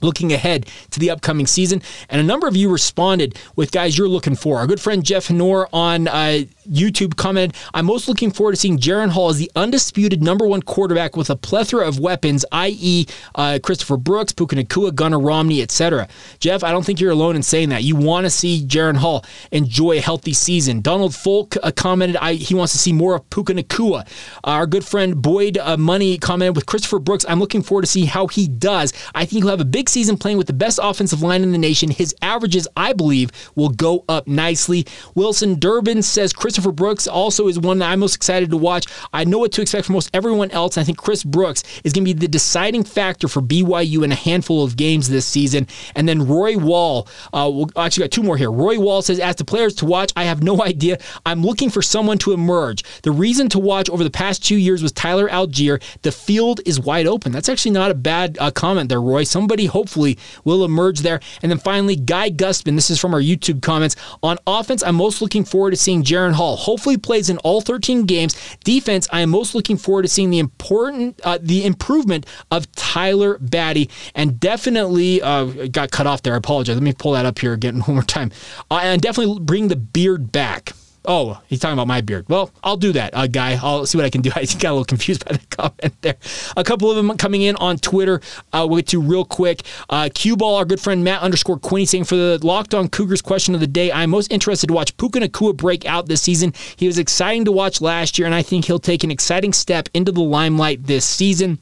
looking 0.00 0.32
ahead 0.32 0.66
to 0.90 0.98
the 0.98 1.10
upcoming 1.10 1.46
season. 1.46 1.80
And 2.08 2.20
a 2.20 2.24
number 2.24 2.48
of 2.48 2.56
you 2.56 2.68
responded 2.68 3.38
with 3.54 3.70
guys 3.70 3.96
you're 3.96 4.08
looking 4.08 4.34
for. 4.34 4.58
Our 4.58 4.66
good 4.66 4.80
friend 4.80 5.04
Jeff 5.04 5.28
Hanor 5.28 5.68
on 5.72 6.08
uh, 6.08 6.40
YouTube 6.64 7.16
commented, 7.16 7.56
I'm 7.72 7.86
most 7.86 8.08
looking 8.08 8.30
forward 8.30 8.52
to 8.52 8.56
seeing 8.56 8.78
Jaren 8.78 9.10
Hall 9.10 9.30
as 9.30 9.38
the 9.38 9.50
undisputed 9.56 10.22
number 10.22 10.46
one 10.46 10.62
quarterback 10.62 11.16
with 11.16 11.30
a 11.30 11.36
plethora 11.36 11.86
of 11.86 11.98
weapons, 11.98 12.44
i.e., 12.52 13.06
uh, 13.34 13.58
Christopher 13.62 13.96
Brooks, 13.96 14.32
Puka 14.32 14.56
Nacua, 14.56 14.94
Gunnar 14.94 15.20
Romney, 15.20 15.62
etc. 15.62 16.08
Jeff, 16.40 16.64
I 16.64 16.72
don't 16.72 16.84
think 16.84 17.00
you're 17.00 17.10
alone 17.12 17.36
in 17.36 17.42
saying 17.42 17.70
that. 17.70 17.82
You 17.82 17.96
want 17.96 18.26
to 18.26 18.30
see 18.30 18.64
Jaren 18.66 18.96
Hall 18.96 19.24
enjoy 19.52 19.98
a 19.98 20.00
healthy 20.00 20.32
season. 20.32 20.80
Donald 20.80 21.14
Folk 21.14 21.56
uh, 21.62 21.70
commented 21.72 22.16
I, 22.16 22.34
he 22.34 22.54
wants 22.54 22.72
to 22.72 22.78
see 22.78 22.92
more 22.92 23.16
of 23.16 23.30
Puka 23.30 23.54
Nacua. 23.54 24.06
our 24.44 24.66
good 24.66 24.84
friend 24.84 25.20
Boyd 25.20 25.58
uh, 25.58 25.76
Money 25.76 26.18
commented 26.18 26.56
with 26.56 26.66
Christopher 26.66 26.98
Brooks, 26.98 27.24
I'm 27.28 27.40
looking 27.40 27.62
forward 27.62 27.82
to 27.82 27.90
see 27.90 28.04
how 28.04 28.26
he 28.26 28.48
does. 28.48 28.92
I 29.14 29.24
think 29.24 29.42
he'll 29.42 29.50
have 29.50 29.60
a 29.60 29.64
big 29.64 29.88
season 29.88 30.16
playing 30.16 30.38
with 30.38 30.46
the 30.46 30.52
best 30.52 30.78
offensive 30.82 31.22
line 31.22 31.42
in 31.42 31.52
the 31.52 31.58
nation. 31.58 31.90
His 31.90 32.14
averages, 32.22 32.68
I 32.76 32.92
believe, 32.92 33.30
will 33.54 33.70
go 33.70 34.04
up 34.08 34.26
nicely. 34.26 34.86
Wilson 35.14 35.58
Durbin 35.58 36.02
says 36.02 36.32
Christopher 36.54 36.70
Brooks 36.70 37.08
also 37.08 37.48
is 37.48 37.58
one 37.58 37.80
that 37.80 37.90
I'm 37.90 37.98
most 37.98 38.14
excited 38.14 38.48
to 38.50 38.56
watch. 38.56 38.86
I 39.12 39.24
know 39.24 39.38
what 39.38 39.50
to 39.54 39.60
expect 39.60 39.86
from 39.86 39.94
most 39.94 40.08
everyone 40.14 40.52
else. 40.52 40.78
I 40.78 40.84
think 40.84 40.98
Chris 40.98 41.24
Brooks 41.24 41.64
is 41.82 41.92
going 41.92 42.06
to 42.06 42.14
be 42.14 42.16
the 42.16 42.28
deciding 42.28 42.84
factor 42.84 43.26
for 43.26 43.42
BYU 43.42 44.04
in 44.04 44.12
a 44.12 44.14
handful 44.14 44.62
of 44.62 44.76
games 44.76 45.08
this 45.08 45.26
season. 45.26 45.66
And 45.96 46.08
then 46.08 46.28
Roy 46.28 46.56
Wall, 46.56 47.08
uh, 47.32 47.50
we'll 47.52 47.70
actually 47.76 48.04
got 48.04 48.12
two 48.12 48.22
more 48.22 48.36
here. 48.36 48.52
Roy 48.52 48.78
Wall 48.78 49.02
says, 49.02 49.18
as 49.18 49.34
the 49.34 49.44
players 49.44 49.74
to 49.76 49.84
watch, 49.84 50.12
I 50.14 50.22
have 50.22 50.44
no 50.44 50.62
idea. 50.64 50.98
I'm 51.26 51.42
looking 51.42 51.70
for 51.70 51.82
someone 51.82 52.18
to 52.18 52.30
emerge. 52.30 52.84
The 53.02 53.10
reason 53.10 53.48
to 53.48 53.58
watch 53.58 53.90
over 53.90 54.04
the 54.04 54.10
past 54.10 54.44
two 54.44 54.56
years 54.56 54.80
was 54.80 54.92
Tyler 54.92 55.28
Allgeier. 55.28 55.82
The 56.02 56.12
field 56.12 56.60
is 56.64 56.78
wide 56.78 57.08
open. 57.08 57.32
That's 57.32 57.48
actually 57.48 57.72
not 57.72 57.90
a 57.90 57.94
bad 57.94 58.38
uh, 58.38 58.52
comment 58.52 58.90
there, 58.90 59.02
Roy. 59.02 59.24
Somebody 59.24 59.66
hopefully 59.66 60.18
will 60.44 60.64
emerge 60.64 61.00
there. 61.00 61.18
And 61.42 61.50
then 61.50 61.58
finally, 61.58 61.96
Guy 61.96 62.30
Gustman. 62.30 62.76
This 62.76 62.90
is 62.90 63.00
from 63.00 63.12
our 63.12 63.20
YouTube 63.20 63.60
comments. 63.60 63.96
On 64.22 64.38
offense, 64.46 64.84
I'm 64.84 64.94
most 64.94 65.20
looking 65.20 65.44
forward 65.44 65.72
to 65.72 65.76
seeing 65.76 66.04
Jaren 66.04 66.34
Hall. 66.34 66.43
Hopefully, 66.56 66.96
plays 66.96 67.30
in 67.30 67.38
all 67.38 67.60
13 67.60 68.04
games. 68.06 68.36
Defense, 68.64 69.08
I 69.12 69.20
am 69.20 69.30
most 69.30 69.54
looking 69.54 69.76
forward 69.76 70.02
to 70.02 70.08
seeing 70.08 70.30
the 70.30 70.38
important, 70.38 71.20
uh, 71.24 71.38
the 71.40 71.64
improvement 71.64 72.26
of 72.50 72.70
Tyler 72.72 73.38
Batty, 73.38 73.90
and 74.14 74.38
definitely 74.38 75.22
uh, 75.22 75.44
got 75.68 75.90
cut 75.90 76.06
off 76.06 76.22
there. 76.22 76.34
I 76.34 76.38
apologize. 76.38 76.76
Let 76.76 76.82
me 76.82 76.92
pull 76.92 77.12
that 77.12 77.26
up 77.26 77.38
here 77.38 77.52
again 77.52 77.80
one 77.80 77.94
more 77.94 78.02
time. 78.02 78.30
Uh, 78.70 78.80
and 78.82 79.00
definitely 79.00 79.40
bring 79.40 79.68
the 79.68 79.76
beard 79.76 80.30
back. 80.32 80.72
Oh, 81.06 81.40
he's 81.46 81.60
talking 81.60 81.74
about 81.74 81.86
my 81.86 82.00
beard. 82.00 82.26
Well, 82.28 82.50
I'll 82.62 82.78
do 82.78 82.92
that, 82.92 83.14
uh, 83.14 83.26
guy. 83.26 83.58
I'll 83.62 83.84
see 83.84 83.98
what 83.98 84.06
I 84.06 84.10
can 84.10 84.22
do. 84.22 84.30
I 84.36 84.44
got 84.44 84.70
a 84.70 84.72
little 84.72 84.84
confused 84.84 85.24
by 85.24 85.36
the 85.36 85.46
comment 85.56 85.94
there. 86.00 86.16
A 86.56 86.64
couple 86.64 86.90
of 86.90 86.96
them 86.96 87.16
coming 87.18 87.42
in 87.42 87.56
on 87.56 87.76
Twitter. 87.76 88.20
Uh, 88.52 88.66
we'll 88.68 88.78
get 88.78 88.88
to 88.88 89.00
real 89.00 89.24
quick. 89.24 89.62
Uh, 89.90 90.08
Cue 90.14 90.36
Ball, 90.36 90.56
our 90.56 90.64
good 90.64 90.80
friend 90.80 91.04
Matt 91.04 91.20
underscore 91.22 91.58
Quinny 91.58 91.84
saying 91.86 92.04
for 92.04 92.16
the 92.16 92.38
Locked 92.42 92.74
On 92.74 92.88
Cougars 92.88 93.20
question 93.20 93.54
of 93.54 93.60
the 93.60 93.66
day, 93.66 93.92
I'm 93.92 94.10
most 94.10 94.32
interested 94.32 94.68
to 94.68 94.72
watch 94.72 94.96
Puka 94.96 95.20
Nacua 95.20 95.56
break 95.56 95.84
out 95.84 96.06
this 96.06 96.22
season. 96.22 96.54
He 96.76 96.86
was 96.86 96.98
exciting 96.98 97.44
to 97.44 97.52
watch 97.52 97.80
last 97.80 98.18
year, 98.18 98.26
and 98.26 98.34
I 98.34 98.42
think 98.42 98.64
he'll 98.64 98.78
take 98.78 99.04
an 99.04 99.10
exciting 99.10 99.52
step 99.52 99.88
into 99.94 100.12
the 100.12 100.22
limelight 100.22 100.86
this 100.86 101.04
season. 101.04 101.58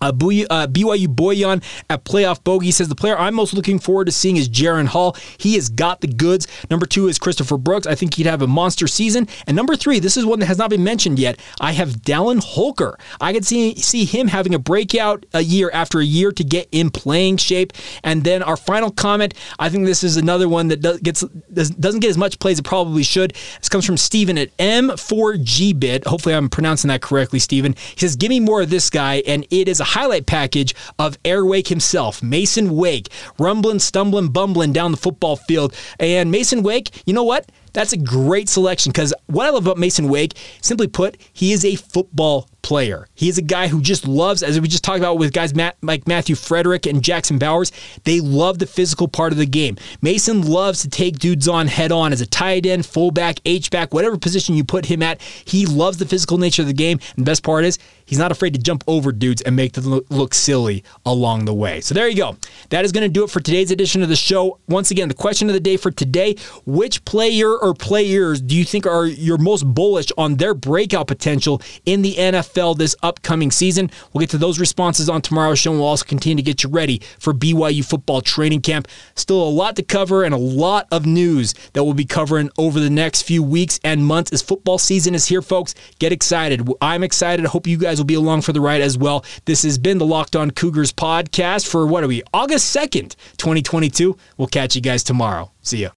Uh, 0.00 0.12
BYU 0.12 1.06
Boyan 1.06 1.62
at 1.88 2.04
Playoff 2.04 2.42
Bogey 2.44 2.70
says 2.70 2.88
the 2.88 2.94
player 2.94 3.16
I'm 3.16 3.34
most 3.34 3.54
looking 3.54 3.78
forward 3.78 4.06
to 4.06 4.12
seeing 4.12 4.36
is 4.36 4.48
Jaren 4.48 4.86
Hall. 4.86 5.16
He 5.38 5.54
has 5.54 5.68
got 5.68 6.00
the 6.00 6.08
goods. 6.08 6.46
Number 6.70 6.86
two 6.86 7.08
is 7.08 7.18
Christopher 7.18 7.56
Brooks. 7.56 7.86
I 7.86 7.94
think 7.94 8.14
he'd 8.14 8.26
have 8.26 8.42
a 8.42 8.46
monster 8.46 8.86
season. 8.86 9.28
And 9.46 9.56
number 9.56 9.76
three, 9.76 9.98
this 9.98 10.16
is 10.16 10.26
one 10.26 10.40
that 10.40 10.46
has 10.46 10.58
not 10.58 10.70
been 10.70 10.84
mentioned 10.84 11.18
yet. 11.18 11.40
I 11.60 11.72
have 11.72 12.02
Dallin 12.02 12.42
Holker. 12.42 12.98
I 13.20 13.32
could 13.32 13.46
see 13.46 13.74
see 13.76 14.04
him 14.04 14.28
having 14.28 14.54
a 14.54 14.58
breakout 14.58 15.24
a 15.32 15.40
year 15.40 15.70
after 15.72 16.00
a 16.00 16.04
year 16.04 16.32
to 16.32 16.44
get 16.44 16.68
in 16.72 16.90
playing 16.90 17.38
shape. 17.38 17.72
And 18.02 18.24
then 18.24 18.42
our 18.42 18.56
final 18.56 18.90
comment. 18.90 19.34
I 19.58 19.68
think 19.68 19.86
this 19.86 20.04
is 20.04 20.16
another 20.16 20.48
one 20.48 20.68
that 20.68 20.80
does, 20.80 21.00
gets 21.00 21.22
doesn't 21.22 22.00
get 22.00 22.10
as 22.10 22.18
much 22.18 22.38
play 22.38 22.52
as 22.52 22.58
it 22.58 22.64
probably 22.64 23.02
should. 23.02 23.34
This 23.58 23.68
comes 23.68 23.86
from 23.86 23.96
Steven 23.96 24.38
at 24.38 24.56
M4GBit. 24.58 26.06
Hopefully, 26.06 26.34
I'm 26.34 26.48
pronouncing 26.48 26.88
that 26.88 27.02
correctly, 27.02 27.38
Steven. 27.38 27.74
He 27.94 28.00
says, 28.00 28.16
"Give 28.16 28.28
me 28.30 28.40
more 28.40 28.62
of 28.62 28.70
this 28.70 28.90
guy," 28.90 29.22
and 29.26 29.46
it 29.50 29.68
is 29.68 29.80
a 29.84 29.86
highlight 29.86 30.24
package 30.26 30.74
of 30.98 31.22
Airwake 31.24 31.68
himself, 31.68 32.22
Masen 32.22 32.74
Wake, 32.74 33.10
rumbling, 33.38 33.78
stumbling, 33.78 34.28
bumbling 34.28 34.72
down 34.72 34.90
the 34.90 34.96
football 34.96 35.36
field. 35.36 35.74
And 36.00 36.30
Masen 36.30 36.62
Wake, 36.62 37.02
you 37.06 37.12
know 37.12 37.22
what? 37.22 37.52
That's 37.74 37.92
a 37.92 37.98
great 37.98 38.48
selection 38.48 38.92
because 38.92 39.12
what 39.26 39.46
I 39.46 39.50
love 39.50 39.66
about 39.66 39.78
Masen 39.78 40.08
Wake, 40.08 40.36
simply 40.62 40.86
put, 40.86 41.18
he 41.32 41.52
is 41.52 41.64
a 41.64 41.76
football 41.76 42.48
player. 42.64 43.06
He 43.14 43.28
is 43.28 43.38
a 43.38 43.42
guy 43.42 43.68
who 43.68 43.80
just 43.80 44.08
loves, 44.08 44.42
as 44.42 44.58
we 44.58 44.66
just 44.66 44.82
talked 44.82 44.98
about 44.98 45.18
with 45.18 45.32
guys 45.32 45.54
Matt, 45.54 45.76
like 45.82 46.08
Matthew 46.08 46.34
Frederick 46.34 46.86
and 46.86 47.04
Jackson 47.04 47.38
Bowers, 47.38 47.70
they 48.04 48.20
love 48.20 48.58
the 48.58 48.66
physical 48.66 49.06
part 49.06 49.32
of 49.32 49.38
the 49.38 49.46
game. 49.46 49.76
Masen 50.00 50.42
loves 50.42 50.80
to 50.82 50.88
take 50.88 51.18
dudes 51.18 51.46
on 51.46 51.68
head 51.68 51.92
on 51.92 52.12
as 52.12 52.22
a 52.22 52.26
tight 52.26 52.64
end, 52.64 52.86
fullback, 52.86 53.38
H-back, 53.44 53.92
whatever 53.92 54.16
position 54.16 54.56
you 54.56 54.64
put 54.64 54.86
him 54.86 55.02
at. 55.02 55.20
He 55.44 55.66
loves 55.66 55.98
the 55.98 56.06
physical 56.06 56.38
nature 56.38 56.62
of 56.62 56.68
the 56.68 56.74
game. 56.74 56.98
And 57.14 57.26
the 57.26 57.30
best 57.30 57.42
part 57.42 57.64
is, 57.64 57.78
he's 58.06 58.18
not 58.18 58.32
afraid 58.32 58.54
to 58.54 58.60
jump 58.60 58.82
over 58.88 59.12
dudes 59.12 59.42
and 59.42 59.54
make 59.54 59.74
them 59.74 60.00
look 60.08 60.32
silly 60.32 60.84
along 61.04 61.44
the 61.44 61.54
way. 61.54 61.82
So 61.82 61.94
there 61.94 62.08
you 62.08 62.16
go. 62.16 62.36
That 62.70 62.86
is 62.86 62.92
going 62.92 63.06
to 63.06 63.12
do 63.12 63.24
it 63.24 63.30
for 63.30 63.40
today's 63.40 63.70
edition 63.70 64.02
of 64.02 64.08
the 64.08 64.16
show. 64.16 64.58
Once 64.68 64.90
again, 64.90 65.08
the 65.08 65.14
question 65.14 65.48
of 65.48 65.54
the 65.54 65.60
day 65.60 65.76
for 65.76 65.90
today 65.90 66.36
which 66.64 67.04
player 67.04 67.54
or 67.58 67.74
players 67.74 68.40
do 68.40 68.56
you 68.56 68.64
think 68.64 68.86
are 68.86 69.04
your 69.04 69.36
most 69.36 69.62
bullish 69.64 70.08
on 70.16 70.36
their 70.36 70.54
breakout 70.54 71.06
potential 71.06 71.60
in 71.84 72.00
the 72.00 72.14
NFL? 72.14 72.53
NFL 72.54 72.76
this 72.78 72.96
upcoming 73.02 73.50
season. 73.50 73.90
We'll 74.12 74.20
get 74.20 74.30
to 74.30 74.38
those 74.38 74.58
responses 74.58 75.08
on 75.08 75.22
tomorrow's 75.22 75.58
show, 75.58 75.70
and 75.70 75.80
we'll 75.80 75.88
also 75.88 76.04
continue 76.04 76.36
to 76.36 76.42
get 76.42 76.62
you 76.62 76.70
ready 76.70 77.00
for 77.18 77.32
BYU 77.32 77.84
football 77.84 78.20
training 78.20 78.62
camp. 78.62 78.88
Still 79.14 79.42
a 79.42 79.48
lot 79.48 79.76
to 79.76 79.82
cover 79.82 80.24
and 80.24 80.34
a 80.34 80.38
lot 80.38 80.86
of 80.90 81.06
news 81.06 81.54
that 81.72 81.84
we'll 81.84 81.94
be 81.94 82.04
covering 82.04 82.50
over 82.58 82.80
the 82.80 82.90
next 82.90 83.22
few 83.22 83.42
weeks 83.42 83.80
and 83.84 84.04
months 84.04 84.32
as 84.32 84.42
football 84.42 84.78
season 84.78 85.14
is 85.14 85.26
here, 85.26 85.42
folks. 85.42 85.74
Get 85.98 86.12
excited. 86.12 86.68
I'm 86.80 87.02
excited. 87.02 87.44
I 87.44 87.48
hope 87.48 87.66
you 87.66 87.78
guys 87.78 87.98
will 87.98 88.04
be 88.04 88.14
along 88.14 88.42
for 88.42 88.52
the 88.52 88.60
ride 88.60 88.80
as 88.80 88.96
well. 88.96 89.24
This 89.44 89.62
has 89.62 89.78
been 89.78 89.98
the 89.98 90.06
Locked 90.06 90.36
On 90.36 90.50
Cougars 90.50 90.92
podcast 90.92 91.66
for 91.66 91.86
what 91.86 92.04
are 92.04 92.08
we, 92.08 92.22
August 92.32 92.74
2nd, 92.74 93.16
2022. 93.36 94.16
We'll 94.36 94.48
catch 94.48 94.74
you 94.76 94.82
guys 94.82 95.02
tomorrow. 95.02 95.50
See 95.62 95.78
ya. 95.78 95.90